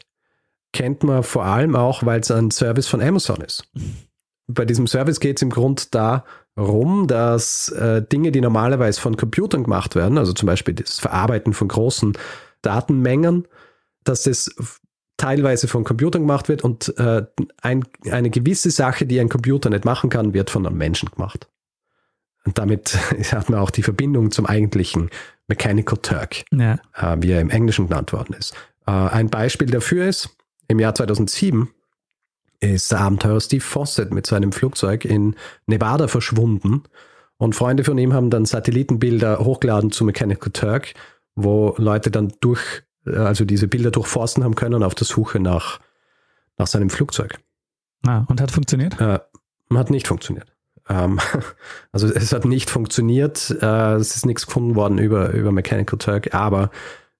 kennt 0.72 1.02
man 1.02 1.24
vor 1.24 1.44
allem 1.44 1.74
auch, 1.74 2.04
weil 2.04 2.20
es 2.20 2.30
ein 2.30 2.50
Service 2.52 2.86
von 2.86 3.02
Amazon 3.02 3.40
ist. 3.40 3.64
Bei 4.46 4.64
diesem 4.64 4.86
Service 4.86 5.18
geht 5.18 5.38
es 5.38 5.42
im 5.42 5.50
Grund 5.50 5.94
darum, 5.94 7.08
dass 7.08 7.70
äh, 7.70 8.02
Dinge, 8.02 8.30
die 8.30 8.40
normalerweise 8.40 9.00
von 9.00 9.16
Computern 9.16 9.64
gemacht 9.64 9.96
werden, 9.96 10.16
also 10.16 10.32
zum 10.32 10.46
Beispiel 10.46 10.74
das 10.74 11.00
Verarbeiten 11.00 11.54
von 11.54 11.68
großen 11.68 12.16
Datenmengen, 12.62 13.48
dass 14.04 14.22
das 14.22 14.54
teilweise 15.18 15.68
von 15.68 15.84
Computern 15.84 16.22
gemacht 16.22 16.48
wird 16.48 16.64
und 16.64 16.96
äh, 16.98 17.26
ein, 17.60 17.84
eine 18.10 18.30
gewisse 18.30 18.70
Sache, 18.70 19.04
die 19.04 19.20
ein 19.20 19.28
Computer 19.28 19.68
nicht 19.68 19.84
machen 19.84 20.08
kann, 20.08 20.32
wird 20.32 20.48
von 20.48 20.66
einem 20.66 20.78
Menschen 20.78 21.10
gemacht. 21.10 21.48
Und 22.46 22.56
damit 22.56 22.96
hat 23.32 23.50
man 23.50 23.60
auch 23.60 23.70
die 23.70 23.82
Verbindung 23.82 24.30
zum 24.30 24.46
eigentlichen 24.46 25.10
Mechanical 25.48 25.98
Turk, 25.98 26.44
ja. 26.50 26.78
äh, 26.94 27.16
wie 27.20 27.32
er 27.32 27.40
im 27.40 27.50
Englischen 27.50 27.88
genannt 27.88 28.12
worden 28.12 28.34
ist. 28.38 28.54
Äh, 28.86 28.92
ein 28.92 29.28
Beispiel 29.28 29.68
dafür 29.68 30.06
ist, 30.08 30.30
im 30.68 30.78
Jahr 30.78 30.94
2007 30.94 31.68
ist 32.60 32.90
der 32.90 33.00
Abenteurer 33.00 33.40
Steve 33.40 33.62
Fawcett 33.62 34.12
mit 34.12 34.26
seinem 34.26 34.52
Flugzeug 34.52 35.04
in 35.04 35.36
Nevada 35.66 36.08
verschwunden 36.08 36.84
und 37.38 37.54
Freunde 37.54 37.84
von 37.84 37.96
ihm 37.98 38.12
haben 38.12 38.30
dann 38.30 38.44
Satellitenbilder 38.44 39.38
hochgeladen 39.38 39.92
zu 39.92 40.04
Mechanical 40.04 40.52
Turk, 40.52 40.94
wo 41.36 41.74
Leute 41.78 42.10
dann 42.10 42.32
durch, 42.40 42.82
also 43.16 43.44
diese 43.44 43.68
Bilder 43.68 43.90
durchforsten 43.90 44.44
haben 44.44 44.54
können 44.54 44.82
auf 44.82 44.94
der 44.94 45.06
Suche 45.06 45.40
nach, 45.40 45.80
nach 46.56 46.66
seinem 46.66 46.90
Flugzeug. 46.90 47.38
Ah, 48.06 48.24
und 48.28 48.40
hat 48.40 48.50
funktioniert? 48.50 49.00
Äh, 49.00 49.18
hat 49.74 49.90
nicht 49.90 50.08
funktioniert. 50.08 50.52
Ähm, 50.88 51.20
also 51.92 52.06
es 52.08 52.32
hat 52.32 52.44
nicht 52.44 52.70
funktioniert, 52.70 53.56
äh, 53.60 53.94
es 53.94 54.16
ist 54.16 54.26
nichts 54.26 54.46
gefunden 54.46 54.74
worden 54.74 54.98
über, 54.98 55.30
über 55.30 55.52
Mechanical 55.52 55.98
Turk, 55.98 56.34
aber 56.34 56.70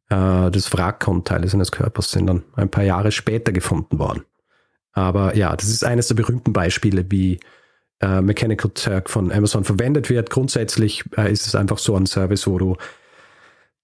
äh, 0.09 0.51
das 0.51 0.72
Wrack 0.72 1.07
und 1.09 1.26
Teile 1.26 1.49
seines 1.49 1.72
Körpers 1.72 2.11
sind 2.11 2.26
dann 2.26 2.45
ein 2.55 2.70
paar 2.70 2.84
Jahre 2.84 3.12
später 3.12 3.53
gefunden 3.53 3.99
worden. 3.99 4.24
Aber 4.93 5.36
ja, 5.36 5.55
das 5.55 5.68
ist 5.68 5.84
eines 5.84 6.09
der 6.09 6.16
berühmten 6.16 6.53
Beispiele, 6.53 7.05
wie 7.11 7.41
äh, 8.01 8.20
Mechanical 8.20 8.70
Turk 8.72 9.11
von 9.11 9.30
Amazon 9.30 9.64
verwendet 9.64 10.11
wird. 10.11 10.30
Grundsätzlich 10.30 11.05
äh, 11.16 11.30
ist 11.30 11.47
es 11.47 11.55
einfach 11.55 11.78
so 11.78 11.95
ein 11.95 12.07
Service, 12.07 12.47
wo 12.47 12.59
du 12.59 12.76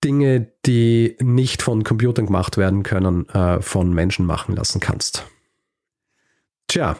Dinge, 0.05 0.53
die 0.67 1.17
nicht 1.21 1.63
von 1.63 1.83
Computern 1.83 2.27
gemacht 2.27 2.57
werden 2.57 2.83
können, 2.83 3.29
äh, 3.31 3.61
von 3.63 3.93
Menschen 3.93 4.27
machen 4.27 4.55
lassen 4.55 4.81
kannst. 4.81 5.27
Tja, 6.69 6.97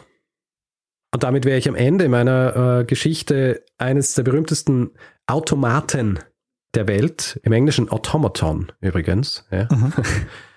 und 1.15 1.23
damit 1.23 1.45
wäre 1.45 1.57
ich 1.57 1.69
am 1.69 1.75
Ende 1.75 2.09
meiner 2.09 2.79
äh, 2.79 2.83
Geschichte 2.83 3.63
eines 3.77 4.15
der 4.15 4.23
berühmtesten 4.23 4.91
Automaten 5.27 6.19
der 6.73 6.89
Welt, 6.89 7.39
im 7.43 7.53
Englischen 7.53 7.87
Automaton 7.87 8.71
übrigens. 8.81 9.45
Ja. 9.49 9.69
Mhm. 9.71 9.93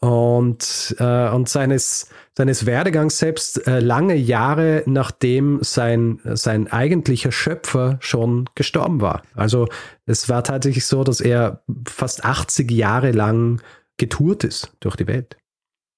Und, 0.00 0.96
äh, 0.98 1.28
und 1.28 1.48
seines, 1.50 2.08
seines 2.34 2.64
Werdegangs 2.64 3.18
selbst 3.18 3.66
äh, 3.66 3.80
lange 3.80 4.14
Jahre 4.14 4.82
nachdem 4.86 5.58
sein, 5.62 6.20
sein 6.24 6.72
eigentlicher 6.72 7.32
Schöpfer 7.32 7.98
schon 8.00 8.48
gestorben 8.54 9.02
war. 9.02 9.22
Also 9.34 9.68
es 10.06 10.30
war 10.30 10.42
tatsächlich 10.42 10.86
so, 10.86 11.04
dass 11.04 11.20
er 11.20 11.62
fast 11.86 12.24
80 12.24 12.70
Jahre 12.70 13.12
lang 13.12 13.60
getourt 13.98 14.44
ist 14.44 14.72
durch 14.80 14.96
die 14.96 15.06
Welt. 15.06 15.36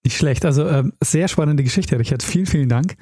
Nicht 0.05 0.17
schlecht. 0.17 0.45
Also 0.45 0.67
äh, 0.67 0.85
sehr 1.01 1.29
spannende 1.29 1.63
Geschichte, 1.63 1.97
Richard. 1.99 2.25
Vielen, 2.25 2.47
vielen 2.47 2.69
Dank. 2.69 2.97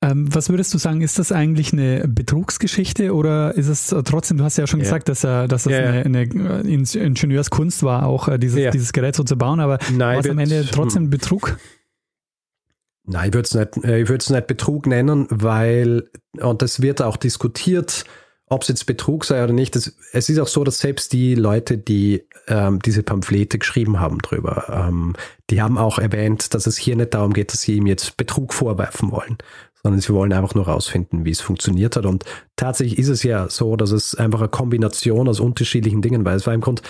Ähm, 0.00 0.32
was 0.32 0.48
würdest 0.48 0.72
du 0.72 0.78
sagen, 0.78 1.00
ist 1.00 1.18
das 1.18 1.32
eigentlich 1.32 1.72
eine 1.72 2.06
Betrugsgeschichte 2.06 3.12
oder 3.14 3.54
ist 3.54 3.66
es 3.66 3.94
trotzdem, 4.04 4.38
du 4.38 4.44
hast 4.44 4.56
ja 4.56 4.66
schon 4.68 4.78
ja. 4.78 4.84
gesagt, 4.84 5.08
dass, 5.08 5.22
dass 5.22 5.48
das 5.48 5.64
ja, 5.66 5.78
eine, 5.78 6.04
eine, 6.04 6.62
Ingenieurskunst 6.62 7.82
war, 7.82 8.06
auch 8.06 8.28
äh, 8.28 8.38
dieses, 8.38 8.60
ja. 8.60 8.70
dieses 8.70 8.92
Gerät 8.92 9.16
so 9.16 9.24
zu 9.24 9.36
bauen, 9.36 9.58
aber 9.58 9.78
war 9.92 10.18
es 10.18 10.30
am 10.30 10.38
Ende 10.38 10.64
trotzdem 10.70 11.10
Betrug? 11.10 11.58
Nein, 13.10 13.30
ich 13.30 13.34
würde 13.34 13.46
es 13.46 13.54
nicht, 13.54 14.30
äh, 14.30 14.34
nicht 14.34 14.46
Betrug 14.46 14.86
nennen, 14.86 15.26
weil, 15.30 16.10
und 16.38 16.62
das 16.62 16.82
wird 16.82 17.02
auch 17.02 17.16
diskutiert, 17.16 18.04
ob 18.50 18.62
es 18.62 18.68
jetzt 18.68 18.86
Betrug 18.86 19.24
sei 19.24 19.42
oder 19.42 19.52
nicht. 19.52 19.74
Das, 19.74 19.94
es 20.12 20.28
ist 20.28 20.38
auch 20.38 20.48
so, 20.48 20.62
dass 20.62 20.78
selbst 20.78 21.12
die 21.12 21.34
Leute, 21.34 21.78
die 21.78 22.24
ähm, 22.46 22.80
diese 22.80 23.02
Pamphlete 23.02 23.58
geschrieben 23.58 23.98
haben 24.00 24.18
drüber, 24.18 24.86
ähm, 24.88 25.14
die 25.50 25.62
haben 25.62 25.78
auch 25.78 25.98
erwähnt, 25.98 26.54
dass 26.54 26.66
es 26.66 26.76
hier 26.76 26.96
nicht 26.96 27.14
darum 27.14 27.32
geht, 27.32 27.52
dass 27.52 27.62
sie 27.62 27.76
ihm 27.76 27.86
jetzt 27.86 28.16
Betrug 28.16 28.52
vorwerfen 28.52 29.10
wollen, 29.10 29.38
sondern 29.82 30.00
sie 30.00 30.12
wollen 30.12 30.32
einfach 30.32 30.54
nur 30.54 30.66
rausfinden, 30.66 31.24
wie 31.24 31.30
es 31.30 31.40
funktioniert 31.40 31.96
hat. 31.96 32.06
Und 32.06 32.24
tatsächlich 32.56 32.98
ist 32.98 33.08
es 33.08 33.22
ja 33.22 33.48
so, 33.48 33.76
dass 33.76 33.92
es 33.92 34.14
einfach 34.14 34.40
eine 34.40 34.48
Kombination 34.48 35.28
aus 35.28 35.40
unterschiedlichen 35.40 36.02
Dingen 36.02 36.24
war. 36.24 36.34
Es 36.34 36.46
war 36.46 36.54
im 36.54 36.60
Grunde 36.60 36.82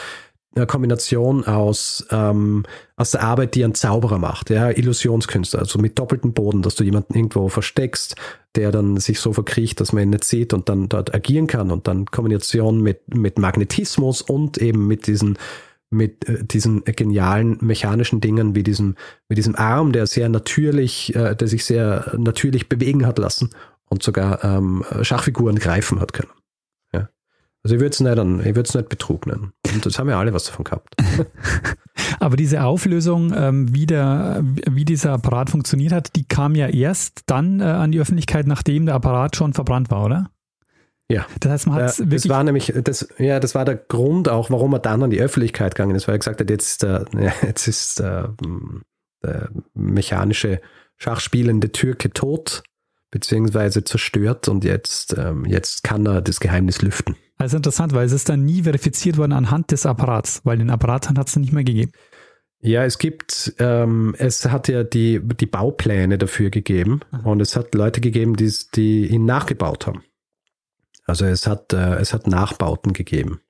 eine 0.55 0.67
Kombination 0.67 1.45
aus, 1.45 2.07
ähm, 2.11 2.65
aus 2.97 3.13
der 3.13 3.23
Arbeit, 3.23 3.55
die 3.55 3.65
ein 3.65 3.75
Zauberer 3.75 4.19
macht, 4.19 4.51
ja, 4.51 4.71
Illusionskünstler, 4.71 5.61
also 5.61 5.79
mit 5.79 5.99
doppeltem 5.99 6.33
Boden, 6.33 6.63
dass 6.63 6.75
du 6.75 6.85
jemanden 6.85 7.15
irgendwo 7.15 7.49
versteckst, 7.49 8.17
der 8.55 8.73
dann 8.73 8.97
sich 8.97 9.21
so 9.21 9.33
verkriecht, 9.33 9.81
dass 9.81 9.93
man 9.93 10.05
ihn 10.05 10.11
nicht 10.11 10.25
sieht 10.25 10.53
und 10.53 10.69
dann 10.69 10.89
dort 10.89 11.15
agieren 11.15 11.47
kann 11.47 11.71
und 11.71 11.87
dann 11.87 12.07
Kombination 12.07 12.81
mit, 12.81 13.15
mit 13.15 13.39
Magnetismus 13.39 14.23
und 14.23 14.59
eben 14.59 14.87
mit 14.87 15.07
diesen 15.07 15.39
mit 15.91 16.29
äh, 16.29 16.45
diesen 16.45 16.85
genialen 16.85 17.59
mechanischen 17.61 18.21
Dingen 18.21 18.55
wie 18.55 18.63
diesem, 18.63 18.97
mit 19.29 19.39
diesem 19.39 19.57
Arm, 19.57 19.93
der 19.93 20.07
sehr 20.07 20.29
natürlich, 20.29 21.15
äh, 21.15 21.35
der 21.35 21.49
sich 21.49 21.65
sehr 21.65 22.13
natürlich 22.17 22.69
bewegen 22.69 23.07
hat 23.07 23.19
lassen 23.19 23.51
und 23.89 24.03
sogar 24.03 24.45
ähm, 24.45 24.85
Schachfiguren 25.03 25.59
greifen 25.59 26.01
hat 26.01 26.13
können. 26.13 26.31
Ja. 26.93 27.09
Also 27.63 27.77
ich 27.77 27.81
würde 27.81 27.93
es 27.93 28.01
nicht, 28.01 28.47
ich 28.47 28.55
würde 28.55 28.69
es 28.69 28.75
nicht 28.75 28.89
Betrug 28.89 29.27
nennen. 29.27 29.53
Und 29.73 29.87
das 29.87 29.99
haben 29.99 30.09
ja 30.09 30.19
alle 30.19 30.35
was 30.35 30.45
davon 30.45 30.65
gehabt. 30.65 30.95
Aber 32.21 32.37
diese 32.37 32.63
Auflösung, 32.65 33.33
ähm, 33.35 33.73
wie, 33.73 33.87
der, 33.87 34.43
wie 34.71 34.85
dieser 34.85 35.13
Apparat 35.13 35.51
funktioniert 35.51 35.93
hat, 35.93 36.17
die 36.17 36.25
kam 36.25 36.55
ja 36.55 36.69
erst 36.69 37.23
dann 37.27 37.61
äh, 37.61 37.65
an 37.65 37.93
die 37.93 38.01
Öffentlichkeit, 38.01 38.47
nachdem 38.47 38.87
der 38.87 38.95
Apparat 38.95 39.37
schon 39.37 39.53
verbrannt 39.53 39.91
war, 39.91 40.05
oder? 40.05 40.31
Ja, 41.11 41.27
das 41.41 41.53
heißt, 41.53 41.67
man 41.67 41.77
hat 41.77 42.03
das 42.13 42.29
war 42.29 42.45
nämlich, 42.45 42.73
das, 42.85 43.09
ja, 43.19 43.41
das 43.41 43.55
war 43.55 43.65
der 43.65 43.77
Grund 43.77 44.29
auch, 44.29 44.51
warum 44.51 44.75
er 44.75 44.79
dann 44.79 45.03
an 45.03 45.11
die 45.11 45.21
Öffentlichkeit 45.21 45.75
gegangen 45.75 45.97
ist, 45.97 46.07
weil 46.07 46.17
er 46.17 46.19
gesagt 46.19 46.41
hat, 46.41 46.51
jetzt 46.51 46.69
ist 46.69 46.83
der, 46.83 47.07
jetzt 47.43 47.67
ist 47.67 48.01
der, 48.01 48.35
der 49.23 49.49
mechanische 49.75 50.61
Schachspielende 50.97 51.73
Türke 51.73 52.11
tot, 52.11 52.63
beziehungsweise 53.11 53.85
zerstört 53.85 54.49
und 54.49 54.65
jetzt, 54.65 55.17
ähm, 55.17 55.47
jetzt 55.47 55.83
kann 55.83 56.05
er 56.05 56.21
das 56.21 56.41
Geheimnis 56.41 56.83
lüften. 56.83 57.17
Also 57.39 57.57
interessant, 57.57 57.95
weil 57.95 58.05
es 58.05 58.13
ist 58.13 58.29
dann 58.29 58.45
nie 58.45 58.65
verifiziert 58.65 59.17
worden 59.17 59.33
anhand 59.33 59.71
des 59.71 59.87
Apparats, 59.87 60.41
weil 60.45 60.59
den 60.59 60.71
Apparat 60.71 61.09
hat 61.09 61.29
es 61.29 61.37
nicht 61.37 61.53
mehr 61.53 61.65
gegeben. 61.65 61.93
Ja, 62.61 62.85
es 62.85 62.99
gibt, 62.99 63.55
ähm, 63.61 64.17
es 64.19 64.45
hat 64.47 64.67
ja 64.67 64.83
die, 64.83 65.21
die 65.23 65.47
Baupläne 65.47 66.19
dafür 66.19 66.51
gegeben 66.51 67.01
Aha. 67.13 67.31
und 67.31 67.41
es 67.41 67.55
hat 67.55 67.75
Leute 67.75 68.01
gegeben, 68.01 68.35
die, 68.35 68.53
die 68.75 69.07
ihn 69.07 69.25
nachgebaut 69.25 69.87
haben. 69.87 70.03
Also 71.09 71.25
es 71.25 71.47
hat, 71.47 71.73
äh, 71.73 71.97
es 71.97 72.13
hat 72.13 72.27
Nachbauten 72.27 72.93
gegeben. 72.93 73.41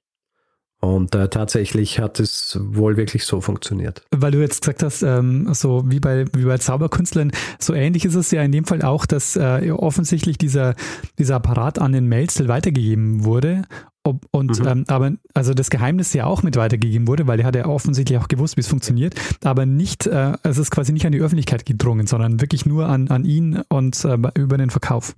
Und 0.81 1.13
äh, 1.17 1.29
tatsächlich 1.29 1.99
hat 1.99 2.21
es 2.21 2.57
wohl 2.63 2.97
wirklich 2.97 3.25
so 3.25 3.41
funktioniert. 3.41 4.05
Weil 4.13 4.31
du 4.31 4.39
jetzt 4.39 4.63
gesagt 4.63 4.85
hast, 4.85 5.03
ähm, 5.03 5.53
so 5.53 5.83
wie 5.87 5.99
bei, 5.99 6.25
wie 6.35 6.45
bei 6.45 6.57
Zauberkünstlern, 6.59 7.33
so 7.59 7.75
ähnlich 7.75 8.05
ist 8.05 8.15
es 8.15 8.31
ja 8.31 8.43
in 8.43 8.53
dem 8.53 8.65
Fall 8.65 8.83
auch, 8.83 9.05
dass 9.05 9.35
äh, 9.35 9.73
offensichtlich 9.73 10.39
dieser, 10.39 10.77
dieser 11.19 11.37
Apparat 11.37 11.81
an 11.81 11.91
den 11.91 12.07
Melzel 12.07 12.47
weitergegeben 12.47 13.25
wurde. 13.25 13.63
Ob, 14.05 14.25
und 14.31 14.61
mhm. 14.61 14.69
ähm, 14.69 14.85
aber 14.87 15.13
also 15.35 15.53
das 15.53 15.69
Geheimnis 15.69 16.13
ja 16.13 16.27
auch 16.27 16.45
mit 16.45 16.55
weitergegeben 16.55 17.09
wurde, 17.09 17.27
weil 17.27 17.41
er 17.41 17.47
hat 17.47 17.57
ja 17.57 17.67
offensichtlich 17.67 18.17
auch 18.17 18.29
gewusst, 18.29 18.57
wie 18.57 18.61
es 18.61 18.69
funktioniert, 18.69 19.17
aber 19.43 19.67
nicht, 19.67 20.07
äh, 20.07 20.35
es 20.45 20.59
ist 20.59 20.71
quasi 20.71 20.93
nicht 20.93 21.05
an 21.05 21.13
die 21.13 21.21
Öffentlichkeit 21.21 21.67
gedrungen, 21.67 22.07
sondern 22.07 22.41
wirklich 22.41 22.65
nur 22.67 22.87
an, 22.87 23.09
an 23.09 23.25
ihn 23.25 23.63
und 23.69 24.05
äh, 24.05 24.17
über 24.37 24.59
den 24.59 24.71
Verkauf. 24.71 25.17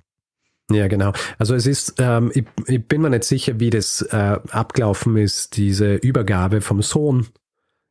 Ja, 0.70 0.86
genau. 0.88 1.12
Also 1.38 1.54
es 1.54 1.66
ist, 1.66 1.94
ähm, 1.98 2.30
ich, 2.34 2.44
ich, 2.66 2.86
bin 2.86 3.02
mir 3.02 3.10
nicht 3.10 3.24
sicher, 3.24 3.58
wie 3.58 3.70
das 3.70 4.02
äh, 4.02 4.38
abgelaufen 4.50 5.16
ist, 5.16 5.56
diese 5.56 5.96
Übergabe 5.96 6.60
vom 6.60 6.80
Sohn 6.82 7.26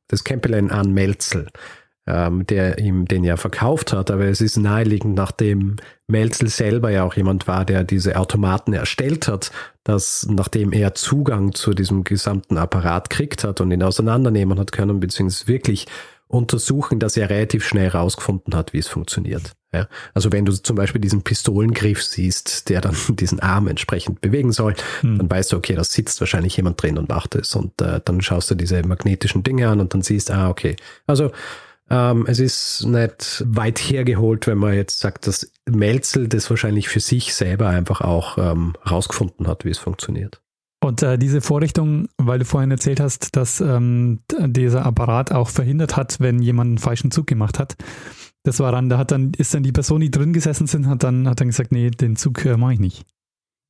des 0.10 0.24
Campbell 0.24 0.72
an 0.72 0.94
Melzel, 0.94 1.48
ähm, 2.08 2.46
der 2.48 2.80
ihm 2.80 3.06
den 3.06 3.26
ja 3.26 3.36
verkauft 3.36 3.92
hat. 3.92 4.12
Aber 4.12 4.26
es 4.26 4.40
ist 4.40 4.58
naheliegend, 4.58 5.16
nachdem 5.16 5.76
Melzel 6.08 6.48
selber 6.48 6.90
ja 6.90 7.04
auch 7.04 7.16
jemand 7.16 7.48
war, 7.48 7.66
der 7.66 7.84
diese 7.84 8.18
Automaten 8.18 8.72
erstellt 8.72 9.28
hat, 9.28 9.52
dass 9.84 10.26
nachdem 10.30 10.72
er 10.72 10.96
Zugang 10.96 11.54
zu 11.54 11.74
diesem 11.74 12.06
gesamten 12.06 12.58
Apparat 12.58 13.10
kriegt 13.10 13.44
hat 13.44 13.60
und 13.60 13.72
ihn 13.72 13.84
auseinandernehmen 13.84 14.58
hat 14.58 14.72
können, 14.72 15.02
beziehungsweise 15.02 15.48
wirklich 15.48 15.86
untersuchen, 16.28 17.00
dass 17.00 17.18
er 17.18 17.30
relativ 17.30 17.68
schnell 17.68 17.92
herausgefunden 17.92 18.56
hat, 18.56 18.72
wie 18.72 18.78
es 18.78 18.88
funktioniert. 18.88 19.54
Ja? 19.74 19.88
Also 20.14 20.32
wenn 20.32 20.46
du 20.46 20.52
zum 20.54 20.76
Beispiel 20.76 21.02
diesen 21.02 21.22
Pistolengriff 21.22 22.04
siehst, 22.04 22.70
der 22.70 22.82
dann 22.82 22.96
diesen 23.10 23.40
Arm 23.40 23.68
entsprechend 23.68 24.22
bewegen 24.22 24.52
soll, 24.52 24.76
hm. 25.02 25.18
dann 25.18 25.30
weißt 25.30 25.52
du, 25.52 25.58
okay, 25.58 25.76
da 25.76 25.84
sitzt 25.84 26.20
wahrscheinlich 26.20 26.58
jemand 26.58 26.82
drin 26.82 26.98
und 26.98 27.10
macht 27.10 27.36
es. 27.36 27.56
Und 27.56 27.82
äh, 27.82 28.02
dann 28.04 28.22
schaust 28.22 28.50
du 28.52 28.56
diese 28.56 28.86
magnetischen 28.86 29.44
Dinge 29.44 29.70
an 29.70 29.80
und 29.80 29.94
dann 29.94 30.02
siehst, 30.02 30.32
ah, 30.32 30.50
okay. 30.50 30.76
Also 31.08 31.32
ähm, 31.90 32.26
es 32.28 32.40
ist 32.40 32.86
nicht 32.86 33.44
weit 33.48 33.80
hergeholt, 33.80 34.46
wenn 34.48 34.60
man 34.60 34.74
jetzt 34.74 35.00
sagt, 35.00 35.28
dass 35.28 35.52
Melzel 35.66 36.28
das 36.28 36.50
wahrscheinlich 36.50 36.88
für 36.88 37.00
sich 37.00 37.34
selber 37.34 37.68
einfach 37.68 38.02
auch 38.02 38.38
ähm, 38.38 38.74
rausgefunden 38.90 39.48
hat, 39.48 39.66
wie 39.66 39.72
es 39.72 39.80
funktioniert. 39.80 40.42
Und 40.82 41.04
äh, 41.04 41.18
diese 41.18 41.42
Vorrichtung, 41.42 42.08
weil 42.18 42.40
du 42.40 42.46
vorhin 42.46 42.72
erzählt 42.72 43.00
hast, 43.00 43.36
dass 43.36 43.60
ähm, 43.60 44.20
dieser 44.32 44.86
Apparat 44.86 45.32
auch 45.32 45.50
verhindert 45.50 45.98
hat, 45.98 46.20
wenn 46.20 46.42
jemand 46.42 46.70
einen 46.70 46.78
falschen 46.78 47.12
Zug 47.12 47.28
gemacht 47.28 47.60
hat. 47.60 47.76
Das 48.44 48.60
war 48.60 48.72
dann, 48.72 48.90
da 48.90 48.98
hat 48.98 49.12
dann, 49.12 49.34
ist 49.38 49.54
dann 49.54 49.64
die 49.64 49.72
Person, 49.72 50.02
die 50.02 50.12
drin 50.12 50.34
gesessen 50.34 50.68
sind, 50.68 50.88
hat 50.88 51.04
dann, 51.04 51.28
hat 51.28 51.42
dann 51.42 51.50
gesagt, 51.50 51.72
nee, 51.72 51.90
den 51.90 52.16
Zug 52.16 52.46
äh, 52.46 52.58
mache 52.58 52.74
ich 52.74 52.80
nicht. 52.80 53.06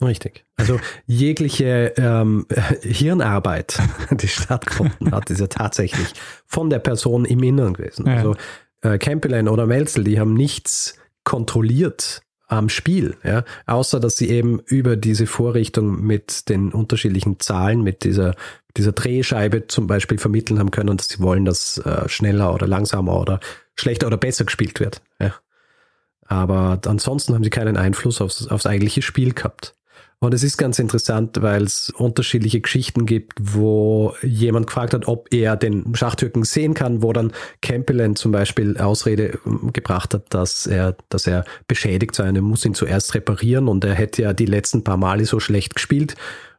Richtig. 0.01 0.45
Also 0.55 0.79
jegliche 1.07 1.93
ähm, 1.97 2.45
Hirnarbeit, 2.81 3.79
die 4.11 4.27
stattgefunden 4.27 5.11
hat, 5.11 5.29
ist 5.29 5.41
ja 5.41 5.47
tatsächlich 5.47 6.13
von 6.45 6.69
der 6.69 6.79
Person 6.79 7.25
im 7.25 7.43
Inneren 7.43 7.73
gewesen. 7.73 8.07
Ja. 8.07 8.15
Also 8.15 8.35
äh, 8.81 8.97
Campbell 8.97 9.47
oder 9.49 9.65
Melzel, 9.65 10.03
die 10.03 10.19
haben 10.19 10.33
nichts 10.33 10.95
kontrolliert 11.23 12.21
am 12.49 12.67
Spiel, 12.67 13.15
ja, 13.23 13.43
außer 13.67 13.99
dass 13.99 14.17
sie 14.17 14.29
eben 14.29 14.59
über 14.65 14.97
diese 14.97 15.27
Vorrichtung 15.27 16.01
mit 16.01 16.49
den 16.49 16.73
unterschiedlichen 16.73 17.39
Zahlen, 17.39 17.83
mit 17.83 18.03
dieser, 18.03 18.35
dieser 18.75 18.91
Drehscheibe 18.91 19.67
zum 19.67 19.85
Beispiel 19.87 20.17
vermitteln 20.17 20.59
haben 20.59 20.71
können, 20.71 20.97
dass 20.97 21.09
sie 21.09 21.19
wollen, 21.19 21.45
dass 21.45 21.77
äh, 21.77 22.09
schneller 22.09 22.53
oder 22.53 22.67
langsamer 22.67 23.19
oder 23.19 23.39
schlechter 23.75 24.07
oder 24.07 24.17
besser 24.17 24.45
gespielt 24.45 24.79
wird. 24.79 25.01
Ja. 25.21 25.35
Aber 26.25 26.79
ansonsten 26.85 27.35
haben 27.35 27.43
sie 27.43 27.49
keinen 27.51 27.77
Einfluss 27.77 28.19
aufs, 28.19 28.47
aufs 28.47 28.65
eigentliche 28.65 29.03
Spiel 29.03 29.33
gehabt. 29.33 29.75
Und 30.21 30.33
es 30.33 30.43
ist 30.43 30.57
ganz 30.57 30.79
interessant, 30.79 31.41
weil 31.41 31.63
es 31.63 31.91
unterschiedliche 31.91 32.59
Geschichten 32.59 33.05
gibt, 33.05 33.33
wo 33.39 34.13
jemand 34.21 34.67
gefragt 34.67 34.93
hat, 34.93 35.07
ob 35.07 35.33
er 35.33 35.55
den 35.55 35.95
Schachtürken 35.95 36.43
sehen 36.43 36.73
kann, 36.73 37.01
wo 37.01 37.13
dann 37.13 37.31
Campbell 37.61 38.13
zum 38.15 38.33
Beispiel 38.33 38.77
Ausrede 38.77 39.39
ähm, 39.45 39.71
gebracht 39.71 40.13
hat, 40.13 40.33
dass 40.33 40.67
er, 40.67 40.97
dass 41.07 41.25
er 41.25 41.45
beschädigt 41.67 42.15
sei. 42.15 42.25
Er 42.25 42.41
muss 42.41 42.65
ihn 42.65 42.73
zuerst 42.73 43.15
reparieren 43.15 43.69
und 43.69 43.85
er 43.85 43.93
hätte 43.93 44.23
ja 44.23 44.33
die 44.33 44.45
letzten 44.45 44.83
paar 44.83 44.97
Male 44.97 45.25
so 45.25 45.39
schlecht 45.39 45.75
gespielt. 45.75 46.15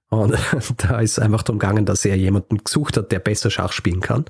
Und 0.08 0.38
da 0.78 1.00
ist 1.00 1.18
einfach 1.18 1.42
darum 1.42 1.58
gegangen, 1.58 1.84
dass 1.84 2.06
er 2.06 2.16
jemanden 2.16 2.64
gesucht 2.64 2.96
hat, 2.96 3.12
der 3.12 3.18
besser 3.18 3.50
Schach 3.50 3.72
spielen 3.72 4.00
kann. 4.00 4.24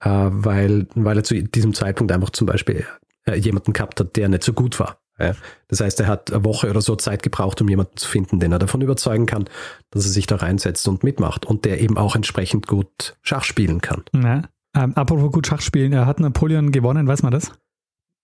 Äh, 0.00 0.08
weil, 0.08 0.88
weil 0.96 1.16
er 1.16 1.24
zu 1.24 1.40
diesem 1.40 1.74
Zeitpunkt 1.74 2.10
einfach 2.10 2.30
zum 2.30 2.48
Beispiel 2.48 2.84
äh, 3.24 3.36
jemanden 3.36 3.72
gehabt 3.72 4.00
hat, 4.00 4.16
der 4.16 4.28
nicht 4.28 4.42
so 4.42 4.52
gut 4.52 4.80
war. 4.80 5.01
Ja. 5.22 5.34
Das 5.68 5.80
heißt, 5.80 6.00
er 6.00 6.06
hat 6.06 6.32
eine 6.32 6.44
Woche 6.44 6.68
oder 6.68 6.80
so 6.80 6.96
Zeit 6.96 7.22
gebraucht, 7.22 7.60
um 7.60 7.68
jemanden 7.68 7.96
zu 7.96 8.08
finden, 8.08 8.40
den 8.40 8.52
er 8.52 8.58
davon 8.58 8.80
überzeugen 8.80 9.26
kann, 9.26 9.44
dass 9.90 10.04
er 10.04 10.10
sich 10.10 10.26
da 10.26 10.36
reinsetzt 10.36 10.86
und 10.88 11.04
mitmacht 11.04 11.46
und 11.46 11.64
der 11.64 11.80
eben 11.80 11.96
auch 11.96 12.16
entsprechend 12.16 12.66
gut 12.66 13.16
Schach 13.22 13.44
spielen 13.44 13.80
kann. 13.80 14.02
Ja. 14.14 14.42
Ähm, 14.74 14.94
apropos 14.94 15.32
gut 15.32 15.46
Schach 15.46 15.60
spielen, 15.60 15.92
er 15.92 16.06
hat 16.06 16.20
Napoleon 16.20 16.72
gewonnen, 16.72 17.06
weiß 17.06 17.22
man 17.22 17.32
das? 17.32 17.52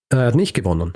Er 0.09 0.27
hat 0.27 0.35
nicht 0.35 0.53
gewonnen. 0.53 0.93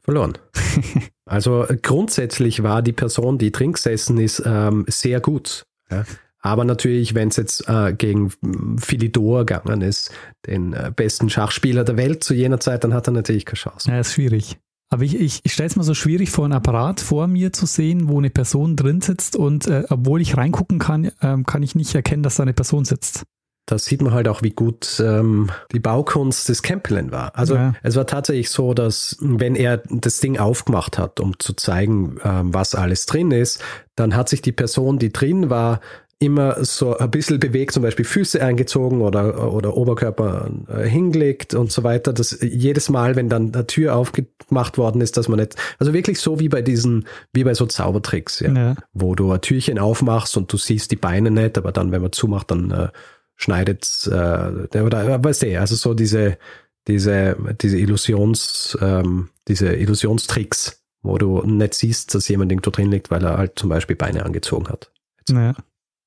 Verloren. 0.00 0.38
also 1.26 1.66
grundsätzlich 1.82 2.62
war 2.62 2.82
die 2.82 2.92
Person, 2.92 3.38
die 3.38 3.52
drin 3.52 3.72
gesessen 3.72 4.18
ist, 4.18 4.42
ähm, 4.44 4.84
sehr 4.88 5.20
gut. 5.20 5.66
Ja. 5.90 6.04
Aber 6.40 6.64
natürlich, 6.64 7.14
wenn 7.14 7.28
es 7.28 7.36
jetzt 7.36 7.68
äh, 7.68 7.94
gegen 7.94 8.32
Philidor 8.78 9.46
gegangen 9.46 9.80
ist, 9.80 10.10
den 10.46 10.72
äh, 10.72 10.90
besten 10.94 11.30
Schachspieler 11.30 11.84
der 11.84 11.96
Welt 11.96 12.24
zu 12.24 12.34
jener 12.34 12.58
Zeit, 12.58 12.82
dann 12.82 12.94
hat 12.94 13.06
er 13.06 13.12
natürlich 13.12 13.46
keine 13.46 13.58
Chance. 13.58 13.88
Ja, 13.88 14.00
ist 14.00 14.14
schwierig. 14.14 14.58
Aber 14.92 15.04
ich, 15.04 15.18
ich, 15.18 15.40
ich 15.42 15.54
stelle 15.54 15.68
es 15.68 15.76
mir 15.76 15.84
so 15.84 15.94
schwierig 15.94 16.30
vor, 16.30 16.44
ein 16.44 16.52
Apparat 16.52 17.00
vor 17.00 17.26
mir 17.26 17.50
zu 17.50 17.64
sehen, 17.64 18.08
wo 18.08 18.18
eine 18.18 18.28
Person 18.28 18.76
drin 18.76 19.00
sitzt 19.00 19.36
und 19.36 19.66
äh, 19.66 19.84
obwohl 19.88 20.20
ich 20.20 20.36
reingucken 20.36 20.78
kann, 20.78 21.06
äh, 21.20 21.38
kann 21.46 21.62
ich 21.62 21.74
nicht 21.74 21.94
erkennen, 21.94 22.22
dass 22.22 22.36
da 22.36 22.42
eine 22.42 22.52
Person 22.52 22.84
sitzt. 22.84 23.22
Da 23.64 23.78
sieht 23.78 24.02
man 24.02 24.12
halt 24.12 24.28
auch, 24.28 24.42
wie 24.42 24.50
gut 24.50 25.00
ähm, 25.02 25.50
die 25.72 25.80
Baukunst 25.80 26.48
des 26.50 26.62
Campbell 26.62 27.10
war. 27.10 27.34
Also 27.38 27.54
ja. 27.54 27.74
es 27.82 27.96
war 27.96 28.06
tatsächlich 28.06 28.50
so, 28.50 28.74
dass 28.74 29.16
wenn 29.20 29.54
er 29.54 29.78
das 29.88 30.20
Ding 30.20 30.38
aufgemacht 30.38 30.98
hat, 30.98 31.20
um 31.20 31.38
zu 31.38 31.54
zeigen, 31.54 32.18
ähm, 32.22 32.52
was 32.52 32.74
alles 32.74 33.06
drin 33.06 33.30
ist, 33.30 33.62
dann 33.94 34.14
hat 34.14 34.28
sich 34.28 34.42
die 34.42 34.52
Person, 34.52 34.98
die 34.98 35.12
drin 35.12 35.48
war, 35.48 35.80
immer 36.22 36.64
so 36.64 36.96
ein 36.96 37.10
bisschen 37.10 37.40
bewegt, 37.40 37.72
zum 37.72 37.82
Beispiel 37.82 38.04
Füße 38.04 38.40
eingezogen 38.40 39.00
oder, 39.00 39.52
oder 39.52 39.76
Oberkörper 39.76 40.48
äh, 40.68 40.88
hingelegt 40.88 41.52
und 41.54 41.72
so 41.72 41.82
weiter. 41.82 42.12
Das 42.12 42.38
jedes 42.40 42.88
Mal, 42.88 43.16
wenn 43.16 43.28
dann 43.28 43.52
eine 43.52 43.66
Tür 43.66 43.96
aufgemacht 43.96 44.78
worden 44.78 45.00
ist, 45.00 45.16
dass 45.16 45.28
man 45.28 45.40
nicht, 45.40 45.56
also 45.80 45.92
wirklich 45.92 46.20
so 46.20 46.38
wie 46.38 46.48
bei 46.48 46.62
diesen, 46.62 47.08
wie 47.32 47.42
bei 47.42 47.54
so 47.54 47.66
Zaubertricks, 47.66 48.38
ja, 48.38 48.52
ja. 48.52 48.74
wo 48.92 49.16
du 49.16 49.32
ein 49.32 49.40
Türchen 49.40 49.80
aufmachst 49.80 50.36
und 50.36 50.52
du 50.52 50.56
siehst 50.56 50.92
die 50.92 50.96
Beine 50.96 51.32
nicht, 51.32 51.58
aber 51.58 51.72
dann, 51.72 51.90
wenn 51.90 52.02
man 52.02 52.12
zumacht, 52.12 52.52
dann 52.52 52.70
äh, 52.70 52.88
schneidet 53.34 53.84
äh, 54.06 54.80
oder 54.80 55.08
äh, 55.08 55.24
weißt 55.24 55.42
du, 55.42 55.58
also 55.58 55.74
so 55.74 55.92
diese, 55.92 56.38
diese, 56.86 57.36
diese 57.60 57.78
Illusions, 57.78 58.78
ähm, 58.80 59.30
diese 59.48 59.74
Illusionstricks, 59.74 60.84
wo 61.02 61.18
du 61.18 61.42
nicht 61.42 61.74
siehst, 61.74 62.14
dass 62.14 62.28
jemand 62.28 62.52
irgendwo 62.52 62.70
drin 62.70 62.92
liegt, 62.92 63.10
weil 63.10 63.24
er 63.24 63.38
halt 63.38 63.58
zum 63.58 63.70
Beispiel 63.70 63.96
Beine 63.96 64.24
angezogen 64.24 64.68
hat. 64.68 64.92
Naja. 65.28 65.54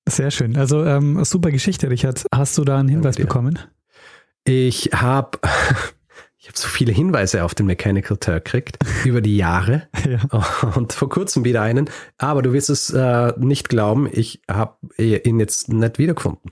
Sehr 0.08 0.32
schön. 0.32 0.56
Also 0.56 0.86
ähm, 0.86 1.24
super 1.24 1.52
Geschichte, 1.52 1.90
Richard. 1.90 2.26
Hast 2.34 2.58
du 2.58 2.64
da 2.64 2.78
einen 2.78 2.90
Hinweis 2.90 3.16
bekommen? 3.16 3.60
Ich 4.44 4.92
habe 4.94 5.40
ich 6.38 6.48
habe 6.48 6.58
so 6.58 6.68
viele 6.68 6.92
Hinweise 6.92 7.44
auf 7.44 7.56
den 7.56 7.66
Mechanical 7.66 8.18
Turk 8.18 8.46
gekriegt 8.46 8.78
über 9.04 9.22
die 9.22 9.36
Jahre 9.36 9.88
ja. 10.08 10.20
und 10.76 10.94
vor 10.94 11.10
kurzem 11.10 11.44
wieder 11.44 11.64
einen. 11.64 11.90
Aber 12.20 12.44
du 12.44 12.54
wirst 12.54 12.70
es 12.70 12.92
äh, 12.92 13.34
nicht 13.38 13.68
glauben, 13.68 14.08
ich 14.12 14.42
habe 14.50 14.78
ihn 14.98 15.40
jetzt 15.40 15.70
nicht 15.70 15.98
wiedergefunden. 15.98 16.52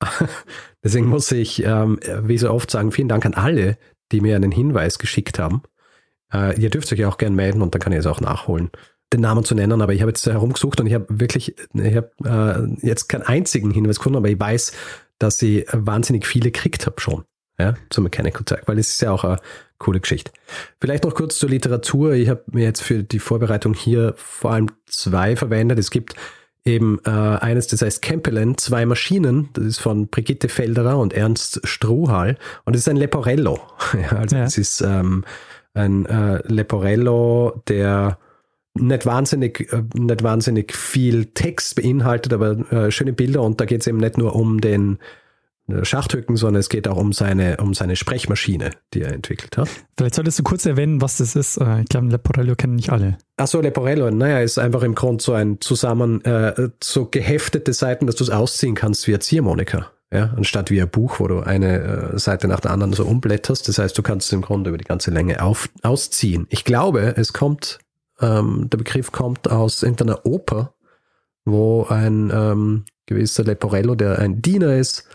Deswegen 0.84 1.06
muss 1.06 1.32
ich, 1.32 1.64
ähm, 1.64 1.98
wie 2.22 2.38
so 2.38 2.50
oft 2.52 2.70
sagen, 2.70 2.92
vielen 2.92 3.08
Dank 3.08 3.26
an 3.26 3.34
alle, 3.34 3.78
die 4.12 4.20
mir 4.20 4.36
einen 4.36 4.52
Hinweis 4.52 5.00
geschickt 5.00 5.40
haben. 5.40 5.62
Äh, 6.32 6.60
ihr 6.60 6.70
dürft 6.70 6.92
euch 6.92 7.04
auch 7.04 7.18
gerne 7.18 7.34
melden 7.34 7.62
und 7.62 7.74
dann 7.74 7.80
kann 7.80 7.92
ich 7.92 7.98
es 7.98 8.06
auch 8.06 8.20
nachholen 8.20 8.70
den 9.12 9.20
Namen 9.20 9.44
zu 9.44 9.54
nennen, 9.54 9.80
aber 9.80 9.92
ich 9.92 10.00
habe 10.00 10.10
jetzt 10.10 10.26
herumgesucht 10.26 10.80
und 10.80 10.86
ich 10.86 10.94
habe 10.94 11.06
wirklich, 11.08 11.54
ich 11.74 11.96
habe 11.96 12.10
äh, 12.82 12.86
jetzt 12.86 13.08
keinen 13.08 13.22
einzigen 13.22 13.70
Hinweis 13.70 13.98
gefunden, 13.98 14.16
aber 14.16 14.28
ich 14.28 14.40
weiß, 14.40 14.72
dass 15.18 15.40
ich 15.42 15.66
wahnsinnig 15.72 16.26
viele 16.26 16.50
gekriegt 16.50 16.86
habe 16.86 17.00
schon. 17.00 17.24
ja, 17.58 17.74
zu 17.90 18.02
Mechanical 18.02 18.44
Turk, 18.44 18.62
weil 18.66 18.78
es 18.78 18.90
ist 18.90 19.02
ja 19.02 19.12
auch 19.12 19.24
eine 19.24 19.38
coole 19.78 20.00
Geschichte. 20.00 20.32
Vielleicht 20.80 21.04
noch 21.04 21.14
kurz 21.14 21.38
zur 21.38 21.50
Literatur. 21.50 22.14
Ich 22.14 22.28
habe 22.28 22.42
mir 22.50 22.64
jetzt 22.64 22.82
für 22.82 23.04
die 23.04 23.20
Vorbereitung 23.20 23.74
hier 23.74 24.14
vor 24.16 24.52
allem 24.52 24.70
zwei 24.86 25.36
verwendet. 25.36 25.78
Es 25.78 25.90
gibt 25.90 26.16
eben 26.64 26.98
äh, 27.04 27.10
eines, 27.10 27.66
das 27.66 27.82
heißt 27.82 28.02
Campelen, 28.02 28.56
zwei 28.56 28.86
Maschinen, 28.86 29.50
das 29.52 29.64
ist 29.64 29.78
von 29.78 30.08
Brigitte 30.08 30.48
Felderer 30.48 30.98
und 30.98 31.12
Ernst 31.12 31.60
Strohal 31.64 32.38
und 32.64 32.74
es 32.74 32.82
ist 32.82 32.88
ein 32.88 32.96
Leporello. 32.96 33.60
ja, 34.02 34.16
also 34.18 34.36
es 34.36 34.58
ist 34.58 34.80
ähm, 34.80 35.24
ein 35.74 36.06
äh, 36.06 36.40
Leporello, 36.46 37.62
der 37.68 38.18
nicht 38.74 39.06
wahnsinnig, 39.06 39.72
äh, 39.72 39.82
nicht 39.94 40.22
wahnsinnig 40.22 40.74
viel 40.74 41.26
Text 41.26 41.76
beinhaltet, 41.76 42.32
aber 42.32 42.72
äh, 42.72 42.90
schöne 42.90 43.12
Bilder 43.12 43.42
und 43.42 43.60
da 43.60 43.64
geht 43.64 43.80
es 43.80 43.86
eben 43.86 43.98
nicht 43.98 44.18
nur 44.18 44.34
um 44.34 44.60
den 44.60 44.98
äh, 45.66 45.84
Schachthücken, 45.84 46.36
sondern 46.36 46.60
es 46.60 46.68
geht 46.68 46.86
auch 46.88 46.96
um 46.96 47.12
seine, 47.12 47.56
um 47.56 47.72
seine 47.72 47.96
Sprechmaschine, 47.96 48.72
die 48.92 49.02
er 49.02 49.12
entwickelt 49.12 49.56
hat. 49.56 49.68
Vielleicht 49.96 50.14
solltest 50.14 50.38
du 50.38 50.42
kurz 50.42 50.66
erwähnen, 50.66 51.00
was 51.00 51.18
das 51.18 51.36
ist. 51.36 51.56
Äh, 51.56 51.80
ich 51.80 51.86
glaube, 51.86 52.08
Leporello 52.08 52.54
kennen 52.54 52.74
nicht 52.74 52.90
alle. 52.90 53.16
Achso, 53.36 53.60
Leporello, 53.60 54.10
naja, 54.10 54.40
ist 54.40 54.58
einfach 54.58 54.82
im 54.82 54.94
Grund 54.94 55.22
so 55.22 55.32
ein 55.32 55.60
zusammen, 55.60 56.22
äh, 56.24 56.68
so 56.82 57.06
geheftete 57.06 57.72
Seiten, 57.72 58.06
dass 58.06 58.16
du 58.16 58.24
es 58.24 58.30
ausziehen 58.30 58.74
kannst 58.74 59.06
wie 59.06 59.14
ein 59.14 59.20
Ziehharmonika. 59.20 59.90
Ja, 60.12 60.32
anstatt 60.36 60.70
wie 60.70 60.80
ein 60.80 60.88
Buch, 60.88 61.18
wo 61.18 61.26
du 61.26 61.40
eine 61.40 62.12
äh, 62.12 62.18
Seite 62.18 62.46
nach 62.46 62.60
der 62.60 62.70
anderen 62.70 62.92
so 62.92 63.04
umblätterst. 63.04 63.66
Das 63.66 63.78
heißt, 63.78 63.96
du 63.98 64.02
kannst 64.02 64.28
es 64.28 64.32
im 64.32 64.42
Grunde 64.42 64.68
über 64.68 64.78
die 64.78 64.84
ganze 64.84 65.10
Länge 65.10 65.42
auf, 65.42 65.70
ausziehen. 65.82 66.46
Ich 66.50 66.64
glaube, 66.64 67.14
es 67.16 67.32
kommt, 67.32 67.80
ähm, 68.24 68.68
der 68.70 68.78
Begriff 68.78 69.12
kommt 69.12 69.50
aus 69.50 69.82
irgendeiner 69.82 70.24
Oper, 70.24 70.74
wo 71.44 71.84
ein 71.84 72.30
ähm, 72.32 72.84
gewisser 73.06 73.44
Leporello, 73.44 73.94
der 73.94 74.18
ein 74.18 74.40
Diener 74.40 74.76
ist, 74.76 75.06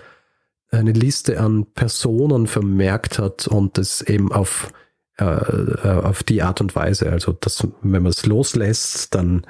eine 0.72 0.92
Liste 0.92 1.40
an 1.40 1.66
Personen 1.74 2.48
vermerkt 2.48 3.18
hat 3.18 3.48
und 3.48 3.78
das 3.78 4.02
eben 4.02 4.32
auf, 4.32 4.72
äh, 5.18 5.24
äh, 5.24 6.02
auf 6.04 6.24
die 6.24 6.44
Art 6.44 6.62
und 6.62 6.76
Weise, 6.76 7.12
also 7.12 7.32
dass, 7.34 7.68
wenn 7.82 8.04
man 8.04 8.12
es 8.12 8.26
loslässt, 8.26 9.16
dann, 9.16 9.46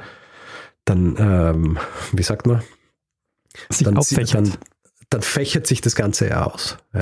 dann 0.86 1.16
ähm, 1.20 1.78
wie 2.14 2.24
sagt 2.24 2.48
man? 2.48 2.62
Sich 3.70 3.86
dann, 3.86 3.96
dann, 3.96 4.54
dann 5.10 5.22
fächert 5.22 5.68
sich 5.68 5.82
das 5.82 5.96
Ganze 5.96 6.30
ja 6.30 6.46
aus. 6.46 6.78
Ja. 6.94 7.02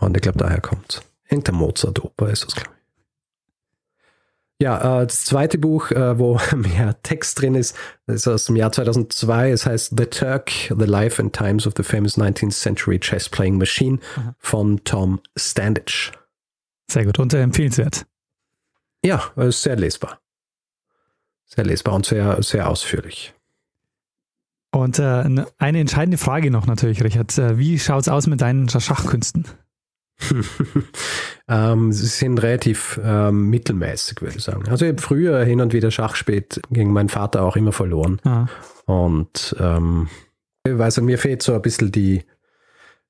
Und 0.00 0.16
ich 0.16 0.22
glaube, 0.22 0.38
daher 0.38 0.60
kommt 0.60 1.02
Irgendein 1.28 1.54
Mozart-Oper 1.56 2.30
ist 2.30 2.44
das, 2.44 2.54
glaube 2.54 2.70
ich. 2.70 2.73
Ja, 4.64 5.02
äh, 5.02 5.06
das 5.06 5.26
zweite 5.26 5.58
Buch, 5.58 5.90
äh, 5.90 6.18
wo 6.18 6.40
mehr 6.56 6.96
Text 7.02 7.38
drin 7.38 7.54
ist, 7.54 7.76
ist 8.06 8.26
aus 8.26 8.46
dem 8.46 8.56
Jahr 8.56 8.72
2002. 8.72 9.50
Es 9.50 9.66
heißt 9.66 9.92
The 9.94 10.06
Turk, 10.06 10.50
The 10.70 10.86
Life 10.86 11.20
and 11.20 11.36
Times 11.36 11.66
of 11.66 11.74
the 11.76 11.82
Famous 11.82 12.16
19th 12.16 12.52
Century 12.52 12.98
Chess 12.98 13.28
Playing 13.28 13.58
Machine 13.58 13.98
Aha. 14.16 14.34
von 14.38 14.82
Tom 14.84 15.20
Standage. 15.36 16.12
Sehr 16.90 17.04
gut 17.04 17.18
und 17.18 17.34
äh, 17.34 17.42
empfehlenswert. 17.42 18.06
Ja, 19.04 19.22
ist 19.36 19.60
sehr 19.60 19.76
lesbar. 19.76 20.18
Sehr 21.44 21.66
lesbar 21.66 21.92
und 21.96 22.06
sehr, 22.06 22.42
sehr 22.42 22.70
ausführlich. 22.70 23.34
Und 24.72 24.98
äh, 24.98 25.44
eine 25.58 25.78
entscheidende 25.78 26.16
Frage 26.16 26.50
noch 26.50 26.66
natürlich, 26.66 27.04
Richard. 27.04 27.36
Wie 27.36 27.78
schaut 27.78 28.00
es 28.00 28.08
aus 28.08 28.26
mit 28.26 28.40
deinen 28.40 28.70
Schachkünsten? 28.70 29.44
ähm, 31.48 31.92
sie 31.92 32.06
sind 32.06 32.42
relativ 32.42 33.00
ähm, 33.02 33.50
mittelmäßig, 33.50 34.22
würde 34.22 34.36
ich 34.36 34.44
sagen. 34.44 34.68
Also 34.68 34.84
ich 34.84 34.92
habe 34.92 35.02
früher 35.02 35.44
hin 35.44 35.60
und 35.60 35.72
wieder 35.72 35.90
Schach 35.90 36.12
gespielt, 36.12 36.60
gegen 36.70 36.92
meinen 36.92 37.08
Vater 37.08 37.42
auch 37.42 37.56
immer 37.56 37.72
verloren. 37.72 38.20
Ah. 38.24 38.46
Und 38.86 39.56
ähm, 39.58 40.08
ich 40.64 40.76
weiß, 40.76 41.00
mir 41.00 41.18
fehlt 41.18 41.42
so 41.42 41.54
ein 41.54 41.62
bisschen 41.62 41.92
die 41.92 42.24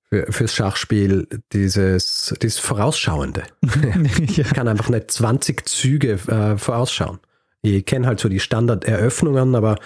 für, 0.09 0.31
fürs 0.31 0.55
Schachspiel 0.55 1.29
dieses, 1.53 2.35
dieses 2.43 2.59
Vorausschauende. 2.59 3.45
ja. 3.63 4.01
Ich 4.21 4.53
kann 4.53 4.69
einfach 4.69 4.89
nicht 4.89 5.11
20 5.11 5.69
Züge 5.69 6.13
äh, 6.29 6.57
vorausschauen. 6.59 7.19
Ich 7.63 7.85
kenne 7.87 8.07
halt 8.07 8.21
so 8.21 8.29
die 8.29 8.41
Standard-Eröffnungen, 8.41 9.55
aber 9.55 9.77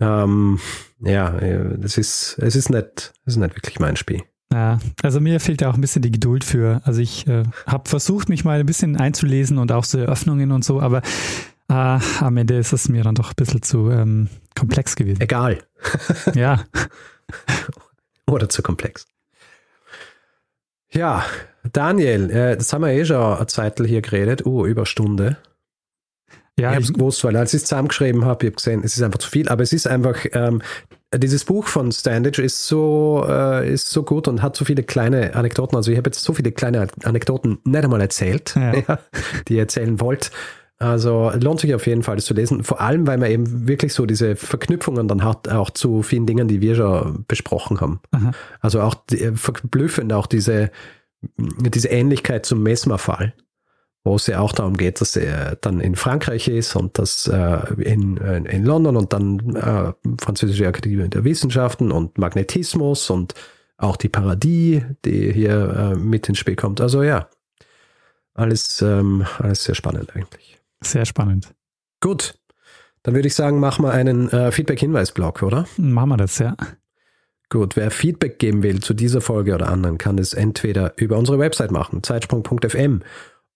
ähm, 0.00 0.60
ja, 1.00 1.30
das 1.76 1.98
ist, 1.98 2.38
es 2.38 2.56
ist 2.56 2.70
nicht, 2.70 3.12
es 3.26 3.34
ist 3.34 3.36
nicht 3.36 3.54
wirklich 3.54 3.78
mein 3.80 3.96
Spiel. 3.96 4.22
Ja, 4.52 4.78
also 5.02 5.20
mir 5.20 5.40
fehlt 5.40 5.60
da 5.60 5.70
auch 5.70 5.74
ein 5.74 5.80
bisschen 5.80 6.02
die 6.02 6.10
Geduld 6.10 6.42
für. 6.42 6.80
Also 6.84 7.00
ich 7.00 7.26
äh, 7.26 7.44
habe 7.66 7.88
versucht, 7.88 8.28
mich 8.28 8.44
mal 8.44 8.60
ein 8.60 8.66
bisschen 8.66 8.96
einzulesen 8.96 9.58
und 9.58 9.72
auch 9.72 9.84
so 9.84 9.98
Eröffnungen 9.98 10.52
und 10.52 10.64
so, 10.64 10.80
aber 10.80 11.02
äh, 11.68 11.98
am 12.20 12.36
Ende 12.36 12.56
ist 12.56 12.72
es 12.72 12.88
mir 12.88 13.02
dann 13.04 13.14
doch 13.14 13.30
ein 13.30 13.36
bisschen 13.36 13.62
zu 13.62 13.90
ähm, 13.90 14.28
komplex 14.54 14.96
gewesen. 14.96 15.20
Egal. 15.20 15.58
ja. 16.34 16.64
Oder 18.26 18.48
zu 18.48 18.62
komplex. 18.62 19.06
Ja, 20.90 21.24
Daniel, 21.72 22.30
äh, 22.30 22.56
das 22.56 22.72
haben 22.72 22.82
wir 22.82 22.92
eh 22.92 23.04
schon 23.04 23.16
eine 23.16 23.46
Zeit 23.46 23.78
hier 23.84 24.00
geredet. 24.00 24.46
Oh, 24.46 24.64
über 24.64 24.86
Stunde. 24.86 25.36
Ja, 26.58 26.70
ich 26.70 26.74
habe 26.74 26.84
es 26.84 26.92
gewusst, 26.92 27.22
weil 27.22 27.36
als 27.36 27.54
ich 27.54 27.62
es 27.62 27.68
zusammengeschrieben 27.68 28.24
habe, 28.24 28.44
ich 28.44 28.50
habe 28.50 28.56
gesehen, 28.56 28.82
es 28.82 28.96
ist 28.96 29.02
einfach 29.02 29.18
zu 29.18 29.28
viel, 29.28 29.48
aber 29.48 29.62
es 29.62 29.72
ist 29.72 29.86
einfach, 29.86 30.24
ähm, 30.32 30.62
dieses 31.14 31.44
Buch 31.44 31.66
von 31.66 31.90
Standage 31.90 32.42
ist 32.42 32.66
so, 32.66 33.24
äh, 33.26 33.72
ist 33.72 33.90
so 33.90 34.02
gut 34.02 34.28
und 34.28 34.42
hat 34.42 34.56
so 34.56 34.64
viele 34.64 34.82
kleine 34.82 35.34
Anekdoten. 35.34 35.76
Also 35.76 35.90
ich 35.90 35.96
habe 35.96 36.08
jetzt 36.08 36.22
so 36.22 36.34
viele 36.34 36.52
kleine 36.52 36.88
Anekdoten 37.04 37.58
nicht 37.64 37.84
einmal 37.84 38.00
erzählt, 38.00 38.54
ja. 38.54 38.74
Ja, 38.88 38.98
die 39.48 39.54
ihr 39.54 39.60
erzählen 39.60 40.00
wollt. 40.00 40.30
Also 40.78 41.32
lohnt 41.34 41.60
sich 41.60 41.74
auf 41.74 41.86
jeden 41.86 42.02
Fall, 42.02 42.16
das 42.16 42.26
zu 42.26 42.34
lesen. 42.34 42.62
Vor 42.62 42.80
allem, 42.80 43.06
weil 43.06 43.18
man 43.18 43.30
eben 43.30 43.66
wirklich 43.66 43.94
so 43.94 44.06
diese 44.06 44.36
Verknüpfungen 44.36 45.08
dann 45.08 45.24
hat, 45.24 45.48
auch 45.48 45.70
zu 45.70 46.02
vielen 46.02 46.26
Dingen, 46.26 46.46
die 46.46 46.60
wir 46.60 46.76
schon 46.76 47.24
besprochen 47.26 47.80
haben. 47.80 48.00
Aha. 48.12 48.32
Also 48.60 48.82
auch 48.82 48.94
die, 48.94 49.22
äh, 49.22 49.34
verblüffend, 49.34 50.12
auch 50.12 50.26
diese, 50.26 50.70
diese 51.36 51.88
Ähnlichkeit 51.88 52.46
zum 52.46 52.62
Mesmer-Fall 52.62 53.32
wo 54.04 54.16
es 54.16 54.26
ja 54.26 54.40
auch 54.40 54.52
darum 54.52 54.76
geht, 54.76 55.00
dass 55.00 55.16
er 55.16 55.56
dann 55.56 55.80
in 55.80 55.96
Frankreich 55.96 56.48
ist 56.48 56.76
und 56.76 56.98
das 56.98 57.26
äh, 57.26 57.74
in, 57.82 58.16
in 58.16 58.64
London 58.64 58.96
und 58.96 59.12
dann 59.12 59.56
äh, 59.56 59.92
Französische 60.20 60.66
Akademie 60.66 61.08
der 61.08 61.24
Wissenschaften 61.24 61.92
und 61.92 62.18
Magnetismus 62.18 63.10
und 63.10 63.34
auch 63.76 63.96
die 63.96 64.08
Paradie, 64.08 64.84
die 65.04 65.32
hier 65.32 65.94
äh, 65.94 65.94
mit 65.96 66.28
ins 66.28 66.38
Spiel 66.38 66.56
kommt. 66.56 66.80
Also 66.80 67.02
ja, 67.02 67.28
alles, 68.34 68.82
ähm, 68.82 69.26
alles 69.38 69.64
sehr 69.64 69.74
spannend 69.74 70.14
eigentlich. 70.14 70.58
Sehr 70.82 71.04
spannend. 71.04 71.54
Gut, 72.00 72.38
dann 73.02 73.14
würde 73.14 73.28
ich 73.28 73.34
sagen, 73.34 73.60
machen 73.60 73.84
wir 73.84 73.92
einen 73.92 74.28
äh, 74.30 74.52
Feedback-Hinweis-Blog, 74.52 75.42
oder? 75.42 75.66
Machen 75.76 76.10
wir 76.10 76.16
das, 76.16 76.38
ja. 76.38 76.56
Gut, 77.50 77.76
wer 77.76 77.90
Feedback 77.90 78.38
geben 78.38 78.62
will 78.62 78.80
zu 78.80 78.92
dieser 78.92 79.20
Folge 79.20 79.54
oder 79.54 79.68
anderen, 79.68 79.96
kann 79.96 80.18
es 80.18 80.34
entweder 80.34 80.92
über 80.96 81.16
unsere 81.16 81.38
Website 81.38 81.70
machen, 81.70 82.02
zeitsprung.fm 82.02 83.00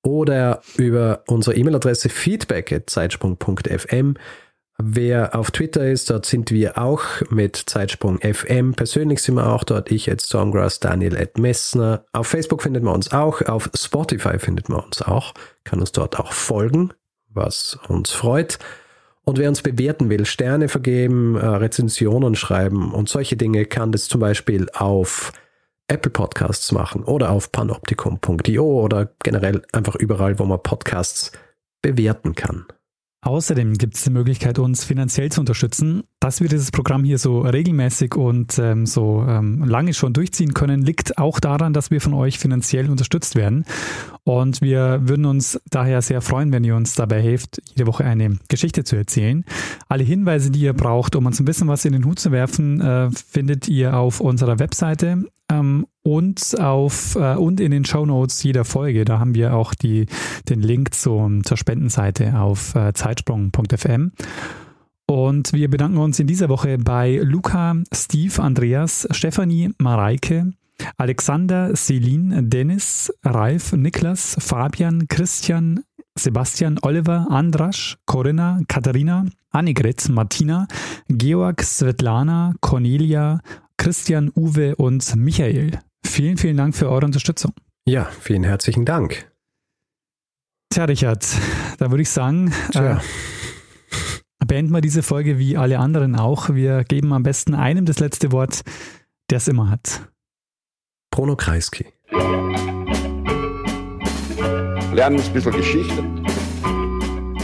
oder 0.02 0.62
über 0.76 1.22
unsere 1.26 1.56
E-Mail-Adresse 1.56 2.08
feedback.zeitsprung.fm. 2.08 4.14
Wer 4.78 5.36
auf 5.36 5.50
Twitter 5.52 5.86
ist, 5.86 6.10
dort 6.10 6.26
sind 6.26 6.50
wir 6.50 6.78
auch 6.78 7.02
mit 7.30 7.56
Zeitsprung 7.56 8.18
FM. 8.18 8.74
Persönlich 8.74 9.22
sind 9.22 9.36
wir 9.36 9.52
auch 9.52 9.64
dort. 9.64 9.92
Ich 9.92 10.10
als 10.10 10.26
Stormgrass, 10.26 10.80
Daniel 10.80 11.16
at 11.16 11.38
Messner. 11.38 12.04
Auf 12.12 12.26
Facebook 12.26 12.62
findet 12.62 12.82
man 12.82 12.94
uns 12.94 13.12
auch. 13.12 13.42
Auf 13.42 13.70
Spotify 13.76 14.38
findet 14.38 14.68
man 14.68 14.80
uns 14.80 15.00
auch. 15.02 15.34
Kann 15.62 15.78
uns 15.78 15.92
dort 15.92 16.18
auch 16.18 16.32
folgen, 16.32 16.92
was 17.28 17.78
uns 17.86 18.10
freut. 18.10 18.58
Und 19.24 19.38
wer 19.38 19.48
uns 19.48 19.62
bewerten 19.62 20.10
will, 20.10 20.26
Sterne 20.26 20.68
vergeben, 20.68 21.36
äh, 21.36 21.46
Rezensionen 21.46 22.34
schreiben 22.34 22.92
und 22.92 23.08
solche 23.08 23.36
Dinge, 23.36 23.66
kann 23.66 23.92
das 23.92 24.08
zum 24.08 24.20
Beispiel 24.20 24.68
auf 24.72 25.32
Apple 25.92 26.10
Podcasts 26.10 26.72
machen 26.72 27.04
oder 27.04 27.30
auf 27.30 27.52
panoptikum.io 27.52 28.64
oder 28.64 29.10
generell 29.22 29.62
einfach 29.72 29.94
überall, 29.94 30.38
wo 30.38 30.44
man 30.44 30.62
Podcasts 30.62 31.32
bewerten 31.82 32.34
kann. 32.34 32.64
Außerdem 33.24 33.74
gibt 33.74 33.94
es 33.94 34.02
die 34.02 34.10
Möglichkeit, 34.10 34.58
uns 34.58 34.82
finanziell 34.82 35.30
zu 35.30 35.40
unterstützen. 35.40 36.02
Dass 36.18 36.40
wir 36.40 36.48
dieses 36.48 36.72
Programm 36.72 37.04
hier 37.04 37.18
so 37.18 37.42
regelmäßig 37.42 38.16
und 38.16 38.58
ähm, 38.58 38.84
so 38.84 39.24
ähm, 39.28 39.62
lange 39.62 39.94
schon 39.94 40.12
durchziehen 40.12 40.54
können, 40.54 40.82
liegt 40.82 41.18
auch 41.18 41.38
daran, 41.38 41.72
dass 41.72 41.92
wir 41.92 42.00
von 42.00 42.14
euch 42.14 42.40
finanziell 42.40 42.90
unterstützt 42.90 43.36
werden. 43.36 43.64
Und 44.24 44.60
wir 44.60 45.02
würden 45.04 45.24
uns 45.24 45.60
daher 45.70 46.02
sehr 46.02 46.20
freuen, 46.20 46.50
wenn 46.50 46.64
ihr 46.64 46.74
uns 46.74 46.96
dabei 46.96 47.22
helft, 47.22 47.62
jede 47.68 47.86
Woche 47.86 48.04
eine 48.04 48.38
Geschichte 48.48 48.82
zu 48.82 48.96
erzählen. 48.96 49.44
Alle 49.88 50.02
Hinweise, 50.02 50.50
die 50.50 50.60
ihr 50.60 50.72
braucht, 50.72 51.14
um 51.14 51.26
uns 51.26 51.38
ein 51.38 51.44
bisschen 51.44 51.68
was 51.68 51.84
in 51.84 51.92
den 51.92 52.04
Hut 52.04 52.18
zu 52.18 52.32
werfen, 52.32 52.80
äh, 52.80 53.10
findet 53.12 53.68
ihr 53.68 53.96
auf 53.96 54.20
unserer 54.20 54.58
Webseite 54.58 55.26
ähm, 55.58 55.86
und 56.02 56.58
auf 56.60 57.16
äh, 57.16 57.34
und 57.36 57.60
in 57.60 57.70
den 57.70 57.84
Show 57.84 58.06
Notes 58.06 58.42
jeder 58.42 58.64
Folge. 58.64 59.04
Da 59.04 59.18
haben 59.18 59.34
wir 59.34 59.54
auch 59.54 59.74
die, 59.74 60.06
den 60.48 60.60
Link 60.60 60.94
zum, 60.94 61.44
zur 61.44 61.56
Spendenseite 61.56 62.38
auf 62.38 62.74
äh, 62.74 62.92
zeitsprung.fm. 62.92 64.12
Und 65.06 65.52
wir 65.52 65.68
bedanken 65.68 65.98
uns 65.98 66.18
in 66.18 66.26
dieser 66.26 66.48
Woche 66.48 66.78
bei 66.78 67.20
Luca, 67.22 67.76
Steve, 67.92 68.42
Andreas, 68.42 69.06
Stefanie, 69.10 69.70
Mareike, 69.78 70.52
Alexander, 70.96 71.74
Celine, 71.76 72.42
Dennis, 72.44 73.12
Ralf, 73.22 73.72
Niklas, 73.72 74.36
Fabian, 74.40 75.06
Christian, 75.08 75.84
Sebastian, 76.14 76.78
Oliver, 76.82 77.26
Andrasch, 77.30 77.96
Corinna, 78.06 78.60
Katharina, 78.68 79.26
Annegret, 79.50 80.08
Martina, 80.08 80.66
Georg, 81.08 81.62
Svetlana, 81.62 82.54
Cornelia, 82.60 83.40
Christian, 83.82 84.30
Uwe 84.36 84.76
und 84.76 85.16
Michael. 85.16 85.80
Vielen, 86.06 86.36
vielen 86.36 86.56
Dank 86.56 86.76
für 86.76 86.88
eure 86.88 87.04
Unterstützung. 87.04 87.52
Ja, 87.84 88.04
vielen 88.20 88.44
herzlichen 88.44 88.84
Dank. 88.84 89.28
Tja, 90.72 90.84
Richard, 90.84 91.26
da 91.78 91.90
würde 91.90 92.02
ich 92.02 92.10
sagen, 92.10 92.52
äh, 92.74 92.94
beenden 94.46 94.72
wir 94.72 94.82
diese 94.82 95.02
Folge 95.02 95.40
wie 95.40 95.56
alle 95.56 95.80
anderen 95.80 96.14
auch. 96.14 96.50
Wir 96.50 96.84
geben 96.84 97.12
am 97.12 97.24
besten 97.24 97.56
einem 97.56 97.84
das 97.84 97.98
letzte 97.98 98.30
Wort, 98.30 98.60
der 99.30 99.38
es 99.38 99.48
immer 99.48 99.68
hat. 99.68 100.08
Bruno 101.10 101.34
Kreisky. 101.34 101.86
Lernen 104.92 105.20
ein 105.20 105.32
bisschen 105.32 105.52
Geschichte. 105.56 106.04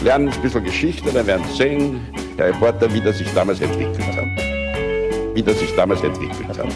Lernen 0.05 0.29
ein 0.29 0.41
bisschen 0.41 0.63
Geschichte, 0.63 1.11
dann 1.11 1.27
werden 1.27 1.45
Sie 1.51 1.57
sehen, 1.57 2.01
der 2.39 2.51
Reporter, 2.51 2.95
wie 2.95 3.01
das 3.01 3.19
sich 3.19 3.35
damals 3.35 3.61
entwickelt 3.61 3.99
hat. 4.17 4.48
Wie 5.39 5.43
das 5.45 5.57
sich 5.61 5.73
damals 5.77 6.03
entwickelt 6.03 6.49
hat. 6.49 6.67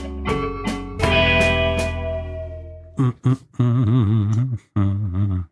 Mm, 2.96 3.10
mm, 3.58 4.56
mm, 4.78 5.44